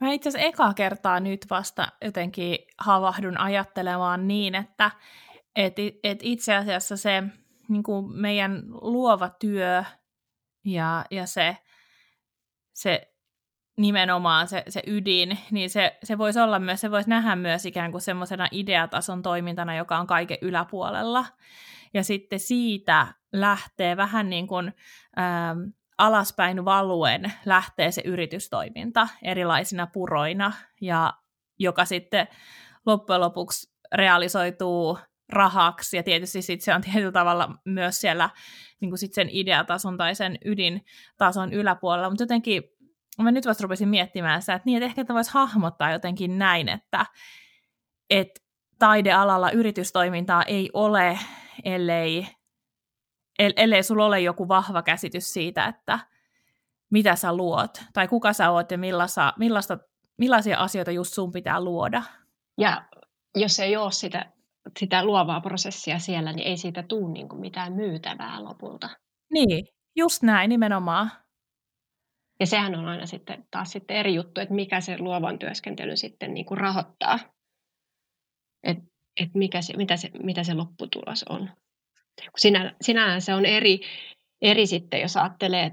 Mä 0.00 0.12
itse 0.12 0.28
asiassa 0.28 0.48
eka 0.48 0.74
kertaa 0.74 1.20
nyt 1.20 1.46
vasta 1.50 1.88
jotenkin 2.04 2.58
havahdun 2.78 3.40
ajattelemaan 3.40 4.28
niin, 4.28 4.54
että 4.54 4.90
et, 5.56 5.76
et 6.02 6.18
itse 6.22 6.56
asiassa 6.56 6.96
se 6.96 7.22
niin 7.68 7.82
kuin 7.82 8.12
meidän 8.12 8.62
luova 8.70 9.28
työ 9.28 9.84
ja, 10.64 11.04
ja 11.10 11.26
se, 11.26 11.56
se 12.72 13.12
nimenomaan 13.76 14.48
se, 14.48 14.62
se 14.68 14.82
ydin, 14.86 15.38
niin 15.50 15.70
se, 15.70 15.98
se 16.04 16.18
voisi 16.18 16.40
olla 16.40 16.58
myös, 16.58 16.80
se 16.80 16.90
voisi 16.90 17.10
nähdä 17.10 17.36
myös 17.36 17.66
ikään 17.66 17.90
kuin 17.90 18.02
semmoisena 18.02 18.48
ideatason 18.50 19.22
toimintana, 19.22 19.76
joka 19.76 19.98
on 19.98 20.06
kaiken 20.06 20.38
yläpuolella. 20.42 21.24
Ja 21.94 22.04
sitten 22.04 22.40
siitä 22.40 23.06
lähtee 23.32 23.96
vähän 23.96 24.30
niin 24.30 24.46
kuin 24.46 24.74
ähm, 25.18 25.58
alaspäin 25.98 26.64
valuen 26.64 27.32
lähtee 27.46 27.92
se 27.92 28.02
yritystoiminta 28.04 29.08
erilaisina 29.22 29.86
puroina, 29.86 30.52
ja 30.80 31.14
joka 31.58 31.84
sitten 31.84 32.28
loppujen 32.86 33.20
lopuksi 33.20 33.72
realisoituu 33.94 34.98
rahaksi, 35.28 35.96
ja 35.96 36.02
tietysti 36.02 36.42
sit 36.42 36.60
se 36.60 36.74
on 36.74 36.80
tietyllä 36.80 37.12
tavalla 37.12 37.54
myös 37.64 38.00
siellä 38.00 38.30
niin 38.80 38.90
kuin 38.90 38.98
sit 38.98 39.14
sen 39.14 39.28
ideatason 39.30 39.96
tai 39.96 40.14
sen 40.14 40.38
ydintason 40.44 41.52
yläpuolella, 41.52 42.10
mutta 42.10 42.22
jotenkin 42.22 42.62
mä 43.22 43.30
nyt 43.30 43.46
vasta 43.46 43.62
rupesin 43.62 43.88
miettimään 43.88 44.42
sitä, 44.42 44.54
että, 44.54 44.66
niin, 44.66 44.76
että 44.76 44.86
ehkä 44.86 45.00
että 45.00 45.14
voisi 45.14 45.30
hahmottaa 45.34 45.92
jotenkin 45.92 46.38
näin, 46.38 46.68
että, 46.68 47.06
että 48.10 48.40
taidealalla 48.78 49.50
yritystoimintaa 49.50 50.42
ei 50.42 50.70
ole, 50.72 51.18
ellei, 51.64 52.26
ellei 53.38 53.82
sulla 53.82 54.06
ole 54.06 54.20
joku 54.20 54.48
vahva 54.48 54.82
käsitys 54.82 55.32
siitä, 55.32 55.66
että 55.66 55.98
mitä 56.90 57.16
sä 57.16 57.36
luot, 57.36 57.82
tai 57.92 58.08
kuka 58.08 58.32
sä 58.32 58.50
oot 58.50 58.70
ja 58.70 58.78
millaista, 58.78 59.32
millaista, 59.38 59.78
millaisia 60.16 60.58
asioita 60.58 60.90
just 60.90 61.12
sun 61.12 61.32
pitää 61.32 61.60
luoda. 61.60 62.02
Ja 62.58 62.84
jos 63.34 63.60
ei 63.60 63.76
ole 63.76 63.92
sitä, 63.92 64.32
sitä 64.78 65.04
luovaa 65.04 65.40
prosessia 65.40 65.98
siellä, 65.98 66.32
niin 66.32 66.46
ei 66.46 66.56
siitä 66.56 66.82
tule 66.82 67.12
niin 67.12 67.28
kuin 67.28 67.40
mitään 67.40 67.72
myytävää 67.72 68.44
lopulta. 68.44 68.90
Niin, 69.32 69.66
just 69.96 70.22
näin 70.22 70.48
nimenomaan. 70.48 71.10
Ja 72.40 72.46
sehän 72.46 72.74
on 72.74 72.86
aina 72.86 73.06
sitten 73.06 73.46
taas 73.50 73.70
sitten 73.70 73.96
eri 73.96 74.14
juttu, 74.14 74.40
että 74.40 74.54
mikä 74.54 74.80
se 74.80 74.98
luovan 74.98 75.38
työskentely 75.38 75.96
sitten 75.96 76.34
niin 76.34 76.46
kuin 76.46 76.58
rahoittaa. 76.58 77.18
Että 78.62 78.84
et 79.20 79.34
mikä 79.34 79.62
se, 79.62 79.76
mitä, 79.76 79.96
se, 79.96 80.10
mitä 80.22 80.44
se 80.44 80.54
lopputulos 80.54 81.24
on. 81.28 81.50
Sinä, 82.36 82.74
sinällään 82.80 83.22
se 83.22 83.34
on 83.34 83.46
eri, 83.46 83.80
eri 84.42 84.66
sitten, 84.66 85.00
jos 85.00 85.16
ajattelee 85.16 85.72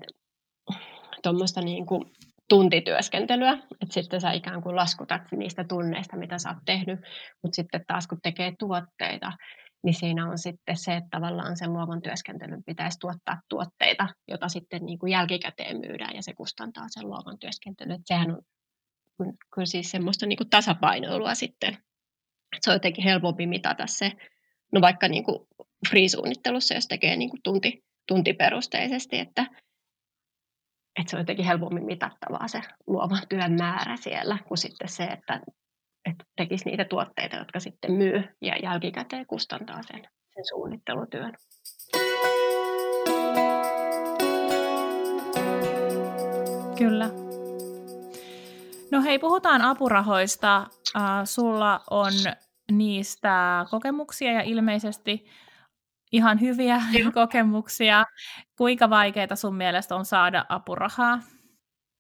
tuommoista 1.24 1.62
niin 1.62 1.86
kuin 1.86 2.12
tuntityöskentelyä, 2.50 3.52
että 3.52 3.94
sitten 3.94 4.22
sä 4.22 4.32
ikään 4.32 4.62
kuin 4.62 4.76
laskutat 4.76 5.22
niistä 5.32 5.64
tunneista, 5.64 6.18
mitä 6.18 6.38
sä 6.38 6.50
oot 6.50 6.58
tehnyt, 6.66 7.00
mutta 7.44 7.56
sitten 7.56 7.84
taas 7.88 8.08
kun 8.08 8.22
tekee 8.24 8.54
tuotteita, 8.60 9.32
niin 9.84 9.94
siinä 9.94 10.30
on 10.30 10.38
sitten 10.38 10.78
se, 10.78 10.96
että 10.96 11.10
tavallaan 11.12 11.58
sen 11.58 11.74
luovan 11.74 12.02
työskentelyn 12.02 12.64
pitäisi 12.64 13.00
tuottaa 13.00 13.42
tuotteita, 13.50 14.08
jota 14.28 14.50
sitten 14.50 14.86
niin 14.86 15.00
kuin 15.00 15.12
jälkikäteen 15.12 15.78
myydään 15.78 16.16
ja 16.16 16.24
se 16.24 16.34
kustantaa 16.34 16.86
sen 16.88 17.08
luovan 17.08 17.40
työskentelyn. 17.40 17.96
Että 17.96 18.08
sehän 18.08 18.32
on 18.32 18.42
kyllä 19.54 19.66
siis 19.66 19.92
semmoista 19.92 20.26
niin 20.26 20.38
kuin 20.38 20.50
tasapainoilua 20.50 21.36
sitten. 21.36 21.78
Se 22.62 22.70
on 22.70 22.76
jotenkin 22.76 23.04
helpompi 23.04 23.48
mitata 23.48 23.88
se, 23.88 24.12
no 24.74 24.82
vaikka 24.82 25.08
niin 25.08 25.24
kuin 25.24 25.48
free-suunnittelussa, 25.90 26.74
jos 26.74 26.88
tekee 26.88 27.16
niin 27.16 27.30
kuin 27.30 27.42
tunti, 27.44 27.84
tuntiperusteisesti, 28.08 29.20
että, 29.20 29.42
että 31.00 31.10
se 31.10 31.16
on 31.16 31.22
jotenkin 31.22 31.46
helpommin 31.46 31.86
mitattavaa 31.86 32.48
se 32.48 32.62
luovan 32.88 33.22
työn 33.30 33.54
määrä 33.54 33.98
siellä, 33.98 34.38
kuin 34.48 34.58
sitten 34.58 34.90
se, 34.90 35.04
että 35.04 35.42
että 36.10 36.26
tekisi 36.36 36.66
niitä 36.66 36.86
tuotteita, 36.86 37.36
jotka 37.36 37.60
sitten 37.60 37.92
myy 37.92 38.24
ja 38.42 38.58
jälkikäteen 38.64 39.26
kustantaa 39.26 39.82
sen, 39.82 40.02
sen 40.34 40.46
suunnittelutyön. 40.50 41.34
Kyllä. 46.78 47.10
No 48.92 49.02
hei, 49.04 49.20
puhutaan 49.20 49.62
apurahoista. 49.62 50.68
Uh, 50.96 51.02
sulla 51.24 51.82
on 51.90 52.14
niistä 52.72 53.66
kokemuksia 53.70 54.32
ja 54.32 54.42
ilmeisesti 54.42 55.26
ihan 56.16 56.42
hyviä 56.42 56.82
Joo. 57.00 57.12
kokemuksia. 57.22 58.04
Kuinka 58.58 58.90
vaikeaa 58.90 59.36
sun 59.36 59.56
mielestä 59.56 59.96
on 59.96 60.06
saada 60.06 60.46
apurahaa? 60.50 61.20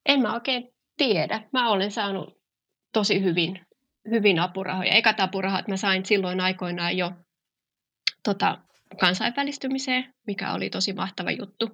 En 0.05 0.21
mä 0.21 0.33
oikein 0.33 0.69
tiedä. 0.97 1.41
Mä 1.53 1.69
olen 1.69 1.91
saanut 1.91 2.33
tosi 2.93 3.23
hyvin 3.23 3.65
hyvin 4.09 4.39
apurahoja. 4.39 4.93
Ekat 4.93 5.19
apurahat 5.19 5.67
mä 5.67 5.77
sain 5.77 6.05
silloin 6.05 6.39
aikoinaan 6.39 6.97
jo 6.97 7.11
tota, 8.23 8.57
kansainvälistymiseen, 8.99 10.13
mikä 10.27 10.53
oli 10.53 10.69
tosi 10.69 10.93
mahtava 10.93 11.31
juttu. 11.31 11.69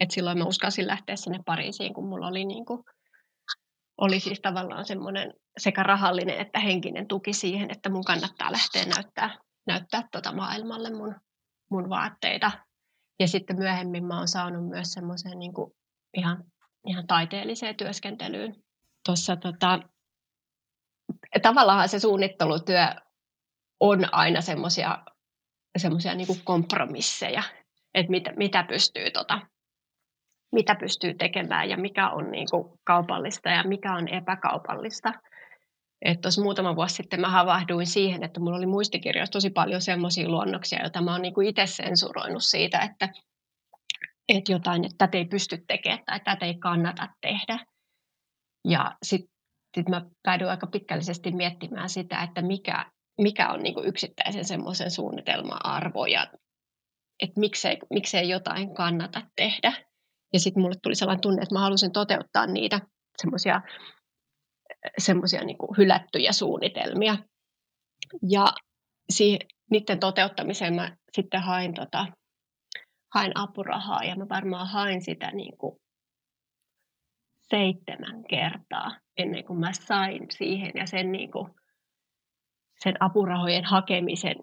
Et 0.00 0.10
silloin 0.10 0.38
mä 0.38 0.44
uskalsin 0.44 0.86
lähteä 0.86 1.16
sinne 1.16 1.38
Pariisiin, 1.46 1.94
kun 1.94 2.08
mulla 2.08 2.28
oli, 2.28 2.44
niin 2.44 2.64
kuin, 2.64 2.82
oli 3.98 4.20
siis 4.20 4.40
tavallaan 4.40 4.84
semmoinen 4.84 5.34
sekä 5.58 5.82
rahallinen 5.82 6.40
että 6.40 6.60
henkinen 6.60 7.08
tuki 7.08 7.32
siihen, 7.32 7.70
että 7.70 7.90
mun 7.90 8.04
kannattaa 8.04 8.52
lähteä 8.52 8.84
näyttää, 8.84 9.38
näyttää 9.66 10.08
tota 10.12 10.32
maailmalle 10.32 10.90
mun, 10.90 11.14
mun 11.72 11.90
vaatteita. 11.90 12.50
Ja 13.20 13.28
sitten 13.28 13.58
myöhemmin 13.58 14.04
mä 14.04 14.18
oon 14.18 14.28
saanut 14.28 14.68
myös 14.68 14.92
semmoiseen 14.92 15.38
niin 15.38 15.52
ihan, 16.14 16.44
ihan 16.86 17.06
taiteelliseen 17.06 17.76
työskentelyyn. 17.76 18.54
Tuossa 19.06 19.36
tota, 19.36 19.80
tavallaan 21.42 21.88
se 21.88 22.00
suunnittelutyö 22.00 22.86
on 23.80 24.14
aina 24.14 24.40
semmoisia 24.40 24.98
semmoisia 25.78 26.14
niin 26.14 26.44
kompromisseja, 26.44 27.42
että 27.94 28.10
mitä, 28.10 28.32
mitä, 28.36 28.64
pystyy, 28.68 29.10
tota, 29.10 29.40
mitä 30.52 30.74
pystyy 30.74 31.14
tekemään 31.14 31.68
ja 31.68 31.76
mikä 31.76 32.10
on 32.10 32.30
niin 32.30 32.46
kuin 32.50 32.78
kaupallista 32.84 33.48
ja 33.48 33.64
mikä 33.64 33.94
on 33.94 34.08
epäkaupallista. 34.08 35.12
Että 36.04 36.22
tuossa 36.22 36.42
muutama 36.42 36.76
vuosi 36.76 36.94
sitten 36.94 37.20
mä 37.20 37.28
havahduin 37.28 37.86
siihen, 37.86 38.22
että 38.22 38.40
mulla 38.40 38.56
oli 38.56 38.66
muistikirjoissa 38.66 39.32
tosi 39.32 39.50
paljon 39.50 39.80
semmoisia 39.80 40.28
luonnoksia, 40.28 40.80
joita 40.80 41.00
mä 41.00 41.12
oon 41.12 41.22
niin 41.22 41.34
kuin 41.34 41.48
itse 41.48 41.66
sensuroinut 41.66 42.44
siitä, 42.44 42.80
että, 42.80 43.08
että 44.28 44.52
jotain, 44.52 44.84
että 44.84 44.96
tätä 44.98 45.18
ei 45.18 45.24
pysty 45.24 45.64
tekemään 45.66 46.02
tai 46.06 46.20
tätä 46.20 46.46
ei 46.46 46.54
kannata 46.54 47.08
tehdä. 47.20 47.58
Ja 48.68 48.96
sitten 49.02 49.32
sit 49.76 49.88
mä 49.88 50.06
päädyin 50.22 50.50
aika 50.50 50.66
pitkällisesti 50.66 51.32
miettimään 51.32 51.88
sitä, 51.90 52.22
että 52.22 52.42
mikä, 52.42 52.90
mikä 53.20 53.48
on 53.48 53.62
niin 53.62 53.74
kuin 53.74 53.88
yksittäisen 53.88 54.44
semmoisen 54.44 54.90
suunnitelman 54.90 55.66
arvo 55.66 56.06
ja 56.06 56.26
että 57.22 57.40
miksei, 57.40 57.78
miksei 57.90 58.28
jotain 58.28 58.74
kannata 58.74 59.22
tehdä. 59.36 59.72
Ja 60.32 60.40
sitten 60.40 60.62
mulle 60.62 60.74
tuli 60.82 60.94
sellainen 60.94 61.20
tunne, 61.20 61.42
että 61.42 61.54
mä 61.54 61.60
halusin 61.60 61.92
toteuttaa 61.92 62.46
niitä 62.46 62.80
semmoisia 63.22 63.60
semmoisia 64.98 65.44
niin 65.44 65.56
hylättyjä 65.78 66.32
suunnitelmia. 66.32 67.16
Ja 68.30 68.46
siihen, 69.10 69.40
niiden 69.70 70.00
toteuttamiseen 70.00 70.74
mä 70.74 70.96
sitten 71.12 71.42
hain, 71.42 71.74
tota, 71.74 72.06
hain 73.14 73.32
apurahaa 73.34 74.04
ja 74.04 74.16
mä 74.16 74.28
varmaan 74.28 74.68
hain 74.68 75.02
sitä 75.02 75.30
niin 75.30 75.56
kuin 75.58 75.76
seitsemän 77.50 78.24
kertaa 78.24 78.90
ennen 79.16 79.44
kuin 79.44 79.58
mä 79.58 79.72
sain 79.72 80.26
siihen 80.30 80.72
ja 80.74 80.86
sen, 80.86 81.12
niin 81.12 81.30
kuin, 81.30 81.48
sen 82.82 82.94
apurahojen 83.00 83.64
hakemisen 83.64 84.36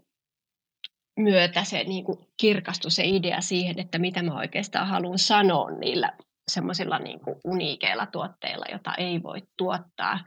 myötä 1.20 1.64
se 1.64 1.84
niin 1.84 2.06
kuin 2.06 2.18
kirkastui 2.38 2.92
se 2.92 3.06
idea 3.06 3.42
siihen, 3.42 3.80
että 3.80 4.00
mitä 4.00 4.24
mä 4.24 4.36
oikeastaan 4.36 4.88
haluan 4.88 5.20
sanoa 5.20 5.72
niillä 5.72 6.18
semmoisilla 6.50 7.00
niin 7.00 7.20
uniikeilla 7.45 8.06
tuotteilla, 8.06 8.66
jota 8.72 8.95
ei 8.95 9.24
voi 9.24 9.41
tuottaa. 9.58 10.20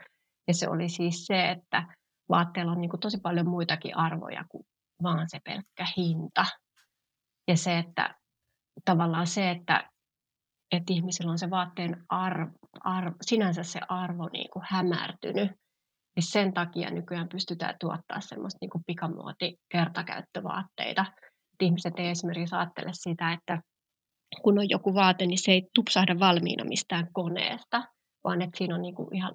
Ja 0.49 0.55
se 0.55 0.69
oli 0.69 0.89
siis 0.89 1.27
se, 1.27 1.51
että 1.51 1.87
vaatteella 2.29 2.73
on 2.73 2.81
niin 2.81 2.91
kuin 2.91 3.01
tosi 3.01 3.19
paljon 3.21 3.49
muitakin 3.49 3.97
arvoja 3.97 4.45
kuin 4.49 4.65
vaan 5.03 5.29
se 5.29 5.39
pelkkä 5.45 5.87
hinta. 5.97 6.47
Ja 7.49 7.57
se, 7.57 7.79
että 7.79 8.15
tavallaan 8.85 9.27
se, 9.27 9.51
että, 9.51 9.91
että 10.73 10.93
ihmisillä 10.93 11.31
on 11.31 11.39
se 11.39 11.51
vaatteen 11.51 12.05
arvo, 12.09 12.51
arvo 12.81 13.17
sinänsä 13.23 13.63
se 13.63 13.81
arvo 13.89 14.29
niin 14.33 14.51
kuin 14.53 14.65
hämärtynyt, 14.69 15.51
niin 16.17 16.25
sen 16.31 16.53
takia 16.53 16.91
nykyään 16.91 17.29
pystytään 17.29 17.75
tuottaa 17.81 18.21
semmoista 18.21 18.59
niin 18.61 18.71
kuin 18.71 18.85
pikamuoti 18.87 19.57
kertakäyttövaatteita. 19.73 21.05
Ihmiset 21.61 21.95
ei 21.99 22.09
esimerkiksi 22.09 22.55
ajattele 22.55 22.91
sitä, 22.93 23.33
että 23.33 23.61
kun 24.43 24.59
on 24.59 24.69
joku 24.69 24.95
vaate, 24.95 25.27
niin 25.27 25.39
se 25.39 25.53
ei 25.53 25.69
tupsahda 25.75 26.19
valmiina 26.19 26.65
mistään 26.65 27.09
koneesta, 27.13 27.83
vaan 28.25 28.43
että 28.43 28.59
siinä 28.59 28.75
on 28.75 28.83
niin 28.83 28.95
kuin 28.95 29.17
ihan 29.17 29.35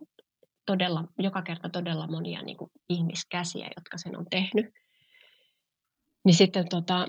todella, 0.65 1.03
joka 1.19 1.41
kerta 1.41 1.69
todella 1.69 2.07
monia 2.07 2.41
niin 2.41 2.57
kuin 2.57 2.71
ihmiskäsiä, 2.89 3.69
jotka 3.77 3.97
sen 3.97 4.17
on 4.17 4.25
tehnyt. 4.29 4.65
Niin 6.25 6.35
sitten 6.35 6.69
tota, 6.69 7.07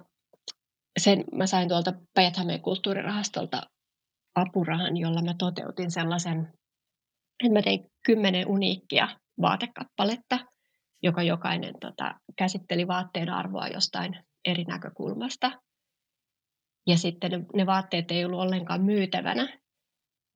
sen 0.99 1.24
mä 1.32 1.47
sain 1.47 1.68
tuolta 1.68 1.93
päijät 2.14 2.34
kulttuurirahastolta 2.62 3.62
apurahan, 4.34 4.97
jolla 4.97 5.22
mä 5.22 5.34
toteutin 5.39 5.91
sellaisen, 5.91 6.53
että 7.45 7.53
mä 7.53 7.62
tein 7.62 7.91
kymmenen 8.07 8.49
uniikkia 8.49 9.09
vaatekappaletta, 9.41 10.39
joka 11.03 11.22
jokainen 11.22 11.74
tota, 11.80 12.14
käsitteli 12.36 12.89
vaatteen 12.89 13.30
arvoa 13.30 13.68
jostain 13.68 14.18
eri 14.45 14.64
näkökulmasta. 14.64 15.53
Ja 16.89 16.99
sitten 16.99 17.30
ne, 17.30 17.47
ne 17.55 17.66
vaatteet 17.66 18.11
ei 18.11 18.24
ollut 18.24 18.41
ollenkaan 18.41 18.82
myytävänä, 18.82 19.59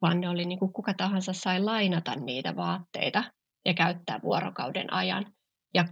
vaan 0.02 0.20
ne 0.20 0.28
oli 0.28 0.44
niin 0.44 0.58
kuin 0.58 0.72
kuka 0.72 0.94
tahansa 0.94 1.32
sai 1.32 1.60
lainata 1.60 2.14
niitä 2.14 2.56
vaatteita 2.56 3.24
ja 3.64 3.74
käyttää 3.74 4.20
vuorokauden 4.22 4.92
ajan 4.92 5.32
ja 5.74 5.84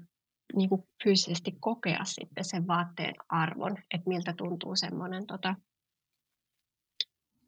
niin 0.56 0.68
kuin 0.68 0.82
fyysisesti 1.04 1.52
kokea 1.60 2.04
sitten 2.04 2.44
sen 2.44 2.66
vaatteen 2.66 3.14
arvon, 3.28 3.76
että 3.94 4.08
miltä 4.08 4.34
tuntuu 4.36 4.76
semmoinen 4.76 5.26
tota, 5.26 5.54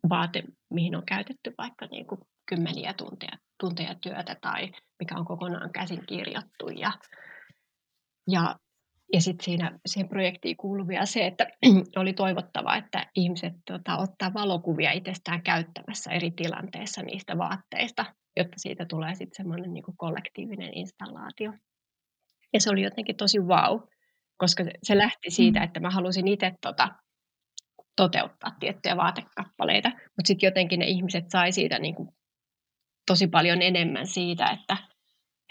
vaate, 0.08 0.42
mihin 0.70 0.96
on 0.96 1.06
käytetty 1.06 1.54
vaikka 1.58 1.86
niin 1.86 2.06
kuin 2.06 2.20
kymmeniä 2.46 2.94
tunteja, 2.94 3.38
tunteja 3.60 3.94
työtä 3.94 4.36
tai 4.40 4.72
mikä 4.98 5.14
on 5.16 5.24
kokonaan 5.24 5.72
käsin 5.72 6.06
kirjattu. 6.06 6.68
Ja, 6.68 6.92
ja, 8.28 8.56
ja 9.12 9.20
sitten 9.20 9.44
siinä 9.44 9.78
siihen 9.86 10.08
projektiin 10.08 10.56
kuului 10.56 10.88
vielä 10.88 11.06
se, 11.06 11.26
että 11.26 11.46
oli 12.00 12.12
toivottavaa, 12.12 12.76
että 12.76 13.06
ihmiset 13.16 13.52
tota, 13.66 13.96
ottaa 13.96 14.34
valokuvia 14.34 14.92
itsestään 14.92 15.42
käyttämässä 15.42 16.10
eri 16.10 16.30
tilanteissa 16.30 17.02
niistä 17.02 17.38
vaatteista, 17.38 18.04
jotta 18.36 18.54
siitä 18.56 18.86
tulee 18.86 19.14
sitten 19.14 19.36
semmoinen 19.36 19.74
niin 19.74 19.84
kollektiivinen 19.96 20.78
installaatio. 20.78 21.52
Ja 22.52 22.60
se 22.60 22.70
oli 22.70 22.82
jotenkin 22.82 23.16
tosi 23.16 23.38
wow, 23.38 23.80
koska 24.36 24.64
se 24.82 24.98
lähti 24.98 25.30
siitä, 25.30 25.58
mm. 25.60 25.64
että 25.64 25.80
mä 25.80 25.90
halusin 25.90 26.28
itse 26.28 26.52
tota, 26.60 26.88
toteuttaa 27.96 28.50
tiettyjä 28.60 28.96
vaatekappaleita, 28.96 29.88
mutta 29.88 30.26
sitten 30.26 30.46
jotenkin 30.46 30.78
ne 30.78 30.86
ihmiset 30.86 31.24
sai 31.30 31.52
siitä 31.52 31.78
niin 31.78 31.94
kuin 31.94 32.08
tosi 33.06 33.26
paljon 33.26 33.62
enemmän 33.62 34.06
siitä, 34.06 34.46
että 34.46 34.76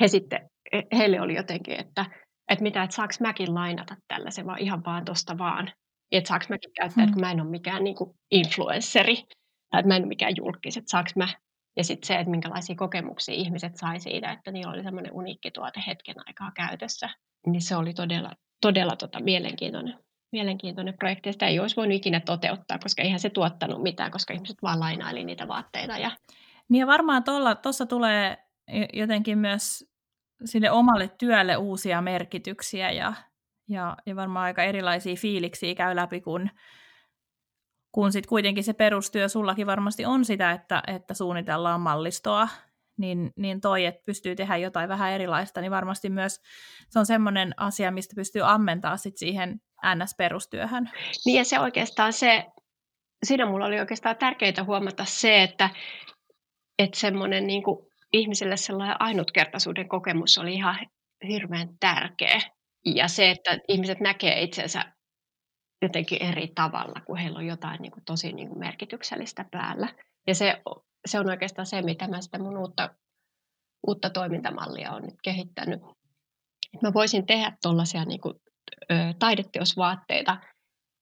he 0.01 0.07
sitten, 0.07 0.49
heille 0.97 1.22
oli 1.22 1.36
jotenkin, 1.36 1.80
että, 1.80 2.05
että 2.50 2.64
mitä, 2.64 2.84
että 2.84 2.96
saaks 2.96 3.20
mäkin 3.20 3.56
lainata 3.56 3.96
tällaisen 4.08 4.46
vaan 4.46 4.60
ihan 4.60 4.86
vaan 4.86 5.06
tosta 5.06 5.38
vaan, 5.38 5.72
että 6.12 6.28
saaks 6.28 6.50
mäkin 6.50 6.72
käyttää, 6.74 7.04
että 7.04 7.14
kun 7.14 7.22
mä 7.22 7.32
en 7.32 7.42
ole 7.42 7.50
mikään 7.50 7.84
niin 7.84 7.96
kuin 7.96 8.12
influensseri, 8.32 9.16
tai 9.70 9.80
että 9.80 9.88
mä 9.88 9.96
en 9.96 10.02
ole 10.02 10.08
mikään 10.08 10.34
julkis, 10.38 10.78
että 10.78 10.92
saaks 10.92 11.16
mä, 11.16 11.28
ja 11.78 11.84
sitten 11.84 12.08
se, 12.08 12.16
että 12.16 12.32
minkälaisia 12.32 12.76
kokemuksia 12.76 13.36
ihmiset 13.36 13.76
sai 13.76 14.00
siitä, 14.00 14.32
että 14.32 14.52
niillä 14.52 14.74
oli 14.74 14.84
semmoinen 14.84 15.14
uniikki 15.14 15.52
tuote 15.52 15.84
hetken 15.88 16.16
aikaa 16.28 16.52
käytössä, 16.56 17.10
niin 17.48 17.62
se 17.62 17.76
oli 17.76 17.94
todella, 17.94 18.32
todella 18.62 18.96
tota 18.96 19.20
mielenkiintoinen 19.20 19.98
mielenkiintoinen 20.32 20.98
projekti. 20.98 21.34
Sitä 21.34 21.48
ei 21.48 21.60
olisi 21.60 21.76
voinut 21.76 21.96
ikinä 21.96 22.20
toteuttaa, 22.20 22.80
koska 22.80 23.02
eihän 23.02 23.20
se 23.20 23.30
tuottanut 23.30 23.84
mitään, 23.84 24.12
koska 24.12 24.34
ihmiset 24.34 24.58
vaan 24.62 24.80
lainaili 24.80 25.24
niitä 25.24 25.48
vaatteita. 25.48 25.98
Ja... 25.98 26.12
Niin 26.70 26.80
ja 26.80 26.88
varmaan 26.88 27.24
tuossa 27.62 27.86
tulee 27.86 28.38
jotenkin 28.94 29.38
myös 29.38 29.91
sille 30.46 30.72
omalle 30.72 31.08
työlle 31.18 31.58
uusia 31.58 32.02
merkityksiä 32.02 32.92
ja, 32.92 33.14
ja, 33.70 33.98
ja 34.06 34.16
varmaan 34.16 34.46
aika 34.46 34.64
erilaisia 34.64 35.16
fiiliksiä 35.16 35.76
käy 35.76 35.96
läpi, 35.96 36.22
kun, 36.22 36.50
kun 37.92 38.12
sitten 38.12 38.30
kuitenkin 38.30 38.64
se 38.64 38.74
perustyö 38.74 39.30
sullakin 39.30 39.68
varmasti 39.68 40.06
on 40.06 40.26
sitä, 40.26 40.52
että, 40.52 40.84
että 40.88 41.14
suunnitellaan 41.14 41.82
mallistoa, 41.82 42.48
niin, 42.98 43.34
niin 43.36 43.62
toi, 43.62 43.86
että 43.86 44.02
pystyy 44.06 44.36
tehdä 44.36 44.58
jotain 44.58 44.89
vähän 44.89 45.12
erilaista, 45.12 45.62
niin 45.62 45.72
varmasti 45.72 46.10
myös 46.10 46.42
se 46.89 47.00
on 47.00 47.06
semmoinen 47.06 47.54
asia, 47.58 47.92
mistä 47.92 48.14
pystyy 48.16 48.42
ammentaa 48.46 48.98
sit 48.98 49.18
siihen 49.18 49.62
NS-perustyöhön. 49.86 50.89
Niin 51.26 51.38
ja 51.38 51.46
se 51.46 51.60
oikeastaan 51.60 52.14
se, 52.14 52.46
siinä 53.26 53.46
mulla 53.46 53.66
oli 53.66 53.80
oikeastaan 53.80 54.18
tärkeää 54.18 54.64
huomata 54.66 55.06
se, 55.06 55.44
että, 55.44 55.70
että 56.80 57.00
semmoinen 57.00 57.48
niin 57.48 57.64
kuin 57.64 57.91
ihmisille 58.14 58.57
sellainen 58.57 59.01
ainutkertaisuuden 59.01 59.89
kokemus 59.89 60.38
oli 60.38 60.53
ihan 60.53 60.76
hirveän 61.28 61.70
tärkeä. 61.80 62.41
Ja 62.86 63.07
se, 63.07 63.32
että 63.32 63.59
ihmiset 63.68 63.99
näkee 63.99 64.41
itsensä 64.41 64.93
jotenkin 65.82 66.22
eri 66.22 66.47
tavalla, 66.55 67.01
kun 67.01 67.18
heillä 67.18 67.39
on 67.39 67.45
jotain 67.45 67.82
niin 67.82 67.91
kuin 67.91 68.05
tosi 68.05 68.34
niin 68.34 68.47
kuin 68.47 68.59
merkityksellistä 68.59 69.45
päällä. 69.51 69.88
Ja 70.28 70.36
se, 70.36 70.62
se 71.05 71.20
on 71.20 71.30
oikeastaan 71.30 71.66
se, 71.66 71.82
mitä 71.82 72.07
mä 72.07 72.22
sitä 72.22 72.39
mun 72.39 72.57
uutta, 72.57 72.95
uutta 73.88 74.09
toimintamallia 74.09 74.91
on 74.91 75.01
nyt 75.01 75.22
kehittänyt. 75.24 75.82
Mä 76.82 76.93
voisin 76.93 77.26
tehdä 77.26 77.57
tuollaisia 77.62 78.05
niin 78.05 78.22
taideteosvaatteita, 79.20 80.38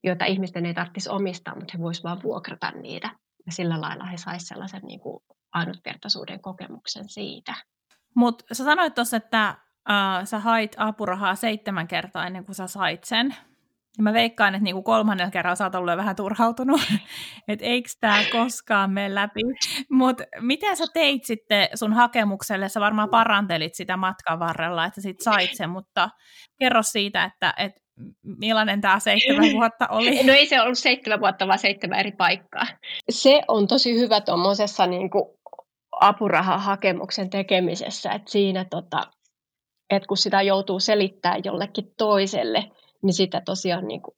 joita 0.04 0.26
ihmisten 0.26 0.66
ei 0.66 0.74
tarvitsisi 0.74 1.10
omistaa, 1.10 1.56
mutta 1.56 1.74
he 1.78 1.84
voisivat 1.84 2.12
vain 2.12 2.24
vuokrata 2.24 2.72
niitä. 2.72 3.10
Ja 3.50 3.54
sillä 3.54 3.82
lailla 3.82 4.06
he 4.06 4.18
saisivat 4.18 4.48
sellaisen 4.48 4.82
niin 4.84 5.00
kuin 5.00 5.24
ainutkertaisuuden 5.54 6.42
kokemuksen 6.42 7.10
siitä. 7.10 7.54
Mutta 8.16 8.46
sä 8.52 8.64
sanoit 8.64 8.96
tuossa, 8.96 9.18
että 9.18 9.48
äh, 9.90 10.26
sä 10.26 10.40
hait 10.40 10.76
apurahaa 10.78 11.36
seitsemän 11.36 11.88
kertaa 11.88 12.28
ennen 12.28 12.46
kuin 12.46 12.56
sä 12.56 12.68
sait 12.68 13.04
sen. 13.04 13.36
Ja 13.98 14.04
mä 14.04 14.14
veikkaan, 14.14 14.56
että 14.56 14.64
niinku 14.64 14.84
kolmannella 14.84 15.32
kerralla 15.32 15.56
sä 15.56 15.64
oot 15.64 15.76
ollut 15.76 15.98
vähän 15.98 16.16
turhautunut, 16.16 16.82
että 17.48 17.66
eikö 17.66 17.90
tämä 18.00 18.24
koskaan 18.32 18.92
mene 18.92 19.16
läpi. 19.16 19.42
Mutta 19.92 20.24
miten 20.40 20.78
sä 20.78 20.86
teit 20.94 21.26
sitten 21.26 21.68
sun 21.76 21.94
hakemukselle? 21.94 22.70
Sä 22.70 22.80
varmaan 22.80 23.10
parantelit 23.10 23.76
sitä 23.76 23.98
matkan 23.98 24.40
varrella, 24.40 24.86
että 24.86 25.02
sit 25.02 25.22
sait 25.24 25.50
sen, 25.54 25.70
mutta 25.70 26.10
kerro 26.60 26.84
siitä, 26.84 27.24
että 27.24 27.54
et 27.58 27.74
millainen 28.24 28.82
tämä 28.82 29.00
seitsemän 29.00 29.52
vuotta 29.60 29.88
oli? 29.88 30.24
No 30.24 30.34
ei 30.34 30.48
se 30.48 30.62
ollut 30.62 30.78
seitsemän 30.78 31.20
vuotta, 31.20 31.48
vaan 31.48 31.60
seitsemän 31.60 32.00
eri 32.00 32.12
paikkaa. 32.12 32.66
Se 33.10 33.42
on 33.48 33.68
tosi 33.68 34.00
hyvä 34.00 34.22
tuommoisessa 34.22 34.88
niinku 34.88 35.40
apurahahakemuksen 35.92 37.30
tekemisessä, 37.30 38.12
että 38.12 38.32
siinä 38.32 38.66
tota, 38.66 39.12
että 39.90 40.08
kun 40.08 40.18
sitä 40.18 40.42
joutuu 40.42 40.80
selittämään 40.80 41.42
jollekin 41.44 41.94
toiselle, 41.98 42.72
niin 43.02 43.14
sitä 43.14 43.42
tosiaan 43.46 43.88
niin 43.88 44.02
kuin, 44.02 44.16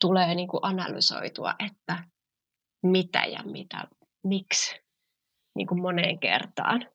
tulee 0.00 0.34
niin 0.34 0.48
kuin 0.48 0.60
analysoitua, 0.62 1.54
että 1.66 2.04
mitä 2.82 3.24
ja 3.24 3.42
mitä, 3.44 3.84
miksi 4.24 4.80
niin 5.56 5.66
kuin 5.66 5.82
moneen 5.82 6.18
kertaan. 6.18 6.86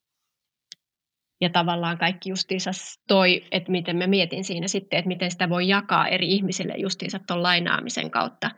Ja 1.42 1.50
tavallaan 1.50 1.98
kaikki 1.98 2.30
justiinsa 2.30 2.72
toi, 3.08 3.44
että 3.52 3.72
miten 3.72 3.98
mä 3.98 4.08
mietin 4.08 4.44
siinä 4.44 4.68
sitten, 4.68 5.00
että 5.00 5.08
miten 5.08 5.32
sitä 5.32 5.50
voi 5.50 5.68
jakaa 5.68 6.08
eri 6.08 6.32
ihmisille 6.32 6.74
justiinsa 6.78 7.20
tuon 7.28 7.44
lainaamisen 7.44 8.12
kautta, 8.12 8.52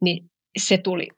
niin 0.00 0.30
se 0.58 0.78
tuli 0.78 1.08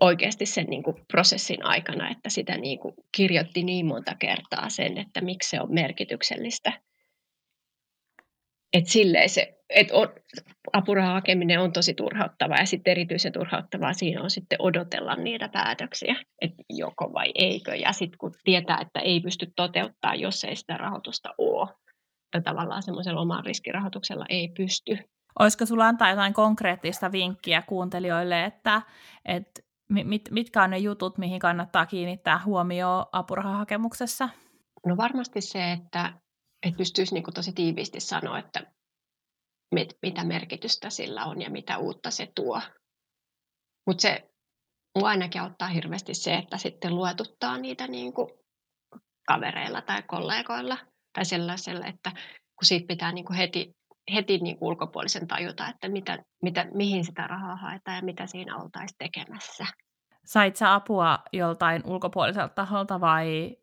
oikeasti 0.00 0.46
sen 0.46 0.66
niin 0.66 0.82
kuin 0.82 0.96
prosessin 1.12 1.64
aikana, 1.64 2.10
että 2.10 2.30
sitä 2.30 2.56
niin 2.56 2.78
kuin 2.78 2.94
kirjoitti 3.16 3.62
niin 3.62 3.86
monta 3.86 4.14
kertaa 4.14 4.68
sen, 4.68 4.98
että 4.98 5.20
miksi 5.20 5.50
se 5.50 5.60
on 5.60 5.74
merkityksellistä. 5.74 6.80
Että 8.72 8.90
silleen 8.90 9.28
se, 9.28 9.55
että 9.70 9.94
on, 9.94 10.08
apurahan 10.72 11.12
hakeminen 11.12 11.60
on 11.60 11.72
tosi 11.72 11.94
turhauttavaa 11.94 12.58
ja 12.58 12.66
sitten 12.66 12.90
erityisen 12.90 13.32
turhauttavaa 13.32 13.92
siinä 13.92 14.22
on 14.22 14.30
sitten 14.30 14.62
odotella 14.62 15.14
niitä 15.14 15.48
päätöksiä, 15.48 16.16
että 16.40 16.62
joko 16.70 17.12
vai 17.12 17.32
eikö. 17.34 17.74
Ja 17.74 17.92
sitten 17.92 18.18
kun 18.18 18.32
tietää, 18.44 18.78
että 18.80 19.00
ei 19.00 19.20
pysty 19.20 19.52
toteuttaa, 19.56 20.14
jos 20.14 20.44
ei 20.44 20.56
sitä 20.56 20.76
rahoitusta 20.76 21.34
ole, 21.38 21.68
tai 22.30 22.42
tavallaan 22.42 22.82
semmoisella 22.82 23.20
oman 23.20 23.44
riskirahoituksella 23.44 24.24
ei 24.28 24.48
pysty. 24.56 24.98
Olisiko 25.38 25.66
sulla 25.66 25.88
antaa 25.88 26.10
jotain 26.10 26.34
konkreettista 26.34 27.12
vinkkiä 27.12 27.62
kuuntelijoille, 27.62 28.44
että, 28.44 28.82
että 29.24 29.62
mit, 29.90 30.28
mitkä 30.30 30.62
on 30.62 30.70
ne 30.70 30.78
jutut, 30.78 31.18
mihin 31.18 31.40
kannattaa 31.40 31.86
kiinnittää 31.86 32.40
huomioon 32.44 33.06
apurahahakemuksessa? 33.12 34.28
No 34.86 34.96
varmasti 34.96 35.40
se, 35.40 35.72
että, 35.72 36.12
että 36.66 36.78
pystyisi 36.78 37.14
niin 37.14 37.24
tosi 37.34 37.52
tiiviisti 37.52 38.00
sanoa, 38.00 38.38
että 38.38 38.75
mit, 39.74 39.98
mitä 40.02 40.24
merkitystä 40.24 40.90
sillä 40.90 41.24
on 41.24 41.42
ja 41.42 41.50
mitä 41.50 41.78
uutta 41.78 42.10
se 42.10 42.32
tuo. 42.34 42.60
Mutta 43.86 44.02
se 44.02 44.30
mua 44.98 45.08
ainakin 45.08 45.40
auttaa 45.40 45.68
hirveästi 45.68 46.14
se, 46.14 46.34
että 46.34 46.58
sitten 46.58 46.94
luetuttaa 46.94 47.58
niitä 47.58 47.86
niin 47.86 48.12
kuin 48.12 48.28
kavereilla 49.28 49.82
tai 49.82 50.02
kollegoilla 50.02 50.78
tai 51.12 51.24
sellaisella, 51.24 51.86
että 51.86 52.10
kun 52.56 52.66
siitä 52.66 52.86
pitää 52.86 53.12
niin 53.12 53.24
kuin 53.24 53.36
heti, 53.36 53.76
heti 54.14 54.38
niin 54.38 54.58
kuin 54.58 54.68
ulkopuolisen 54.68 55.26
tajuta, 55.26 55.68
että 55.68 55.88
mitä, 55.88 56.18
mitä, 56.42 56.66
mihin 56.74 57.04
sitä 57.04 57.26
rahaa 57.26 57.56
haetaan 57.56 57.96
ja 57.96 58.02
mitä 58.02 58.26
siinä 58.26 58.56
oltaisiin 58.56 58.98
tekemässä. 58.98 59.66
Sait 60.24 60.56
sä 60.56 60.74
apua 60.74 61.18
joltain 61.32 61.82
ulkopuoliselta 61.86 62.54
taholta 62.54 63.00
vai 63.00 63.56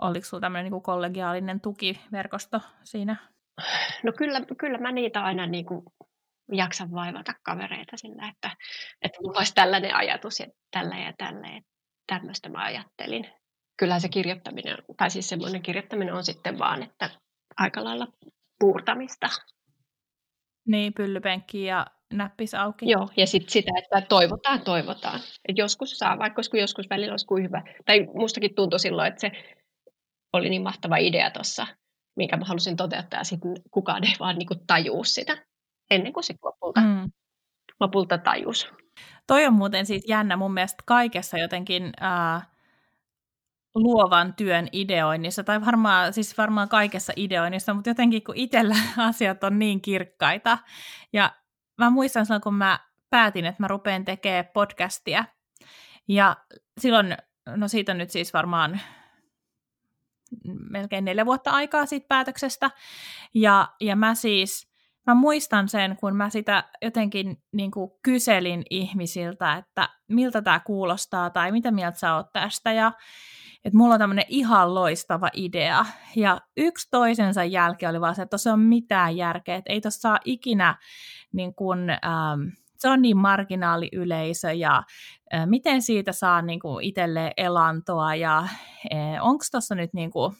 oliko 0.00 0.26
sinulla 0.26 0.40
tämmöinen 0.40 0.72
niin 0.72 0.82
kollegiaalinen 0.82 1.60
tukiverkosto 1.60 2.60
siinä? 2.84 3.16
No 4.02 4.12
kyllä, 4.12 4.40
kyllä 4.58 4.78
mä 4.78 4.92
niitä 4.92 5.24
aina 5.24 5.46
niin 5.46 5.66
kuin 5.66 5.82
jaksan 6.52 6.90
vaivata 6.90 7.32
kavereita 7.42 7.96
sillä, 7.96 8.28
että, 8.28 8.56
että 9.02 9.18
mulla 9.22 9.38
olisi 9.38 9.54
tällainen 9.54 9.94
ajatus 9.94 10.40
ja 10.40 10.46
tällä 10.70 10.98
ja 10.98 11.12
tällä 11.18 11.48
ja 11.48 11.60
tämmöistä 12.06 12.48
mä 12.48 12.64
ajattelin. 12.64 13.28
Kyllähän 13.76 14.00
se 14.00 14.08
kirjoittaminen, 14.08 14.76
tai 14.96 15.10
siis 15.10 15.28
semmoinen 15.28 15.62
kirjoittaminen 15.62 16.14
on 16.14 16.24
sitten 16.24 16.58
vaan, 16.58 16.82
että 16.82 17.10
aika 17.56 17.84
lailla 17.84 18.06
puurtamista. 18.58 19.28
Niin, 20.68 20.94
pyllypenkki 20.94 21.64
ja 21.64 21.86
näppis 22.12 22.54
auki. 22.54 22.90
Joo, 22.90 23.08
ja 23.16 23.26
sitten 23.26 23.50
sitä, 23.50 23.70
että 23.78 24.00
toivotaan, 24.00 24.60
toivotaan. 24.60 25.20
Et 25.48 25.58
joskus 25.58 25.98
saa, 25.98 26.18
vaikka 26.18 26.42
joskus 26.60 26.90
välillä 26.90 27.12
olisi 27.12 27.26
kuin 27.26 27.44
hyvä. 27.44 27.62
Tai 27.84 28.06
mustakin 28.14 28.54
tuntui 28.54 28.80
silloin, 28.80 29.08
että 29.08 29.20
se 29.20 29.32
oli 30.32 30.48
niin 30.48 30.62
mahtava 30.62 30.96
idea 30.96 31.30
tuossa, 31.30 31.66
minkä 32.20 32.36
mä 32.36 32.44
halusin 32.44 32.76
toteuttaa, 32.76 33.20
ja 33.20 33.24
sitten 33.24 33.52
kukaan 33.70 34.04
ei 34.04 34.14
vaan 34.20 34.36
niinku 34.36 34.54
tajuu 34.66 35.04
sitä 35.04 35.36
ennen 35.90 36.12
kuin 36.12 36.24
sitten 36.24 36.46
lopulta, 36.48 36.80
mm. 36.80 37.10
lopulta 37.80 38.18
tajus. 38.18 38.72
Toi 39.26 39.46
on 39.46 39.54
muuten 39.54 39.86
siis 39.86 40.04
jännä 40.08 40.36
mun 40.36 40.54
mielestä 40.54 40.82
kaikessa 40.86 41.38
jotenkin 41.38 41.92
äh, 42.02 42.46
luovan 43.74 44.34
työn 44.34 44.68
ideoinnissa, 44.72 45.44
tai 45.44 45.64
varmaan, 45.66 46.12
siis 46.12 46.38
varmaan 46.38 46.68
kaikessa 46.68 47.12
ideoinnissa, 47.16 47.74
mutta 47.74 47.90
jotenkin 47.90 48.24
kun 48.24 48.36
itsellä 48.36 48.76
asiat 49.08 49.44
on 49.44 49.58
niin 49.58 49.80
kirkkaita. 49.80 50.58
Ja 51.12 51.32
mä 51.78 51.90
muistan 51.90 52.26
silloin, 52.26 52.42
kun 52.42 52.54
mä 52.54 52.78
päätin, 53.10 53.46
että 53.46 53.62
mä 53.62 53.68
rupean 53.68 54.04
tekemään 54.04 54.48
podcastia, 54.54 55.24
ja 56.08 56.36
silloin, 56.80 57.16
no 57.56 57.68
siitä 57.68 57.92
on 57.92 57.98
nyt 57.98 58.10
siis 58.10 58.32
varmaan 58.32 58.80
melkein 60.70 61.04
neljä 61.04 61.26
vuotta 61.26 61.50
aikaa 61.50 61.86
siitä 61.86 62.06
päätöksestä, 62.08 62.70
ja, 63.34 63.68
ja 63.80 63.96
mä 63.96 64.14
siis, 64.14 64.70
mä 65.06 65.14
muistan 65.14 65.68
sen, 65.68 65.96
kun 65.96 66.16
mä 66.16 66.30
sitä 66.30 66.64
jotenkin 66.82 67.42
niin 67.52 67.70
kuin 67.70 67.90
kyselin 68.02 68.62
ihmisiltä, 68.70 69.56
että 69.56 69.88
miltä 70.08 70.42
tämä 70.42 70.60
kuulostaa, 70.60 71.30
tai 71.30 71.52
mitä 71.52 71.70
mieltä 71.70 71.98
sä 71.98 72.14
oot 72.14 72.32
tästä, 72.32 72.72
ja 72.72 72.92
että 73.64 73.76
mulla 73.76 73.94
on 73.94 74.00
tämmöinen 74.00 74.24
ihan 74.28 74.74
loistava 74.74 75.30
idea. 75.32 75.84
Ja 76.16 76.40
yksi 76.56 76.88
toisensa 76.90 77.44
jälkeen 77.44 77.90
oli 77.90 78.00
vaan 78.00 78.14
se, 78.14 78.22
että 78.22 78.38
se 78.38 78.50
on 78.50 78.60
mitään 78.60 79.16
järkeä, 79.16 79.56
että 79.56 79.72
ei 79.72 79.80
tuossa 79.80 80.00
saa 80.00 80.18
ikinä 80.24 80.76
niin 81.32 81.54
kun, 81.54 81.90
ähm, 81.90 82.40
se 82.80 82.88
on 82.88 83.02
niin 83.02 83.16
marginaali 83.16 83.88
yleisö 83.92 84.52
ja 84.52 84.82
miten 85.46 85.82
siitä 85.82 86.12
saa 86.12 86.42
niin 86.42 86.60
kuin 86.60 86.84
itselleen 86.84 87.32
elantoa 87.36 88.14
ja 88.14 88.38
äh, 88.38 88.48
onko 89.20 89.44
tuossa 89.50 89.74
nyt 89.74 89.90
niin 89.94 90.10
kuin, 90.10 90.32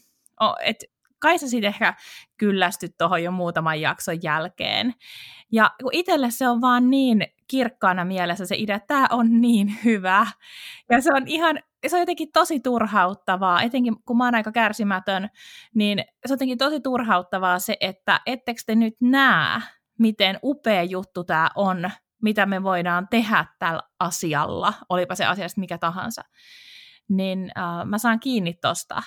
et, 0.64 0.76
kai 1.20 1.38
sä 1.38 1.48
sitten 1.48 1.68
ehkä 1.68 1.94
kyllästyt 2.36 2.94
tuohon 2.98 3.22
jo 3.22 3.30
muutaman 3.30 3.80
jakson 3.80 4.22
jälkeen. 4.22 4.94
Ja 5.52 5.70
itselle 5.92 6.30
se 6.30 6.48
on 6.48 6.60
vaan 6.60 6.90
niin 6.90 7.26
kirkkaana 7.48 8.04
mielessä 8.04 8.46
se 8.46 8.56
idea, 8.58 8.76
että 8.76 8.86
tämä 8.86 9.06
on 9.10 9.40
niin 9.40 9.78
hyvä. 9.84 10.26
Ja 10.90 11.00
se 11.00 11.10
on 11.14 11.22
ihan, 11.26 11.58
se 11.86 11.96
on 11.96 12.00
jotenkin 12.00 12.32
tosi 12.32 12.60
turhauttavaa, 12.60 13.62
etenkin 13.62 13.96
kun 14.06 14.16
mä 14.16 14.24
oon 14.24 14.34
aika 14.34 14.52
kärsimätön, 14.52 15.28
niin 15.74 15.98
se 15.98 16.32
on 16.32 16.34
jotenkin 16.34 16.58
tosi 16.58 16.80
turhauttavaa 16.80 17.58
se, 17.58 17.76
että 17.80 18.20
ettekö 18.26 18.60
te 18.66 18.74
nyt 18.74 18.94
näe, 19.00 19.60
miten 19.98 20.38
upea 20.42 20.82
juttu 20.82 21.24
tämä 21.24 21.50
on, 21.54 21.90
mitä 22.22 22.46
me 22.46 22.62
voidaan 22.62 23.08
tehdä 23.08 23.44
tällä 23.58 23.82
asialla, 23.98 24.72
olipa 24.88 25.14
se 25.14 25.24
asia 25.24 25.46
mikä 25.56 25.78
tahansa. 25.78 26.22
Niin 27.08 27.50
äh, 27.58 27.86
mä 27.86 27.98
saan 27.98 28.20
kiinni 28.20 28.54
tosta. 28.54 29.02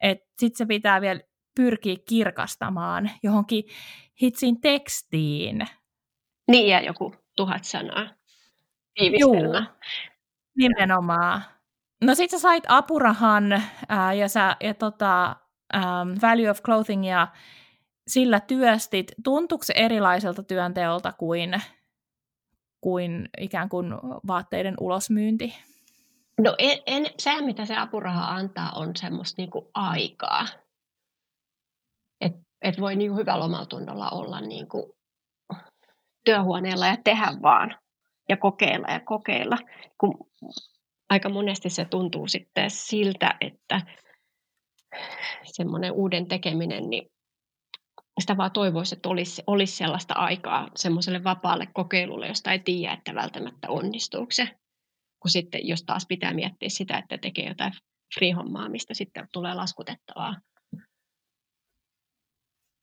Että 0.00 0.32
sit 0.38 0.56
se 0.56 0.66
pitää 0.66 1.00
vielä 1.00 1.20
pyrkiä 1.54 1.96
kirkastamaan 2.08 3.10
johonkin 3.22 3.64
hitsin 4.22 4.60
tekstiin. 4.60 5.68
Niin, 6.50 6.68
ja 6.68 6.80
joku 6.80 7.14
tuhat 7.36 7.64
sanaa. 7.64 8.08
Joo, 9.18 9.62
nimenomaan. 10.56 11.42
No 12.04 12.14
sit 12.14 12.30
sä 12.30 12.38
sait 12.38 12.64
apurahan 12.68 13.62
ää, 13.88 14.12
ja, 14.12 14.28
sä, 14.28 14.56
ja 14.60 14.74
tota, 14.74 15.36
ähm, 15.74 16.08
Value 16.22 16.50
of 16.50 16.62
Clothingia 16.62 17.28
sillä 18.06 18.40
työstit. 18.40 19.12
Tuntuuko 19.24 19.64
se 19.64 19.72
erilaiselta 19.76 20.42
työnteolta 20.42 21.12
kuin, 21.12 21.62
kuin 22.82 23.28
ikään 23.38 23.68
kuin 23.68 23.86
vaatteiden 24.26 24.74
ulosmyynti? 24.80 25.54
No 26.40 26.54
en, 26.58 26.78
en, 26.86 27.06
se, 27.18 27.40
mitä 27.40 27.64
se 27.66 27.76
apuraha 27.76 28.28
antaa, 28.28 28.72
on 28.74 28.96
semmoista 28.96 29.42
niinku 29.42 29.70
aikaa. 29.74 30.46
Että 32.20 32.40
et 32.62 32.80
voi 32.80 32.96
niinku 32.96 33.16
hyvällä 33.16 33.44
omalla 33.44 33.66
tunnolla 33.66 34.10
olla 34.10 34.40
niinku 34.40 34.96
työhuoneella 36.24 36.86
ja 36.86 36.96
tehdä 37.04 37.32
vaan 37.42 37.76
ja 38.28 38.36
kokeilla 38.36 38.92
ja 38.92 39.00
kokeilla. 39.00 39.56
Kun 39.98 40.14
aika 41.10 41.28
monesti 41.28 41.70
se 41.70 41.84
tuntuu 41.84 42.28
sitten 42.28 42.70
siltä, 42.70 43.34
että 43.40 43.80
semmoinen 45.44 45.92
uuden 45.92 46.28
tekeminen, 46.28 46.90
niin 46.90 47.11
sitä 48.20 48.36
vaan 48.36 48.52
toivoisi, 48.52 48.94
että 48.94 49.08
olisi, 49.08 49.42
olisi 49.46 49.76
sellaista 49.76 50.14
aikaa 50.14 50.68
semmoiselle 50.76 51.24
vapaalle 51.24 51.66
kokeilulle, 51.74 52.28
josta 52.28 52.52
ei 52.52 52.58
tiedä, 52.58 52.92
että 52.92 53.14
välttämättä 53.14 53.68
onnistuuko 53.68 54.30
se. 54.30 54.48
Kun 55.22 55.30
sitten, 55.30 55.66
jos 55.68 55.82
taas 55.82 56.06
pitää 56.08 56.34
miettiä 56.34 56.68
sitä, 56.68 56.98
että 56.98 57.18
tekee 57.18 57.48
jotain 57.48 57.72
free-hommaa, 58.14 58.68
mistä 58.68 58.94
sitten 58.94 59.28
tulee 59.32 59.54
laskutettavaa, 59.54 60.36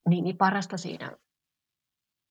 niin, 0.09 0.23
niin 0.23 0.38
parasta 0.38 0.77
siinä 0.77 1.11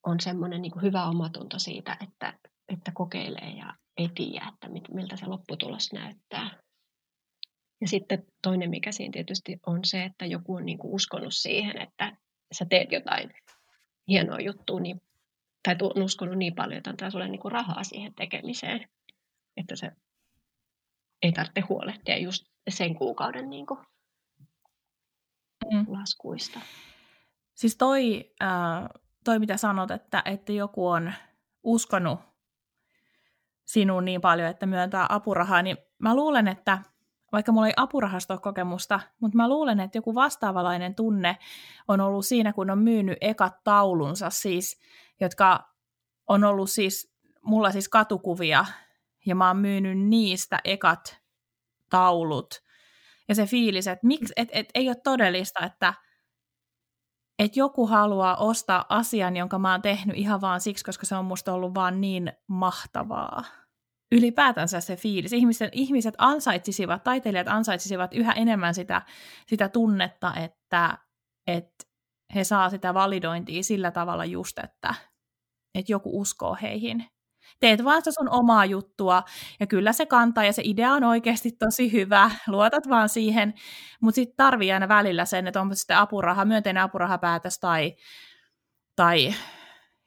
on 0.06 0.20
semmoinen 0.20 0.62
niin 0.62 0.82
hyvä 0.82 1.04
omatunto 1.04 1.58
siitä, 1.58 1.96
että, 2.00 2.38
että 2.68 2.92
kokeilee 2.94 3.50
ja 3.50 3.74
ei 3.96 4.08
tiedä, 4.14 4.52
että 4.54 4.68
miltä 4.94 5.16
se 5.16 5.26
lopputulos 5.26 5.92
näyttää. 5.92 6.62
Ja 7.80 7.88
sitten 7.88 8.26
toinen, 8.42 8.70
mikä 8.70 8.92
siinä 8.92 9.12
tietysti 9.12 9.58
on 9.66 9.84
se, 9.84 10.04
että 10.04 10.26
joku 10.26 10.54
on 10.54 10.66
niin 10.66 10.78
kuin 10.78 10.94
uskonut 10.94 11.34
siihen, 11.34 11.78
että 11.78 12.16
sä 12.52 12.64
teet 12.64 12.92
jotain 12.92 13.34
hienoa 14.08 14.40
juttua, 14.40 14.80
niin, 14.80 15.00
tai 15.62 15.76
on 15.82 16.02
uskonut 16.02 16.38
niin 16.38 16.54
paljon, 16.54 16.78
että 16.78 16.90
antaa 16.90 17.10
sulle 17.10 17.28
niin 17.28 17.40
kuin 17.40 17.52
rahaa 17.52 17.84
siihen 17.84 18.14
tekemiseen, 18.14 18.88
että 19.56 19.76
se 19.76 19.92
ei 21.22 21.32
tarvitse 21.32 21.60
huolehtia 21.60 22.18
just 22.18 22.46
sen 22.68 22.94
kuukauden 22.94 23.50
niin 23.50 23.66
kuin 23.66 23.80
mm. 25.72 25.86
laskuista. 25.88 26.60
Siis 27.54 27.76
toi, 27.76 28.32
äh, 28.42 28.88
toi, 29.24 29.38
mitä 29.38 29.56
sanot, 29.56 29.90
että, 29.90 30.22
että 30.24 30.52
joku 30.52 30.88
on 30.88 31.12
uskonut 31.62 32.20
sinuun 33.64 34.04
niin 34.04 34.20
paljon, 34.20 34.48
että 34.48 34.66
myöntää 34.66 35.06
apurahaa, 35.08 35.62
niin 35.62 35.76
mä 35.98 36.16
luulen, 36.16 36.48
että 36.48 36.78
vaikka 37.32 37.52
mulla 37.52 37.66
ei 37.66 37.72
apurahastokokemusta, 37.76 39.00
mutta 39.20 39.36
mä 39.36 39.48
luulen, 39.48 39.80
että 39.80 39.98
joku 39.98 40.14
vastaavalainen 40.14 40.94
tunne 40.94 41.36
on 41.88 42.00
ollut 42.00 42.26
siinä, 42.26 42.52
kun 42.52 42.70
on 42.70 42.78
myynyt 42.78 43.18
ekat 43.20 43.64
taulunsa 43.64 44.30
siis, 44.30 44.80
jotka 45.20 45.68
on 46.26 46.44
ollut 46.44 46.70
siis, 46.70 47.12
mulla 47.42 47.72
siis 47.72 47.88
katukuvia, 47.88 48.64
ja 49.26 49.34
mä 49.34 49.48
oon 49.48 49.56
myynyt 49.56 49.98
niistä 49.98 50.60
ekat 50.64 51.20
taulut. 51.90 52.62
Ja 53.28 53.34
se 53.34 53.46
fiilis, 53.46 53.86
että 53.86 54.06
miksi, 54.06 54.32
et, 54.36 54.48
et, 54.52 54.68
ei 54.74 54.88
ole 54.88 54.96
todellista, 55.04 55.66
että 55.66 55.94
että 57.38 57.58
joku 57.58 57.86
haluaa 57.86 58.36
ostaa 58.36 58.86
asian, 58.88 59.36
jonka 59.36 59.58
mä 59.58 59.72
oon 59.72 59.82
tehnyt 59.82 60.16
ihan 60.16 60.40
vaan 60.40 60.60
siksi, 60.60 60.84
koska 60.84 61.06
se 61.06 61.14
on 61.14 61.24
musta 61.24 61.52
ollut 61.52 61.74
vaan 61.74 62.00
niin 62.00 62.32
mahtavaa. 62.46 63.44
Ylipäätänsä 64.12 64.80
se 64.80 64.96
fiilis. 64.96 65.32
Ihmiset, 65.32 65.70
ihmiset 65.72 66.14
ansaitsisivat, 66.18 67.04
taiteilijat 67.04 67.48
ansaitsisivat 67.48 68.14
yhä 68.14 68.32
enemmän 68.32 68.74
sitä, 68.74 69.02
sitä 69.46 69.68
tunnetta, 69.68 70.34
että, 70.34 70.98
että 71.46 71.84
he 72.34 72.44
saa 72.44 72.70
sitä 72.70 72.94
validointia 72.94 73.62
sillä 73.62 73.90
tavalla 73.90 74.24
just, 74.24 74.58
että, 74.58 74.94
että 75.74 75.92
joku 75.92 76.20
uskoo 76.20 76.56
heihin 76.62 77.04
teet 77.60 77.84
vaan 77.84 78.00
sitä 78.00 78.10
sun 78.10 78.28
omaa 78.30 78.64
juttua, 78.64 79.22
ja 79.60 79.66
kyllä 79.66 79.92
se 79.92 80.06
kantaa, 80.06 80.44
ja 80.44 80.52
se 80.52 80.62
idea 80.64 80.92
on 80.92 81.04
oikeasti 81.04 81.52
tosi 81.52 81.92
hyvä, 81.92 82.30
luotat 82.46 82.88
vaan 82.88 83.08
siihen, 83.08 83.54
mutta 84.00 84.14
sitten 84.14 84.36
tarvii 84.36 84.72
aina 84.72 84.88
välillä 84.88 85.24
sen, 85.24 85.46
että 85.46 85.60
onko 85.60 85.74
sitten 85.74 85.96
apuraha, 85.96 86.44
myönteinen 86.44 86.82
apurahapäätös 86.82 87.58
tai, 87.58 87.96
tai 88.96 89.34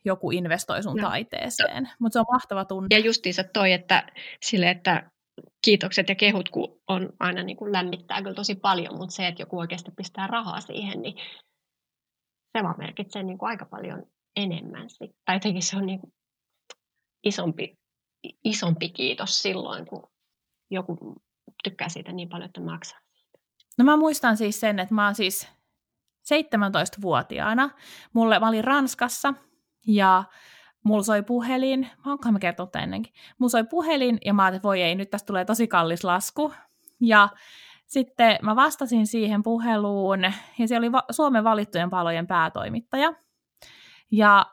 joku 0.05 0.31
investoi 0.31 0.83
sun 0.83 0.97
no. 0.97 1.09
taiteeseen, 1.09 1.89
mutta 1.99 2.13
se 2.13 2.19
on 2.19 2.25
mahtava 2.31 2.65
tunne. 2.65 2.87
Ja 2.91 2.99
justiinsa 2.99 3.43
toi, 3.43 3.71
että 3.71 4.07
sille, 4.41 4.69
että 4.69 5.11
kiitokset 5.65 6.09
ja 6.09 6.15
kehut 6.15 6.49
kun 6.49 6.81
on 6.87 7.09
aina 7.19 7.43
niin 7.43 7.57
kuin 7.57 7.71
lämmittää 7.71 8.21
kyllä 8.21 8.35
tosi 8.35 8.55
paljon, 8.55 8.97
mutta 8.97 9.15
se, 9.15 9.27
että 9.27 9.41
joku 9.41 9.59
oikeasti 9.59 9.91
pistää 9.97 10.27
rahaa 10.27 10.61
siihen, 10.61 11.01
niin 11.01 11.15
se 12.57 12.63
vaan 12.63 12.77
merkitsee 12.77 13.23
niin 13.23 13.37
kuin 13.37 13.49
aika 13.49 13.65
paljon 13.65 14.03
enemmän. 14.35 14.87
Tai 15.25 15.35
jotenkin 15.35 15.63
se 15.63 15.77
on 15.77 15.85
niin 15.85 15.99
kuin 15.99 16.13
isompi, 17.23 17.77
isompi 18.43 18.89
kiitos 18.89 19.41
silloin, 19.41 19.85
kun 19.85 20.09
joku 20.71 21.15
tykkää 21.63 21.89
siitä 21.89 22.11
niin 22.11 22.29
paljon, 22.29 22.45
että 22.45 22.61
maksaa 22.61 22.99
siitä. 23.13 23.39
No 23.77 23.85
mä 23.85 23.97
muistan 23.97 24.37
siis 24.37 24.59
sen, 24.59 24.79
että 24.79 24.93
mä 24.93 25.05
oon 25.05 25.15
siis 25.15 25.47
17-vuotiaana. 26.33 27.69
Mulle, 28.13 28.39
mä 28.39 28.47
olin 28.47 28.63
Ranskassa 28.63 29.33
ja 29.87 30.23
mulla 30.83 31.03
soi 31.03 31.23
puhelin, 31.23 31.89
onkohan 32.05 32.33
mä 32.33 32.39
kertonut 32.39 32.75
ennenkin, 32.75 33.13
mulla 33.37 33.49
soi 33.49 33.63
puhelin 33.63 34.17
ja 34.25 34.33
mä 34.33 34.43
ajattelin, 34.43 34.57
että 34.57 34.67
voi 34.67 34.81
ei, 34.81 34.95
nyt 34.95 35.09
tästä 35.09 35.27
tulee 35.27 35.45
tosi 35.45 35.67
kallis 35.67 36.03
lasku. 36.03 36.53
Ja 37.01 37.29
sitten 37.85 38.39
mä 38.41 38.55
vastasin 38.55 39.07
siihen 39.07 39.43
puheluun 39.43 40.19
ja 40.59 40.67
se 40.67 40.77
oli 40.77 40.87
Suomen 41.11 41.43
valittujen 41.43 41.89
palojen 41.89 42.27
päätoimittaja. 42.27 43.13
Ja 44.11 44.45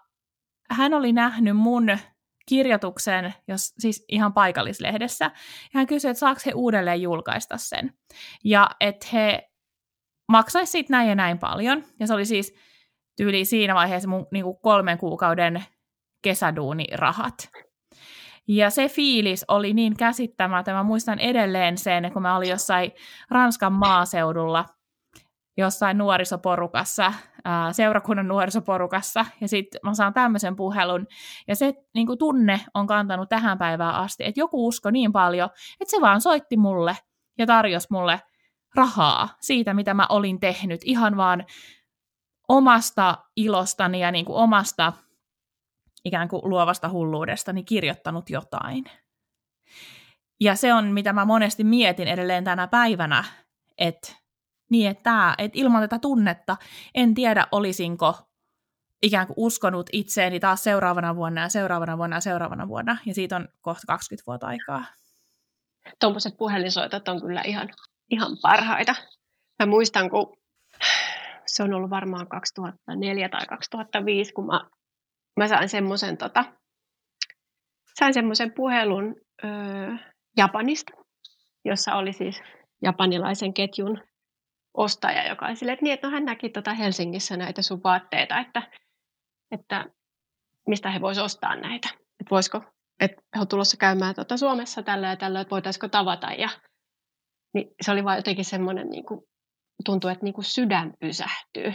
hän 0.71 0.95
oli 0.95 1.13
nähnyt 1.13 1.57
mun 1.57 1.99
kirjoituksen, 2.47 3.35
jos, 3.49 3.75
siis 3.79 4.05
ihan 4.09 4.33
paikallislehdessä. 4.33 5.25
Ja 5.25 5.31
hän 5.75 5.87
kysyi, 5.87 6.11
että 6.11 6.19
saako 6.19 6.41
he 6.47 6.53
uudelleen 6.55 7.03
julkaista 7.03 7.57
sen. 7.57 7.95
Ja 8.45 8.71
että 8.81 9.07
he 9.13 9.51
maksaisivat 10.29 10.73
siitä 10.73 10.93
näin 10.93 11.09
ja 11.09 11.15
näin 11.15 11.39
paljon. 11.39 11.85
Ja 12.01 12.07
se 12.07 12.15
oli 12.15 12.25
siis 12.25 12.55
tyyli 13.19 13.45
siinä 13.45 13.75
vaiheessa 13.75 14.09
mun 14.09 14.27
niin 14.33 14.45
kuin 14.45 14.59
kolmen 14.63 14.99
kuukauden 14.99 15.65
kesäduunirahat. 16.23 17.51
Ja 18.49 18.71
se 18.71 18.89
fiilis 18.89 19.45
oli 19.49 19.75
niin 19.75 19.97
käsittämätön. 19.97 20.75
Mä 20.75 20.83
muistan 20.83 21.19
edelleen 21.19 21.79
sen, 21.79 22.13
kun 22.13 22.23
mä 22.23 22.37
olin 22.37 22.51
jossain 22.51 22.93
Ranskan 23.31 23.73
maaseudulla– 23.73 24.65
jossain 25.59 25.99
nuorisoporukassa, 25.99 27.13
seurakunnan 27.73 28.29
nuorisoporukassa, 28.29 29.27
ja 29.41 29.49
sitten 29.49 29.81
mä 29.85 29.95
saan 29.95 30.15
tämmöisen 30.15 30.57
puhelun, 30.57 31.07
ja 31.49 31.57
se 31.57 31.75
niin 31.95 32.07
kuin 32.07 32.19
tunne 32.19 32.61
on 32.75 32.87
kantanut 32.87 33.29
tähän 33.29 33.59
päivään 33.59 33.95
asti, 33.95 34.25
että 34.25 34.41
joku 34.41 34.67
usko 34.67 34.91
niin 34.91 35.13
paljon, 35.13 35.51
että 35.81 35.91
se 35.91 36.01
vaan 36.01 36.21
soitti 36.21 36.57
mulle 36.57 36.97
ja 37.39 37.47
tarjosi 37.47 37.87
mulle 37.91 38.21
rahaa 38.75 39.29
siitä, 39.41 39.75
mitä 39.75 39.95
mä 39.95 40.07
olin 40.09 40.41
tehnyt, 40.41 40.81
ihan 40.85 41.17
vaan 41.17 41.45
omasta 42.49 43.19
ilostani 43.37 44.01
ja 44.01 44.11
niin 44.11 44.25
kuin 44.25 44.37
omasta 44.37 44.93
ikään 46.05 46.29
kuin 46.29 46.43
luovasta 46.45 46.89
hulluudestani 46.89 47.65
kirjoittanut 47.65 48.31
jotain. 48.31 48.85
Ja 50.41 50.57
se 50.57 50.75
on, 50.75 50.87
mitä 50.87 51.13
mä 51.13 51.25
monesti 51.25 51.65
mietin 51.65 52.09
edelleen 52.09 52.45
tänä 52.45 52.67
päivänä, 52.67 53.25
että 53.79 54.13
niin, 54.71 54.91
että, 54.91 55.03
tämä, 55.03 55.35
että 55.39 55.59
ilman 55.59 55.83
tätä 55.83 55.99
tunnetta 55.99 56.57
en 56.95 57.15
tiedä, 57.15 57.47
olisinko 57.53 58.19
ikään 59.03 59.27
kuin 59.27 59.35
uskonut 59.37 59.91
itseeni 59.93 60.41
taas 60.41 60.65
seuraavana 60.65 61.17
vuonna 61.17 61.41
ja 61.41 61.49
seuraavana 61.49 61.99
vuonna 61.99 62.17
ja 62.17 62.21
seuraavana 62.21 62.69
vuonna. 62.69 62.97
Ja 63.07 63.15
siitä 63.15 63.37
on 63.37 63.49
kohta 63.61 63.83
20 63.87 64.27
vuotta 64.27 64.47
aikaa. 64.47 64.85
Tuommoiset 66.01 66.37
puhelinsoitot 66.37 67.09
on 67.09 67.21
kyllä 67.21 67.43
ihan, 67.43 67.69
ihan 68.11 68.37
parhaita. 68.43 68.95
Mä 69.59 69.67
muistan, 69.67 70.11
kun 70.11 70.38
se 71.49 71.63
on 71.63 71.75
ollut 71.75 71.91
varmaan 71.91 72.29
2004 72.29 73.29
tai 73.29 73.47
2005, 73.47 74.33
kun 74.33 74.47
mä, 74.47 74.61
mä 75.37 75.49
sain 75.49 75.69
semmoisen 75.69 76.17
tota, 76.17 76.45
sain 77.99 78.15
semmoisen 78.15 78.53
puhelun 78.55 79.17
öö, 79.45 79.51
Japanista, 80.37 80.93
jossa 81.65 81.95
oli 81.95 82.13
siis 82.13 82.43
japanilaisen 82.83 83.55
ketjun 83.55 84.01
ostaja, 84.75 85.29
joka 85.29 85.47
oli 85.47 85.57
silleen, 85.57 85.75
että, 85.75 85.85
niin, 85.85 85.95
että 85.95 86.07
no 86.07 86.13
hän 86.13 86.25
näki 86.25 86.49
tuota 86.49 86.75
Helsingissä 86.75 87.37
näitä 87.37 87.63
sun 87.63 87.81
vaatteita, 87.85 88.39
että, 88.39 88.63
että 89.51 89.85
mistä 90.69 90.91
he 90.91 91.01
voisivat 91.01 91.27
ostaa 91.27 91.57
näitä. 91.57 91.89
Että 91.95 92.31
voisiko, 92.31 92.63
että 93.01 93.23
he 93.35 93.39
ovat 93.39 93.49
tulossa 93.49 93.77
käymään 93.77 94.15
tuota 94.15 94.37
Suomessa 94.37 94.83
tällä 94.83 95.09
ja 95.09 95.17
tällä, 95.17 95.41
että 95.41 95.51
voitaisiko 95.51 95.89
tavata. 95.89 96.27
Ja, 96.27 96.49
niin 97.55 97.75
se 97.81 97.93
oli 97.93 98.05
vain 98.05 98.17
jotenkin 98.17 98.45
semmoinen, 98.45 98.91
niin 98.91 99.07
kuin, 99.07 99.21
tuntui, 99.85 100.13
että 100.13 100.25
niin 100.25 100.35
kuin 100.35 100.45
sydän 100.45 100.93
pysähtyy. 101.01 101.73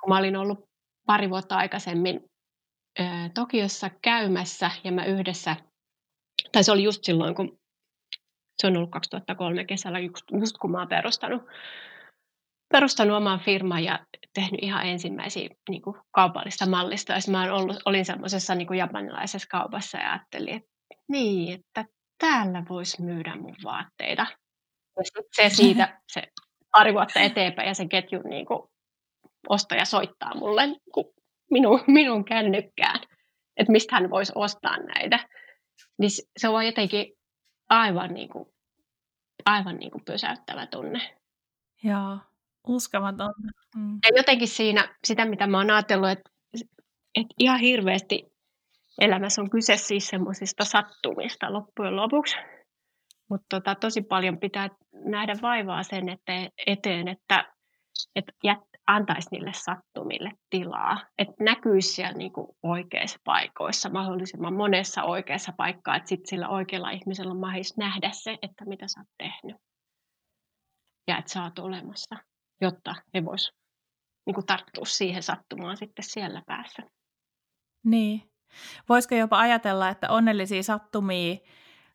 Kun 0.00 0.08
mä 0.08 0.18
olin 0.18 0.36
ollut 0.36 0.64
pari 1.06 1.30
vuotta 1.30 1.56
aikaisemmin 1.56 2.20
ää, 2.98 3.30
Tokiossa 3.34 3.90
käymässä 4.02 4.70
ja 4.84 4.92
mä 4.92 5.04
yhdessä, 5.04 5.56
tai 6.52 6.64
se 6.64 6.72
oli 6.72 6.82
just 6.82 7.04
silloin, 7.04 7.34
kun 7.34 7.58
se 8.60 8.66
on 8.66 8.76
ollut 8.76 8.90
2003 8.90 9.64
kesällä, 9.64 9.98
just, 9.98 10.58
kun 10.60 10.70
mä 10.70 10.78
oon 10.78 10.88
perustanut 10.88 11.42
perustanut 12.72 13.16
oman 13.16 13.40
firman 13.40 13.84
ja 13.84 14.06
tehnyt 14.34 14.62
ihan 14.62 14.86
ensimmäisiä 14.86 15.48
niin 15.68 15.82
kuin 15.82 15.96
kaupallista 16.10 16.66
mallista. 16.66 17.12
Ja 17.12 17.18
mä 17.30 17.54
ollut, 17.54 17.76
olin 17.84 18.04
semmoisessa 18.04 18.54
niin 18.54 18.74
japanilaisessa 18.78 19.48
kaupassa 19.50 19.98
ja 19.98 20.12
ajattelin, 20.12 20.54
että 20.54 20.70
niin, 21.08 21.54
että 21.54 21.84
täällä 22.18 22.62
voisi 22.68 23.02
myydä 23.02 23.36
mun 23.36 23.56
vaatteita. 23.64 24.26
Se 25.32 25.48
siitä 25.48 26.00
se 26.12 26.22
pari 26.72 26.94
vuotta 26.94 27.20
eteenpäin 27.20 27.68
ja 27.68 27.74
sen 27.74 27.88
ketjun 27.88 28.24
niin 28.24 28.46
kuin, 28.46 28.62
ostaja 29.48 29.84
soittaa 29.84 30.34
mulle 30.34 30.66
niin 30.66 30.92
kuin, 30.94 31.06
minun, 31.50 31.80
minun 31.86 32.24
kännykkään, 32.24 33.00
että 33.56 33.72
mistä 33.72 33.96
hän 33.96 34.10
voisi 34.10 34.32
ostaa 34.34 34.76
näitä. 34.76 35.28
Niin 35.98 36.10
se 36.36 36.48
on 36.48 36.66
jotenkin 36.66 37.12
aivan, 37.68 38.14
niin 38.14 38.28
kuin, 38.28 38.44
aivan 39.44 39.76
niin 39.76 39.90
kuin 39.90 40.04
pysäyttävä 40.04 40.66
tunne. 40.66 41.16
Joo. 41.82 42.18
Uskomatonta. 42.66 43.48
Mm. 43.76 43.98
Ja 44.02 44.16
jotenkin 44.16 44.48
siinä 44.48 44.96
sitä, 45.04 45.24
mitä 45.24 45.46
mä 45.46 45.58
oon 45.58 45.70
ajatellut, 45.70 46.10
että, 46.10 46.30
että 47.14 47.34
ihan 47.38 47.60
hirveästi 47.60 48.32
elämässä 49.00 49.42
on 49.42 49.50
kyse 49.50 49.76
siis 49.76 50.08
semmoisista 50.08 50.64
sattumista 50.64 51.52
loppujen 51.52 51.96
lopuksi. 51.96 52.36
Mutta 53.32 53.46
tota, 53.48 53.74
tosi 53.74 54.02
paljon 54.02 54.38
pitää 54.38 54.70
nähdä 54.92 55.34
vaivaa 55.42 55.82
sen 55.82 56.08
että 56.08 56.32
eteen, 56.66 57.08
että, 57.08 57.52
että 58.16 58.32
jät, 58.44 58.58
antaisi 58.86 59.28
niille 59.32 59.52
sattumille 59.54 60.30
tilaa. 60.50 61.00
Että 61.18 61.34
näkyisi 61.40 61.88
siellä 61.88 62.12
niinku 62.12 62.56
oikeissa 62.62 63.18
paikoissa, 63.24 63.90
mahdollisimman 63.90 64.54
monessa 64.54 65.02
oikeassa 65.02 65.52
paikkaa, 65.56 65.96
että 65.96 66.08
sitten 66.08 66.28
sillä 66.28 66.48
oikealla 66.48 66.90
ihmisellä 66.90 67.32
on 67.32 67.40
nähdä 67.76 68.10
se, 68.12 68.38
että 68.42 68.64
mitä 68.64 68.88
sä 68.88 69.00
oot 69.00 69.08
tehnyt. 69.18 69.56
Ja 71.08 71.18
että 71.18 71.32
sä 71.32 71.42
oot 71.42 71.58
olemassa 71.58 72.16
jotta 72.60 72.94
he 73.14 73.24
vois 73.24 73.52
niin 74.26 74.34
kuin 74.34 74.46
tarttua 74.46 74.84
siihen 74.84 75.22
sattumaan 75.22 75.76
sitten 75.76 76.04
siellä 76.04 76.42
päässä. 76.46 76.82
Niin. 77.84 78.30
Voisiko 78.88 79.14
jopa 79.14 79.38
ajatella, 79.38 79.88
että 79.88 80.10
onnellisia 80.10 80.62
sattumia 80.62 81.36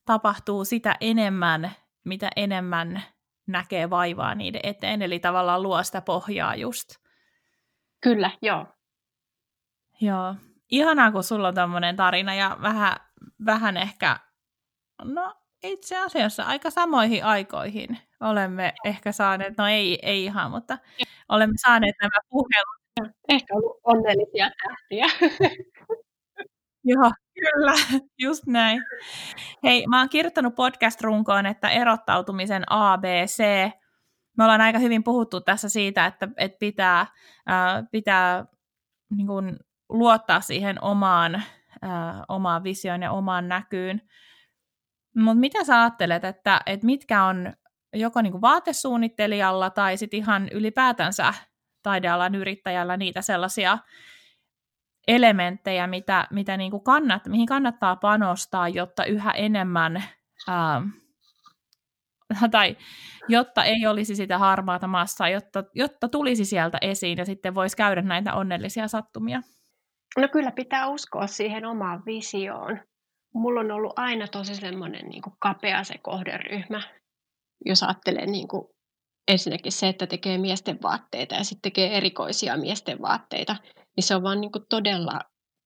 tapahtuu 0.08 0.66
sitä 0.66 0.96
enemmän, 1.02 1.72
mitä 2.06 2.30
enemmän 2.36 3.04
näkee 3.48 3.90
vaivaa 3.90 4.36
niiden 4.36 4.62
eteen, 4.64 5.02
eli 5.02 5.20
tavallaan 5.20 5.64
luo 5.64 5.84
sitä 5.84 6.02
pohjaa 6.02 6.56
just. 6.56 6.90
Kyllä, 8.02 8.32
joo. 8.42 8.66
Joo. 10.02 10.36
Ihanaa, 10.72 11.12
kun 11.12 11.24
sulla 11.24 11.48
on 11.48 11.56
tämmöinen 11.56 11.96
tarina 11.96 12.36
ja 12.36 12.58
vähän, 12.62 12.98
vähän 13.46 13.78
ehkä, 13.78 14.20
no 15.04 15.34
itse 15.64 15.98
asiassa 15.98 16.44
aika 16.44 16.70
samoihin 16.70 17.26
aikoihin 17.26 17.98
olemme 18.20 18.74
ehkä 18.86 19.12
saaneet, 19.12 19.58
no 19.58 19.68
ei, 19.68 20.00
ei 20.02 20.24
ihan, 20.24 20.52
mutta 20.52 20.78
olemme 21.30 21.56
saaneet 21.66 21.96
nämä 22.02 22.20
puhelut. 22.30 23.12
Ehkä 23.30 23.54
ollut 23.56 23.80
onnellisia 23.84 24.50
tähtiä. 24.64 25.06
Joo, 26.84 27.12
kyllä, 27.40 27.74
just 28.18 28.44
näin. 28.48 28.84
Hei, 29.64 29.88
mä 29.88 30.00
oon 30.00 30.10
kirjoittanut 30.10 30.56
podcast-runkoon, 30.56 31.46
että 31.46 31.70
erottautumisen 31.70 32.64
ABC. 32.68 33.44
Me 34.38 34.44
ollaan 34.44 34.62
aika 34.62 34.80
hyvin 34.80 35.04
puhuttu 35.04 35.42
tässä 35.42 35.70
siitä, 35.70 36.06
että, 36.06 36.28
että 36.38 36.58
pitää, 36.60 37.00
äh, 37.50 37.84
pitää 37.92 38.46
niin 39.16 39.28
kuin, 39.28 39.58
luottaa 39.90 40.42
siihen 40.42 40.84
omaan, 40.84 41.36
äh, 41.36 42.22
omaan 42.28 42.64
visioon 42.64 43.02
ja 43.02 43.12
omaan 43.12 43.48
näkyyn. 43.48 44.02
Mutta 45.16 45.40
mitä 45.40 45.64
sä 45.64 45.82
ajattelet, 45.82 46.24
että, 46.24 46.62
että 46.66 46.86
mitkä 46.86 47.24
on 47.24 47.54
joko 47.94 48.22
niin 48.22 48.42
vaatesuunnittelijalla 48.42 49.70
tai 49.70 49.98
sitten 49.98 50.18
ihan 50.18 50.50
ylipäätänsä 50.50 51.34
taidealan 51.84 52.36
yrittäjällä 52.36 52.98
niitä 52.98 53.22
sellaisia 53.22 53.78
elementtejä, 55.08 55.88
mitä, 55.88 56.28
mitä 56.32 56.58
niin 56.58 56.72
kuin 56.72 56.84
kannat, 56.84 57.28
mihin 57.28 57.46
kannattaa 57.46 57.96
panostaa, 57.96 58.70
jotta 58.70 59.06
yhä 59.06 59.32
enemmän, 59.32 60.04
ää, 60.48 60.82
tai 62.52 62.78
jotta 63.28 63.64
ei 63.64 63.88
olisi 63.88 64.16
sitä 64.16 64.38
harmaata 64.38 64.88
massaa, 64.88 65.30
jotta, 65.30 65.64
jotta 65.76 66.10
tulisi 66.10 66.46
sieltä 66.46 66.78
esiin 66.82 67.18
ja 67.18 67.26
sitten 67.26 67.56
voisi 67.56 67.78
käydä 67.78 68.02
näitä 68.02 68.34
onnellisia 68.34 68.88
sattumia? 68.88 69.42
No 70.18 70.28
kyllä 70.28 70.52
pitää 70.52 70.88
uskoa 70.88 71.28
siihen 71.28 71.66
omaan 71.66 72.04
visioon. 72.06 72.80
Mulla 73.34 73.60
on 73.60 73.72
ollut 73.72 73.94
aina 73.96 74.28
tosi 74.28 74.56
semmoinen 74.56 75.06
niin 75.10 75.22
kapea 75.40 75.84
se 75.84 75.98
kohderyhmä, 75.98 76.82
jos 77.66 77.84
ajattelee 77.84 78.26
niin 78.26 78.48
kuin 78.48 78.68
ensinnäkin 79.28 79.72
se, 79.72 79.88
että 79.88 80.08
tekee 80.08 80.38
miesten 80.38 80.78
vaatteita 80.84 81.36
ja 81.36 81.44
sitten 81.44 81.62
tekee 81.62 81.98
erikoisia 81.98 82.58
miesten 82.58 83.02
vaatteita, 83.02 83.56
niin 83.98 84.04
se 84.04 84.16
on 84.16 84.24
vaan 84.24 84.42
niin 84.42 84.52
kuin 84.52 84.66
todella, 84.70 85.20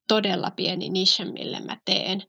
todella 0.07 0.51
pieni 0.51 0.89
niche, 0.89 1.25
mille 1.25 1.59
mä 1.59 1.77
teen. 1.85 2.21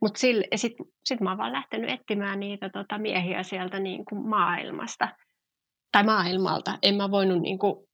Mutta 0.00 0.20
sitten 0.56 0.86
sit 1.04 1.20
mä 1.20 1.30
oon 1.30 1.38
vaan 1.38 1.52
lähtenyt 1.52 1.90
etsimään 1.90 2.40
niitä 2.40 2.70
tota, 2.70 2.98
miehiä 2.98 3.42
sieltä 3.42 3.78
niin 3.78 4.04
kuin 4.04 4.28
maailmasta 4.28 5.08
tai 5.92 6.04
maailmalta. 6.04 6.78
En 6.82 6.94
mä 6.94 7.10
voinut 7.10 7.40
niin 7.40 7.58
kuin, 7.58 7.86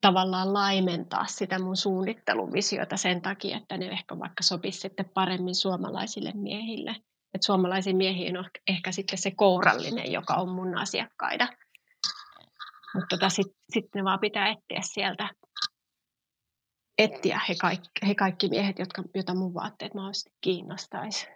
tavallaan 0.00 0.54
laimentaa 0.54 1.26
sitä 1.26 1.58
mun 1.58 1.76
suunnitteluvisiota 1.76 2.96
sen 2.96 3.22
takia, 3.22 3.56
että 3.56 3.78
ne 3.78 3.86
ehkä 3.86 4.18
vaikka 4.18 4.42
sopisi 4.42 4.80
sitten 4.80 5.10
paremmin 5.14 5.54
suomalaisille 5.54 6.32
miehille. 6.34 6.90
Että 7.34 7.46
suomalaisiin 7.46 7.96
miehiin 7.96 8.38
on 8.38 8.44
ehkä 8.68 8.92
sitten 8.92 9.18
se 9.18 9.30
kourallinen, 9.30 10.12
joka 10.12 10.34
on 10.34 10.48
mun 10.48 10.78
asiakkaita. 10.78 11.48
Mutta 12.94 13.06
tota, 13.16 13.28
sitten 13.28 13.56
sit 13.70 13.84
ne 13.94 14.04
vaan 14.04 14.20
pitää 14.20 14.48
etsiä 14.48 14.80
sieltä, 14.80 15.28
etsiä 16.98 17.40
he 17.48 17.54
kaikki, 17.60 17.88
he 18.06 18.14
kaikki 18.14 18.48
miehet, 18.48 18.78
jotka, 18.78 19.02
joita 19.14 19.34
mun 19.34 19.54
vaatteet 19.54 19.94
mahdollisesti 19.94 20.32
kiinnostaisi. 20.40 21.28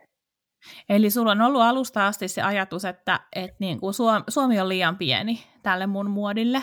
Eli 0.89 1.11
sulla 1.11 1.33
on 1.33 1.41
ollut 1.41 1.63
alusta 1.63 2.07
asti 2.07 2.29
se 2.29 2.43
ajatus, 2.43 2.85
että, 2.85 3.21
että 3.37 3.57
niin 3.61 3.81
kuin 3.81 3.95
Suomi 4.29 4.61
on 4.61 4.69
liian 4.69 4.97
pieni 4.97 5.47
tälle 5.63 5.87
mun 5.87 6.11
muodille. 6.11 6.63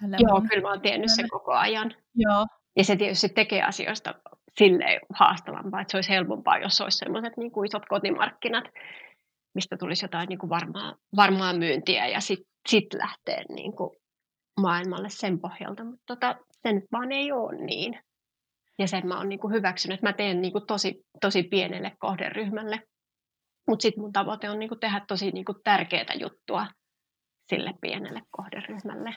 Tälle 0.00 0.16
Joo, 0.20 0.40
mun... 0.40 0.48
kyllä 0.48 0.62
mä 0.62 0.68
oon 0.68 0.80
tiennyt 0.80 1.10
sen 1.14 1.28
koko 1.28 1.52
ajan. 1.52 1.94
Joo. 2.14 2.46
Ja 2.76 2.84
se 2.84 2.96
tietysti 2.96 3.28
tekee 3.28 3.62
asioista 3.62 4.14
silleen 4.58 5.00
haastavampaa, 5.14 5.80
että 5.80 5.90
se 5.90 5.96
olisi 5.96 6.10
helpompaa, 6.10 6.58
jos 6.58 6.80
olisi 6.80 6.98
sellaiset 6.98 7.36
niin 7.36 7.50
kuin 7.50 7.66
isot 7.66 7.86
kotimarkkinat, 7.88 8.64
mistä 9.54 9.76
tulisi 9.76 10.04
jotain 10.04 10.28
niin 10.28 10.38
kuin 10.38 10.50
varmaa, 10.50 10.94
varmaa 11.16 11.52
myyntiä 11.52 12.06
ja 12.06 12.20
sitten 12.20 12.50
sit 12.68 12.94
lähtee 12.94 13.44
niin 13.48 13.76
kuin 13.76 13.90
maailmalle 14.60 15.08
sen 15.10 15.40
pohjalta. 15.40 15.84
Mutta 15.84 16.02
tota, 16.06 16.36
se 16.62 16.72
nyt 16.72 16.84
vaan 16.92 17.12
ei 17.12 17.32
ole 17.32 17.64
niin. 17.64 17.98
Ja 18.78 18.88
sen 18.88 19.06
mä 19.06 19.18
oon 19.18 19.28
niin 19.28 19.38
kuin 19.38 19.54
hyväksynyt, 19.54 19.94
että 19.94 20.06
mä 20.06 20.12
teen 20.12 20.40
niin 20.40 20.52
kuin 20.52 20.66
tosi, 20.66 21.04
tosi 21.20 21.42
pienelle 21.42 21.92
kohderyhmälle. 21.98 22.82
Mutta 23.68 23.82
sitten 23.82 24.02
mun 24.02 24.12
tavoite 24.12 24.50
on 24.50 24.58
niin 24.58 24.68
kuin 24.68 24.80
tehdä 24.80 25.02
tosi 25.08 25.30
niin 25.30 25.44
kuin 25.44 25.58
tärkeää 25.64 26.14
juttua 26.20 26.66
sille 27.48 27.74
pienelle 27.80 28.22
kohderyhmälle. 28.30 29.14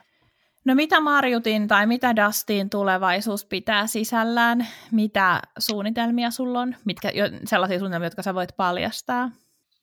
No 0.66 0.76
mitä 0.76 1.00
Marjutin 1.00 1.68
tai 1.68 1.88
mitä 1.88 2.16
Dustin 2.16 2.70
tulevaisuus 2.70 3.46
pitää 3.46 3.88
sisällään? 3.88 4.68
Mitä 4.92 5.42
suunnitelmia 5.60 6.32
sulla 6.32 6.60
on? 6.60 6.76
Mitkä, 6.86 7.12
sellaisia 7.46 7.80
suunnitelmia, 7.80 8.06
jotka 8.06 8.22
sä 8.22 8.36
voit 8.36 8.50
paljastaa? 8.58 9.32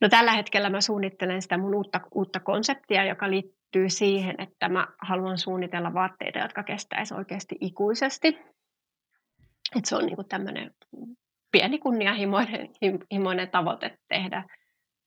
No 0.01 0.09
tällä 0.09 0.33
hetkellä 0.33 0.71
mä 0.71 0.81
suunnittelen 0.81 1.43
sitä 1.43 1.59
mun 1.59 1.75
uutta, 1.75 2.01
uutta 2.15 2.41
konseptia, 2.41 3.05
joka 3.05 3.31
liittyy 3.31 3.91
siihen, 3.91 4.35
että 4.39 4.69
mä 4.69 4.87
haluan 5.03 5.39
suunnitella 5.39 5.95
vaatteita, 5.95 6.39
jotka 6.39 6.63
kestäisi 6.63 7.15
oikeasti 7.15 7.57
ikuisesti. 7.61 8.39
Et 9.77 9.85
se 9.85 9.97
on 9.97 10.07
niinku 10.07 10.25
tämmöinen 10.25 10.71
pieni 11.53 11.79
kunnianhimoinen 11.79 12.69
himoinen 13.13 13.51
tavoite 13.51 13.99
tehdä 14.09 14.45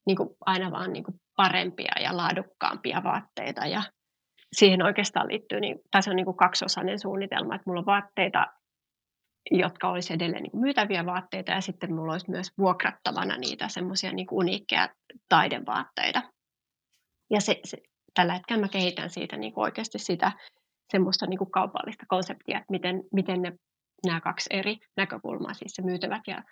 niinku 0.08 0.38
aina 0.46 0.72
vaan 0.72 0.94
niinku 0.94 1.12
parempia 1.36 2.02
ja 2.02 2.18
laadukkaampia 2.18 3.02
vaatteita 3.04 3.66
ja 3.66 3.84
siihen 4.54 4.84
oikeastaan 4.84 5.28
liittyy, 5.28 5.60
niin, 5.60 5.80
tai 5.92 6.04
se 6.04 6.10
on 6.10 6.16
niin 6.16 6.26
kuin 6.26 6.38
kaksiosainen 6.38 7.00
suunnitelma, 7.00 7.56
että 7.56 7.64
mulla 7.68 7.80
on 7.80 7.86
vaatteita, 7.86 8.48
jotka 9.52 9.90
olisi 9.90 10.14
edelleen 10.14 10.44
niin 10.44 10.60
myytäviä 10.60 11.06
vaatteita, 11.06 11.52
ja 11.52 11.62
sitten 11.62 11.94
mulla 11.94 12.12
olisi 12.12 12.32
myös 12.32 12.48
vuokrattavana 12.58 13.38
niitä 13.38 13.68
semmoisia 13.70 14.12
niin 14.12 14.28
uniikkeja 14.32 14.90
taidevaatteita. 15.30 16.22
Ja 17.30 17.42
se, 17.42 17.60
se, 17.64 17.78
tällä 18.14 18.34
hetkellä 18.34 18.62
mä 18.62 18.68
kehitän 18.68 19.10
siitä 19.10 19.38
niin 19.38 19.54
kuin 19.54 19.64
oikeasti 19.64 20.00
sitä 20.00 20.32
semmoista 20.92 21.26
niin 21.28 21.38
kuin 21.38 21.52
kaupallista 21.52 22.06
konseptia, 22.08 22.58
että 22.58 22.72
miten, 22.72 23.04
miten 23.14 23.42
ne, 23.42 23.54
nämä 24.06 24.22
kaksi 24.22 24.50
eri 24.52 24.78
näkökulmaa, 24.98 25.54
siis 25.54 25.72
se 25.76 25.82
myytävät 25.82 26.22
ja 26.28 26.44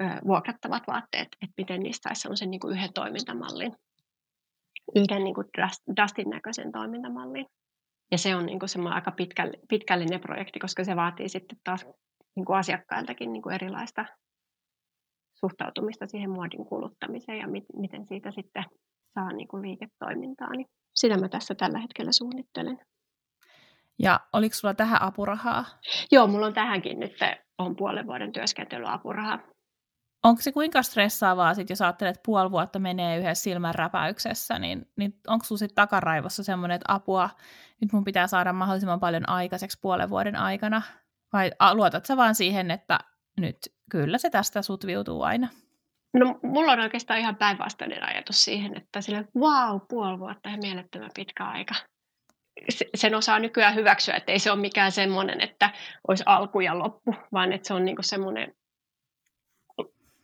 ö, 0.00 0.04
vuokrattavat 0.26 0.82
vaatteet, 0.86 1.28
että 1.42 1.54
miten 1.56 1.80
niistä 1.80 2.08
saisi 2.08 2.20
semmoisen 2.20 2.50
niin 2.50 2.60
kuin 2.60 2.72
yhden 2.72 2.92
toimintamallin 2.92 3.76
yhden 4.96 5.24
niin 5.24 5.34
kuin 5.34 5.46
Dustin 6.02 6.30
näköisen 6.30 6.72
toimintamallin. 6.72 7.46
Ja 8.10 8.18
se 8.18 8.36
on 8.36 8.46
niin 8.46 8.58
kuin 8.58 8.86
aika 8.86 9.12
pitkällinen 9.68 10.20
projekti, 10.20 10.58
koska 10.58 10.84
se 10.84 10.96
vaatii 10.96 11.28
sitten 11.28 11.58
taas 11.64 11.86
niin 12.36 12.44
kuin 12.44 12.58
asiakkailtakin 12.58 13.32
niin 13.32 13.42
kuin 13.42 13.54
erilaista 13.54 14.04
suhtautumista 15.34 16.06
siihen 16.06 16.30
muodin 16.30 16.64
kuluttamiseen 16.64 17.38
ja 17.38 17.48
mit, 17.48 17.64
miten 17.76 18.06
siitä 18.06 18.30
sitten 18.30 18.64
saa 19.14 19.32
niin 19.32 19.48
kuin 19.48 19.62
liiketoimintaa. 19.62 20.50
Niin 20.50 20.66
sitä 20.94 21.18
mä 21.18 21.28
tässä 21.28 21.54
tällä 21.54 21.78
hetkellä 21.78 22.12
suunnittelen. 22.12 22.78
Ja 24.02 24.20
oliko 24.32 24.54
sulla 24.54 24.74
tähän 24.74 25.02
apurahaa? 25.02 25.64
Joo, 26.12 26.26
mulla 26.26 26.46
on 26.46 26.54
tähänkin 26.54 27.00
nyt 27.00 27.18
on 27.58 27.76
puolen 27.76 28.06
vuoden 28.06 28.32
työskentelyapuraha 28.32 29.38
onko 30.24 30.42
se 30.42 30.52
kuinka 30.52 30.82
stressaavaa, 30.82 31.54
sit, 31.54 31.70
jos 31.70 31.82
ajattelet, 31.82 32.16
että 32.16 32.26
puoli 32.26 32.50
vuotta 32.50 32.78
menee 32.78 33.18
yhdessä 33.18 33.42
silmän 33.42 33.74
räpäyksessä, 33.74 34.58
niin, 34.58 34.90
niin 34.96 35.14
onko 35.26 35.44
sinulla 35.44 35.58
sitten 35.58 35.74
takaraivossa 35.74 36.44
semmoinen, 36.44 36.74
että 36.74 36.94
apua, 36.94 37.30
nyt 37.80 37.92
mun 37.92 38.04
pitää 38.04 38.26
saada 38.26 38.52
mahdollisimman 38.52 39.00
paljon 39.00 39.28
aikaiseksi 39.28 39.78
puolen 39.82 40.10
vuoden 40.10 40.36
aikana? 40.36 40.82
Vai 41.32 41.50
luotat 41.72 42.06
sä 42.06 42.16
vaan 42.16 42.34
siihen, 42.34 42.70
että 42.70 42.98
nyt 43.36 43.56
kyllä 43.90 44.18
se 44.18 44.30
tästä 44.30 44.62
sutviutuu 44.62 45.22
aina? 45.22 45.48
No 46.14 46.38
mulla 46.42 46.72
on 46.72 46.80
oikeastaan 46.80 47.20
ihan 47.20 47.36
päinvastainen 47.36 48.02
ajatus 48.02 48.44
siihen, 48.44 48.76
että 48.76 49.00
sille 49.00 49.28
wow, 49.36 49.80
puoli 49.88 50.18
vuotta 50.18 50.48
ja 50.48 50.56
mielettömän 50.56 51.10
pitkä 51.14 51.44
aika. 51.44 51.74
Sen 52.94 53.14
osaa 53.14 53.38
nykyään 53.38 53.74
hyväksyä, 53.74 54.14
että 54.14 54.32
ei 54.32 54.38
se 54.38 54.50
ole 54.50 54.60
mikään 54.60 54.92
semmoinen, 54.92 55.40
että 55.40 55.70
olisi 56.08 56.24
alku 56.26 56.60
ja 56.60 56.78
loppu, 56.78 57.14
vaan 57.32 57.52
että 57.52 57.68
se 57.68 57.74
on 57.74 57.84
niinku 57.84 58.02
semmoinen 58.02 58.54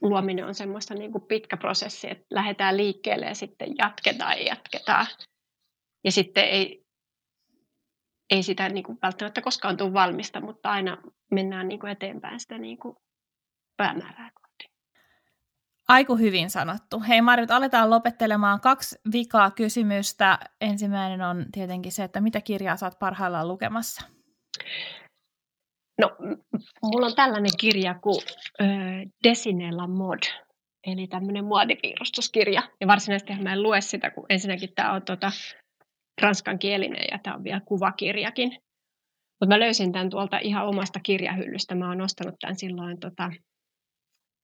luominen 0.01 0.47
on 0.47 0.55
semmoista 0.55 0.95
niin 0.95 1.13
kuin 1.13 1.27
pitkä 1.27 1.57
prosessi, 1.57 2.11
että 2.11 2.27
lähdetään 2.31 2.77
liikkeelle 2.77 3.27
ja 3.27 3.35
sitten 3.35 3.69
jatketaan 3.79 4.39
ja 4.39 4.45
jatketaan. 4.45 5.07
Ja 6.05 6.13
sitten 6.13 6.45
ei, 6.45 6.87
ei 8.31 8.43
sitä 8.43 8.69
niin 8.69 8.85
kuin 8.85 8.99
välttämättä 9.03 9.41
koskaan 9.41 9.77
tule 9.77 9.93
valmista, 9.93 10.41
mutta 10.41 10.71
aina 10.71 10.99
mennään 11.31 11.69
niin 11.69 11.81
kuin 11.81 11.93
eteenpäin 11.93 12.41
sitä 12.41 12.59
niin 12.59 12.79
kuin 12.79 12.97
päämäärää. 13.77 14.31
Aiku 15.89 16.17
hyvin 16.17 16.51
sanottu. 16.51 17.03
Hei 17.09 17.23
Marjut, 17.23 17.51
aletaan 17.51 17.91
lopettelemaan 17.91 18.61
kaksi 18.61 18.99
vikaa 19.13 19.51
kysymystä. 19.51 20.39
Ensimmäinen 20.61 21.23
on 21.23 21.47
tietenkin 21.53 21.93
se, 21.93 22.05
että 22.05 22.21
mitä 22.21 22.41
kirjaa 22.41 22.77
saat 22.77 22.99
parhaillaan 22.99 23.49
lukemassa? 23.49 24.07
No, 26.01 26.17
mulla 26.83 27.07
on 27.07 27.15
tällainen 27.15 27.51
kirja 27.61 27.95
kuin 27.95 28.23
äh, 28.61 28.69
Desinella 29.25 29.87
Mod, 29.87 30.19
eli 30.87 31.07
tämmöinen 31.07 31.45
muodipiirustuskirja. 31.45 32.63
Ja 32.81 32.87
varsinaisesti 32.87 33.43
mä 33.43 33.53
en 33.53 33.63
lue 33.63 33.81
sitä, 33.81 34.11
kun 34.11 34.27
ensinnäkin 34.29 34.75
tämä 34.75 34.93
on 34.93 35.03
tota, 35.03 35.33
ranskankielinen 36.23 37.05
ja 37.11 37.19
tämä 37.23 37.37
on 37.37 37.45
vielä 37.45 37.61
kuvakirjakin. 37.61 38.51
Mutta 39.41 39.55
mä 39.55 39.61
löysin 39.61 39.93
tämän 39.93 40.11
tuolta 40.11 40.39
ihan 40.39 40.67
omasta 40.67 41.01
kirjahyllystä. 41.01 41.75
Mä 41.75 41.89
oon 41.89 42.01
ostanut 42.01 42.35
tämän 42.41 42.57
silloin, 42.57 43.01
tota, 43.01 43.31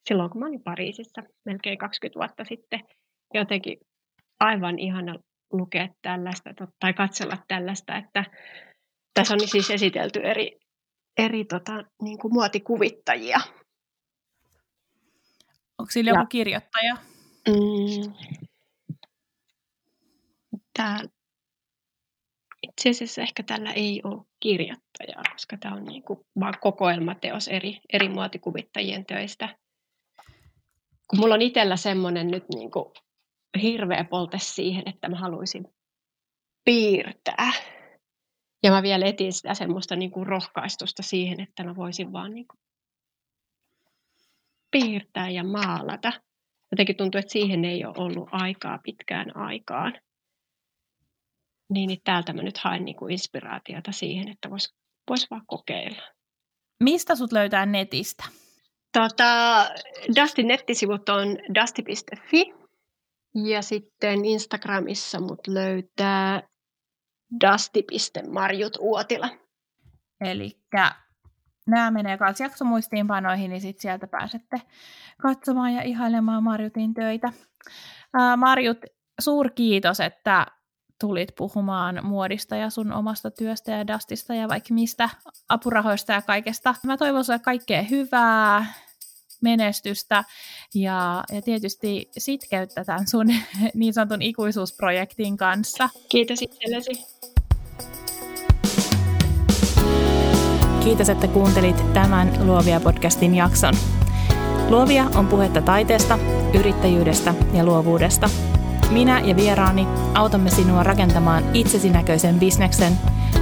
silloin 0.08 0.30
kun 0.30 0.40
mä 0.40 0.46
olin 0.46 0.62
Pariisissa, 0.62 1.22
melkein 1.44 1.78
20 1.78 2.18
vuotta 2.18 2.44
sitten. 2.44 2.80
jotenkin 3.34 3.78
aivan 4.40 4.78
ihana 4.78 5.14
lukea 5.52 5.88
tällaista 6.02 6.50
tai 6.80 6.92
katsella 6.92 7.38
tällaista, 7.48 7.96
että 7.96 8.24
tässä 9.14 9.34
on 9.34 9.48
siis 9.48 9.70
esitelty 9.70 10.20
eri, 10.20 10.58
eri 11.18 11.44
tota, 11.44 11.84
niin 12.02 12.18
kuin 12.18 12.34
muotikuvittajia. 12.34 13.38
Onko 15.78 15.90
sillä 15.90 16.10
joku 16.10 16.26
kirjoittaja? 16.28 16.96
Mm, 17.48 18.14
tää, 20.76 20.98
itse 22.62 22.90
asiassa 22.90 23.22
ehkä 23.22 23.42
tällä 23.42 23.72
ei 23.72 24.00
ole 24.04 24.24
kirjoittajaa, 24.40 25.22
koska 25.32 25.56
tämä 25.56 25.74
on 25.74 25.84
niin 25.84 26.02
kuin 26.02 26.18
vaan 26.40 26.54
kokoelmateos 26.60 27.48
eri, 27.48 27.78
eri 27.92 28.08
muotikuvittajien 28.08 29.06
töistä. 29.06 29.56
Kun 31.08 31.18
mulla 31.18 31.34
on 31.34 31.42
itsellä 31.42 31.76
semmoinen 31.76 32.30
nyt 32.30 32.44
niin 32.54 32.70
kuin 32.70 32.84
hirveä 33.62 34.04
polte 34.04 34.38
siihen, 34.38 34.82
että 34.86 35.08
mä 35.08 35.16
haluaisin 35.16 35.64
piirtää. 36.64 37.52
Ja 38.62 38.70
mä 38.70 38.82
vielä 38.82 39.06
etin 39.06 39.32
sitä 39.32 39.54
semmoista 39.54 39.96
niin 39.96 40.10
kuin 40.10 40.26
rohkaistusta 40.26 41.02
siihen, 41.02 41.40
että 41.40 41.64
mä 41.64 41.76
voisin 41.76 42.12
vaan 42.12 42.34
niin 42.34 42.46
kuin 42.48 42.60
piirtää 44.70 45.30
ja 45.30 45.44
maalata. 45.44 46.12
Jotenkin 46.72 46.96
tuntuu, 46.96 47.18
että 47.18 47.32
siihen 47.32 47.64
ei 47.64 47.84
ole 47.84 47.94
ollut 47.98 48.28
aikaa 48.32 48.78
pitkään 48.78 49.36
aikaan. 49.36 49.92
Niin, 51.72 51.88
niin 51.88 52.00
täältä 52.04 52.32
mä 52.32 52.42
nyt 52.42 52.58
haen 52.58 52.84
niin 52.84 52.96
kuin 52.96 53.12
inspiraatiota 53.12 53.92
siihen, 53.92 54.28
että 54.28 54.50
vois, 54.50 54.74
vois 55.10 55.30
vaan 55.30 55.46
kokeilla. 55.46 56.02
Mistä 56.82 57.16
sut 57.16 57.32
löytää 57.32 57.66
netistä? 57.66 58.24
Tota, 58.92 59.64
Dustin 60.20 60.48
nettisivut 60.48 61.08
on 61.08 61.38
dusty.fi 61.60 62.54
ja 63.34 63.62
sitten 63.62 64.24
Instagramissa 64.24 65.20
mut 65.20 65.46
löytää 65.46 66.42
dusty.marjutuotila. 67.40 69.28
Eli 70.20 70.58
nämä 71.66 71.90
menee 71.90 72.18
myös 72.20 72.40
jaksomuistiinpanoihin, 72.40 73.50
niin 73.50 73.60
sitten 73.60 73.82
sieltä 73.82 74.06
pääsette 74.06 74.62
katsomaan 75.22 75.74
ja 75.74 75.82
ihailemaan 75.82 76.42
Marjutin 76.42 76.94
töitä. 76.94 77.32
Ää, 78.14 78.36
Marjut, 78.36 78.78
suurkiitos, 79.20 80.00
että 80.00 80.46
tulit 81.02 81.34
puhumaan 81.36 82.00
muodista 82.02 82.56
ja 82.56 82.70
sun 82.70 82.92
omasta 82.92 83.30
työstä 83.30 83.72
ja 83.72 83.86
Dastista 83.86 84.34
ja 84.34 84.48
vaikka 84.48 84.74
mistä 84.74 85.08
apurahoista 85.48 86.12
ja 86.12 86.22
kaikesta. 86.22 86.74
Mä 86.86 86.96
toivon 86.96 87.24
sulle 87.24 87.38
kaikkea 87.38 87.82
hyvää, 87.82 88.66
menestystä 89.40 90.24
ja, 90.74 91.24
ja 91.32 91.42
tietysti 91.42 92.10
sitkeyttä 92.18 92.84
tämän 92.84 93.06
sun 93.08 93.26
niin 93.74 93.94
sanotun 93.94 94.22
ikuisuusprojektin 94.22 95.36
kanssa. 95.36 95.88
Kiitos 96.08 96.42
itsellesi. 96.42 96.90
Kiitos, 100.84 101.08
että 101.08 101.28
kuuntelit 101.28 101.92
tämän 101.92 102.46
Luovia 102.46 102.80
podcastin 102.80 103.34
jakson. 103.34 103.74
Luovia 104.68 105.04
on 105.14 105.26
puhetta 105.26 105.62
taiteesta, 105.62 106.18
yrittäjyydestä 106.54 107.34
ja 107.54 107.64
luovuudesta. 107.64 108.51
Minä 108.92 109.20
ja 109.20 109.36
vieraani 109.36 109.86
autamme 110.14 110.50
sinua 110.50 110.82
rakentamaan 110.82 111.44
itsesi 111.54 111.90
näköisen 111.90 112.38
bisneksen, 112.38 112.92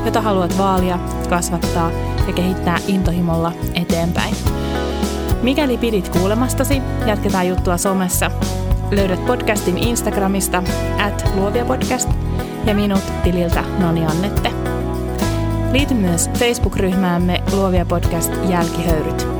jota 0.05 0.20
haluat 0.20 0.59
vaalia, 0.59 0.98
kasvattaa 1.28 1.90
ja 2.26 2.32
kehittää 2.32 2.78
intohimolla 2.86 3.53
eteenpäin. 3.74 4.34
Mikäli 5.42 5.78
pidit 5.78 6.09
kuulemastasi, 6.09 6.82
jatketaan 7.07 7.48
juttua 7.48 7.76
somessa. 7.76 8.30
Löydät 8.90 9.26
podcastin 9.26 9.78
Instagramista 9.78 10.62
at 11.07 11.30
luoviapodcast 11.34 12.09
ja 12.64 12.74
minut 12.74 13.03
tililtä 13.22 13.64
Noni 13.78 14.07
Annette. 14.07 14.53
Liity 15.72 15.94
myös 15.94 16.30
Facebook-ryhmäämme 16.38 17.42
Luovia 17.53 17.86
podcast 17.86 18.32
Jälkihöyryt. 18.48 19.39